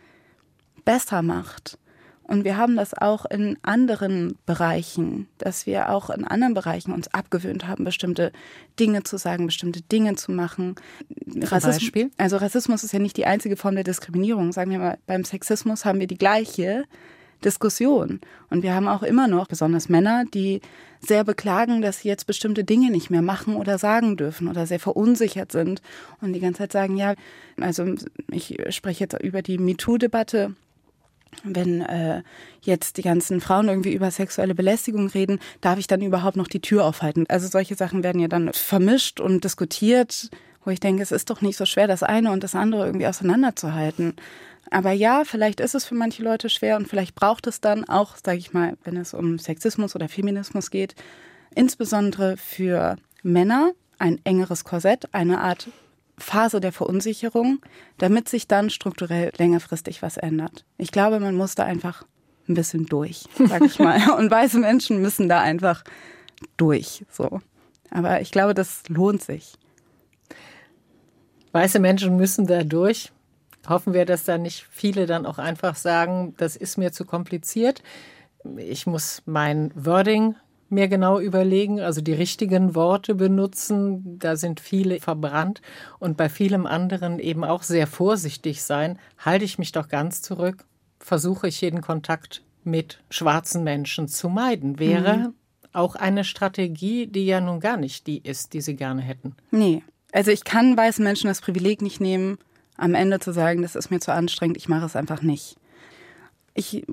besser 0.85 1.21
macht. 1.21 1.77
Und 2.23 2.43
wir 2.43 2.57
haben 2.57 2.77
das 2.77 2.93
auch 2.93 3.25
in 3.25 3.57
anderen 3.63 4.37
Bereichen, 4.45 5.27
dass 5.39 5.65
wir 5.65 5.89
auch 5.89 6.11
in 6.11 6.25
anderen 6.25 6.53
Bereichen 6.53 6.93
uns 6.93 7.07
abgewöhnt 7.07 7.67
haben, 7.67 7.83
bestimmte 7.83 8.31
Dinge 8.79 9.01
zu 9.01 9.17
sagen, 9.17 9.47
bestimmte 9.47 9.81
Dinge 9.81 10.15
zu 10.15 10.31
machen. 10.31 10.75
Rassismus, 11.41 11.77
Beispiel? 11.77 12.11
Also 12.17 12.37
Rassismus 12.37 12.83
ist 12.83 12.93
ja 12.93 12.99
nicht 12.99 13.17
die 13.17 13.25
einzige 13.25 13.57
Form 13.57 13.73
der 13.73 13.83
Diskriminierung. 13.83 14.51
Sagen 14.51 14.69
wir 14.69 14.77
mal, 14.77 14.99
beim 15.07 15.23
Sexismus 15.23 15.85
haben 15.85 15.99
wir 15.99 16.05
die 16.07 16.19
gleiche 16.19 16.85
Diskussion. 17.43 18.21
Und 18.49 18.63
wir 18.63 18.73
haben 18.73 18.87
auch 18.87 19.03
immer 19.03 19.27
noch, 19.27 19.47
besonders 19.47 19.89
Männer, 19.89 20.25
die 20.33 20.61
sehr 20.99 21.23
beklagen, 21.23 21.81
dass 21.81 21.99
sie 21.99 22.09
jetzt 22.09 22.27
bestimmte 22.27 22.63
Dinge 22.63 22.91
nicht 22.91 23.09
mehr 23.09 23.21
machen 23.21 23.55
oder 23.55 23.77
sagen 23.77 24.17
dürfen 24.17 24.47
oder 24.47 24.65
sehr 24.65 24.79
verunsichert 24.79 25.51
sind 25.51 25.81
und 26.21 26.33
die 26.33 26.39
ganze 26.39 26.59
Zeit 26.59 26.73
sagen, 26.73 26.97
ja, 26.97 27.15
also 27.59 27.85
ich 28.31 28.57
spreche 28.69 29.05
jetzt 29.05 29.21
über 29.21 29.41
die 29.41 29.57
MeToo-Debatte 29.57 30.55
wenn 31.43 31.81
äh, 31.81 32.23
jetzt 32.61 32.97
die 32.97 33.01
ganzen 33.01 33.39
Frauen 33.39 33.69
irgendwie 33.69 33.93
über 33.93 34.11
sexuelle 34.11 34.55
Belästigung 34.55 35.07
reden, 35.07 35.39
darf 35.61 35.79
ich 35.79 35.87
dann 35.87 36.01
überhaupt 36.01 36.35
noch 36.35 36.47
die 36.47 36.61
Tür 36.61 36.85
aufhalten? 36.85 37.25
Also 37.29 37.47
solche 37.47 37.75
Sachen 37.75 38.03
werden 38.03 38.19
ja 38.19 38.27
dann 38.27 38.51
vermischt 38.53 39.19
und 39.19 39.43
diskutiert, 39.43 40.29
wo 40.65 40.71
ich 40.71 40.79
denke, 40.79 41.01
es 41.01 41.11
ist 41.11 41.29
doch 41.29 41.41
nicht 41.41 41.57
so 41.57 41.65
schwer, 41.65 41.87
das 41.87 42.03
eine 42.03 42.31
und 42.31 42.43
das 42.43 42.55
andere 42.55 42.85
irgendwie 42.85 43.07
auseinanderzuhalten. 43.07 44.15
Aber 44.71 44.91
ja, 44.91 45.23
vielleicht 45.25 45.59
ist 45.59 45.75
es 45.75 45.85
für 45.85 45.95
manche 45.95 46.23
Leute 46.23 46.49
schwer 46.49 46.77
und 46.77 46.87
vielleicht 46.87 47.15
braucht 47.15 47.47
es 47.47 47.59
dann 47.61 47.87
auch, 47.89 48.15
sage 48.23 48.37
ich 48.37 48.53
mal, 48.53 48.77
wenn 48.83 48.97
es 48.97 49.13
um 49.13 49.39
Sexismus 49.39 49.95
oder 49.95 50.07
Feminismus 50.07 50.69
geht, 50.69 50.95
insbesondere 51.55 52.37
für 52.37 52.97
Männer 53.23 53.71
ein 53.97 54.19
engeres 54.23 54.63
Korsett, 54.63 55.13
eine 55.13 55.41
Art 55.41 55.69
Phase 56.17 56.59
der 56.59 56.71
Verunsicherung, 56.71 57.59
damit 57.97 58.29
sich 58.29 58.47
dann 58.47 58.69
strukturell 58.69 59.31
längerfristig 59.37 60.01
was 60.01 60.17
ändert. 60.17 60.65
Ich 60.77 60.91
glaube, 60.91 61.19
man 61.19 61.35
muss 61.35 61.55
da 61.55 61.63
einfach 61.63 62.05
ein 62.47 62.55
bisschen 62.55 62.85
durch, 62.85 63.25
sag 63.37 63.63
ich 63.63 63.79
mal. 63.79 64.11
Und 64.17 64.29
weiße 64.29 64.59
Menschen 64.59 65.01
müssen 65.01 65.29
da 65.29 65.41
einfach 65.41 65.83
durch, 66.57 67.05
so. 67.09 67.41
Aber 67.89 68.21
ich 68.21 68.31
glaube, 68.31 68.53
das 68.53 68.83
lohnt 68.87 69.23
sich. 69.23 69.53
Weiße 71.51 71.79
Menschen 71.79 72.17
müssen 72.17 72.45
da 72.45 72.63
durch. 72.63 73.11
Hoffen 73.69 73.93
wir, 73.93 74.05
dass 74.05 74.25
da 74.25 74.37
nicht 74.37 74.65
viele 74.69 75.05
dann 75.05 75.25
auch 75.25 75.37
einfach 75.37 75.75
sagen, 75.75 76.33
das 76.37 76.55
ist 76.55 76.77
mir 76.77 76.91
zu 76.91 77.05
kompliziert. 77.05 77.83
Ich 78.57 78.87
muss 78.87 79.21
mein 79.25 79.71
Wording 79.75 80.35
mir 80.69 80.87
genau 80.87 81.19
überlegen, 81.19 81.79
also 81.79 82.01
die 82.01 82.13
richtigen 82.13 82.75
Worte 82.75 83.15
benutzen. 83.15 84.19
Da 84.19 84.35
sind 84.35 84.59
viele 84.59 84.99
verbrannt 84.99 85.61
und 85.99 86.17
bei 86.17 86.29
vielem 86.29 86.65
anderen 86.65 87.19
eben 87.19 87.43
auch 87.43 87.63
sehr 87.63 87.87
vorsichtig 87.87 88.63
sein. 88.63 88.99
Halte 89.17 89.45
ich 89.45 89.57
mich 89.57 89.71
doch 89.71 89.87
ganz 89.87 90.21
zurück, 90.21 90.65
versuche 90.99 91.47
ich 91.47 91.61
jeden 91.61 91.81
Kontakt 91.81 92.43
mit 92.63 93.01
schwarzen 93.09 93.63
Menschen 93.63 94.07
zu 94.07 94.29
meiden. 94.29 94.79
Wäre 94.79 95.17
mhm. 95.17 95.33
auch 95.73 95.95
eine 95.95 96.23
Strategie, 96.23 97.07
die 97.07 97.25
ja 97.25 97.41
nun 97.41 97.59
gar 97.59 97.77
nicht 97.77 98.07
die 98.07 98.19
ist, 98.19 98.53
die 98.53 98.61
sie 98.61 98.75
gerne 98.75 99.01
hätten. 99.01 99.35
Nee. 99.51 99.83
Also 100.11 100.31
ich 100.31 100.43
kann 100.43 100.75
weißen 100.75 101.03
Menschen 101.03 101.27
das 101.27 101.41
Privileg 101.41 101.81
nicht 101.81 102.01
nehmen, 102.01 102.39
am 102.79 102.95
Ende 102.95 103.19
zu 103.19 103.31
sagen, 103.33 103.61
das 103.61 103.75
ist 103.75 103.91
mir 103.91 103.99
zu 103.99 104.13
anstrengend, 104.13 104.57
ich 104.57 104.69
mache 104.69 104.85
es 104.85 104.95
einfach 104.95 105.21
nicht 105.21 105.57
ich 106.59 106.85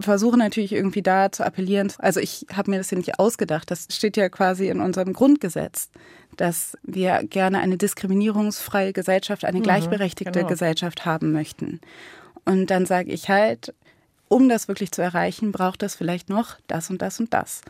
versuche 0.00 0.38
natürlich 0.38 0.72
irgendwie 0.72 1.02
da 1.02 1.30
zu 1.30 1.44
appellieren. 1.44 1.92
Also 1.98 2.20
ich 2.20 2.46
habe 2.52 2.70
mir 2.70 2.78
das 2.78 2.90
ja 2.90 2.96
nicht 2.96 3.18
ausgedacht. 3.18 3.70
Das 3.70 3.86
steht 3.90 4.16
ja 4.16 4.28
quasi 4.30 4.68
in 4.68 4.80
unserem 4.80 5.12
Grundgesetz, 5.12 5.90
dass 6.36 6.76
wir 6.82 7.22
gerne 7.24 7.58
eine 7.58 7.76
diskriminierungsfreie 7.76 8.92
Gesellschaft, 8.92 9.44
eine 9.44 9.58
mhm, 9.58 9.64
gleichberechtigte 9.64 10.40
genau. 10.40 10.48
Gesellschaft 10.48 11.04
haben 11.04 11.32
möchten. 11.32 11.80
Und 12.44 12.68
dann 12.68 12.86
sage 12.86 13.12
ich 13.12 13.28
halt, 13.28 13.74
um 14.28 14.48
das 14.48 14.68
wirklich 14.68 14.90
zu 14.90 15.02
erreichen, 15.02 15.52
braucht 15.52 15.82
es 15.82 15.94
vielleicht 15.94 16.30
noch 16.30 16.56
das 16.66 16.88
und 16.88 17.02
das 17.02 17.20
und 17.20 17.34
das. 17.34 17.60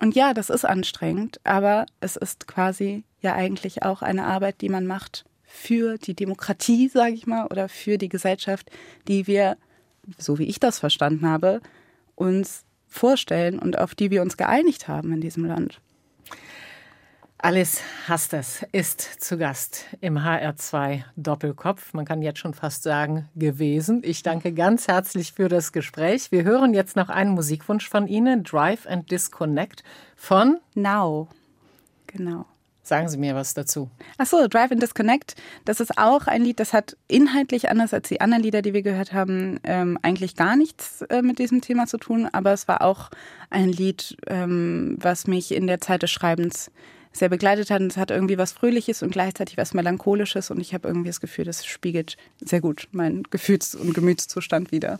Und 0.00 0.14
ja, 0.14 0.32
das 0.32 0.48
ist 0.48 0.64
anstrengend, 0.64 1.40
aber 1.44 1.84
es 2.00 2.16
ist 2.16 2.46
quasi 2.46 3.04
ja 3.20 3.34
eigentlich 3.34 3.82
auch 3.82 4.00
eine 4.00 4.24
Arbeit, 4.24 4.62
die 4.62 4.70
man 4.70 4.86
macht 4.86 5.26
für 5.52 5.98
die 5.98 6.14
Demokratie, 6.14 6.88
sage 6.88 7.14
ich 7.14 7.26
mal, 7.26 7.46
oder 7.46 7.68
für 7.68 7.98
die 7.98 8.08
Gesellschaft, 8.08 8.70
die 9.08 9.26
wir 9.26 9.56
so 10.18 10.38
wie 10.38 10.44
ich 10.44 10.60
das 10.60 10.78
verstanden 10.78 11.26
habe, 11.28 11.60
uns 12.14 12.64
vorstellen 12.86 13.58
und 13.58 13.78
auf 13.78 13.94
die 13.94 14.10
wir 14.10 14.22
uns 14.22 14.36
geeinigt 14.36 14.88
haben 14.88 15.12
in 15.12 15.20
diesem 15.20 15.44
Land. 15.44 15.80
Alice 17.42 17.80
Hasters 18.06 18.66
ist 18.72 19.00
zu 19.00 19.38
Gast 19.38 19.86
im 20.02 20.18
HR2 20.18 21.04
Doppelkopf. 21.16 21.94
Man 21.94 22.04
kann 22.04 22.20
jetzt 22.20 22.38
schon 22.38 22.52
fast 22.52 22.82
sagen, 22.82 23.30
gewesen. 23.34 24.02
Ich 24.04 24.22
danke 24.22 24.52
ganz 24.52 24.88
herzlich 24.88 25.32
für 25.32 25.48
das 25.48 25.72
Gespräch. 25.72 26.30
Wir 26.32 26.44
hören 26.44 26.74
jetzt 26.74 26.96
noch 26.96 27.08
einen 27.08 27.30
Musikwunsch 27.30 27.88
von 27.88 28.06
Ihnen, 28.06 28.44
Drive 28.44 28.86
and 28.86 29.10
Disconnect 29.10 29.84
von 30.16 30.58
Now. 30.74 31.28
Genau. 32.08 32.44
Sagen 32.90 33.08
Sie 33.08 33.18
mir 33.18 33.36
was 33.36 33.54
dazu. 33.54 33.88
Ach 34.18 34.26
so, 34.26 34.48
Drive 34.48 34.72
and 34.72 34.82
Disconnect. 34.82 35.36
Das 35.64 35.78
ist 35.78 35.96
auch 35.96 36.26
ein 36.26 36.42
Lied, 36.42 36.58
das 36.58 36.72
hat 36.72 36.96
inhaltlich 37.06 37.70
anders 37.70 37.94
als 37.94 38.08
die 38.08 38.20
anderen 38.20 38.42
Lieder, 38.42 38.62
die 38.62 38.74
wir 38.74 38.82
gehört 38.82 39.12
haben, 39.12 39.60
ähm, 39.62 39.96
eigentlich 40.02 40.34
gar 40.34 40.56
nichts 40.56 41.02
äh, 41.02 41.22
mit 41.22 41.38
diesem 41.38 41.60
Thema 41.60 41.86
zu 41.86 41.98
tun. 41.98 42.28
Aber 42.32 42.52
es 42.52 42.66
war 42.66 42.82
auch 42.82 43.10
ein 43.48 43.68
Lied, 43.68 44.16
ähm, 44.26 44.96
was 45.00 45.28
mich 45.28 45.52
in 45.52 45.68
der 45.68 45.80
Zeit 45.80 46.02
des 46.02 46.10
Schreibens 46.10 46.72
sehr 47.12 47.28
begleitet 47.28 47.70
hat. 47.70 47.80
Und 47.80 47.92
es 47.92 47.96
hat 47.96 48.10
irgendwie 48.10 48.38
was 48.38 48.50
Fröhliches 48.50 49.04
und 49.04 49.12
gleichzeitig 49.12 49.56
was 49.56 49.72
Melancholisches. 49.72 50.50
Und 50.50 50.58
ich 50.58 50.74
habe 50.74 50.88
irgendwie 50.88 51.10
das 51.10 51.20
Gefühl, 51.20 51.44
das 51.44 51.64
spiegelt 51.64 52.16
sehr 52.40 52.60
gut 52.60 52.88
meinen 52.90 53.22
Gefühls- 53.30 53.76
und 53.76 53.94
Gemütszustand 53.94 54.72
wider. 54.72 54.98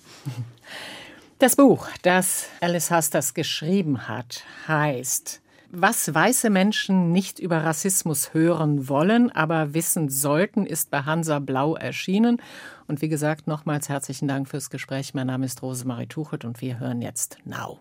Das 1.41 1.57
Buch, 1.57 1.89
das 2.03 2.47
Alice 2.61 2.93
Hasters 2.93 3.35
geschrieben 3.35 4.07
hat, 4.07 4.45
heißt 4.69 5.41
was 5.73 6.13
weiße 6.13 6.51
Menschen 6.51 7.13
nicht 7.13 7.39
über 7.39 7.65
Rassismus 7.65 8.35
hören 8.35 8.89
wollen, 8.89 9.31
aber 9.31 9.75
wissen 9.75 10.09
sollten, 10.09 10.67
ist 10.67 10.91
bei 10.91 11.03
Hansa 11.03 11.39
Blau 11.39 11.77
erschienen. 11.77 12.43
Und 12.87 13.03
wie 13.03 13.09
gesagt, 13.09 13.47
nochmals 13.47 13.89
herzlichen 13.89 14.29
Dank 14.29 14.49
fürs 14.49 14.71
Gespräch. 14.71 15.15
Mein 15.15 15.29
Name 15.29 15.47
ist 15.47 15.63
Rosemarie 15.63 16.07
Tuchert 16.07 16.45
und 16.45 16.61
wir 16.61 16.81
hören 16.81 17.03
jetzt 17.03 17.39
Now. 17.45 17.81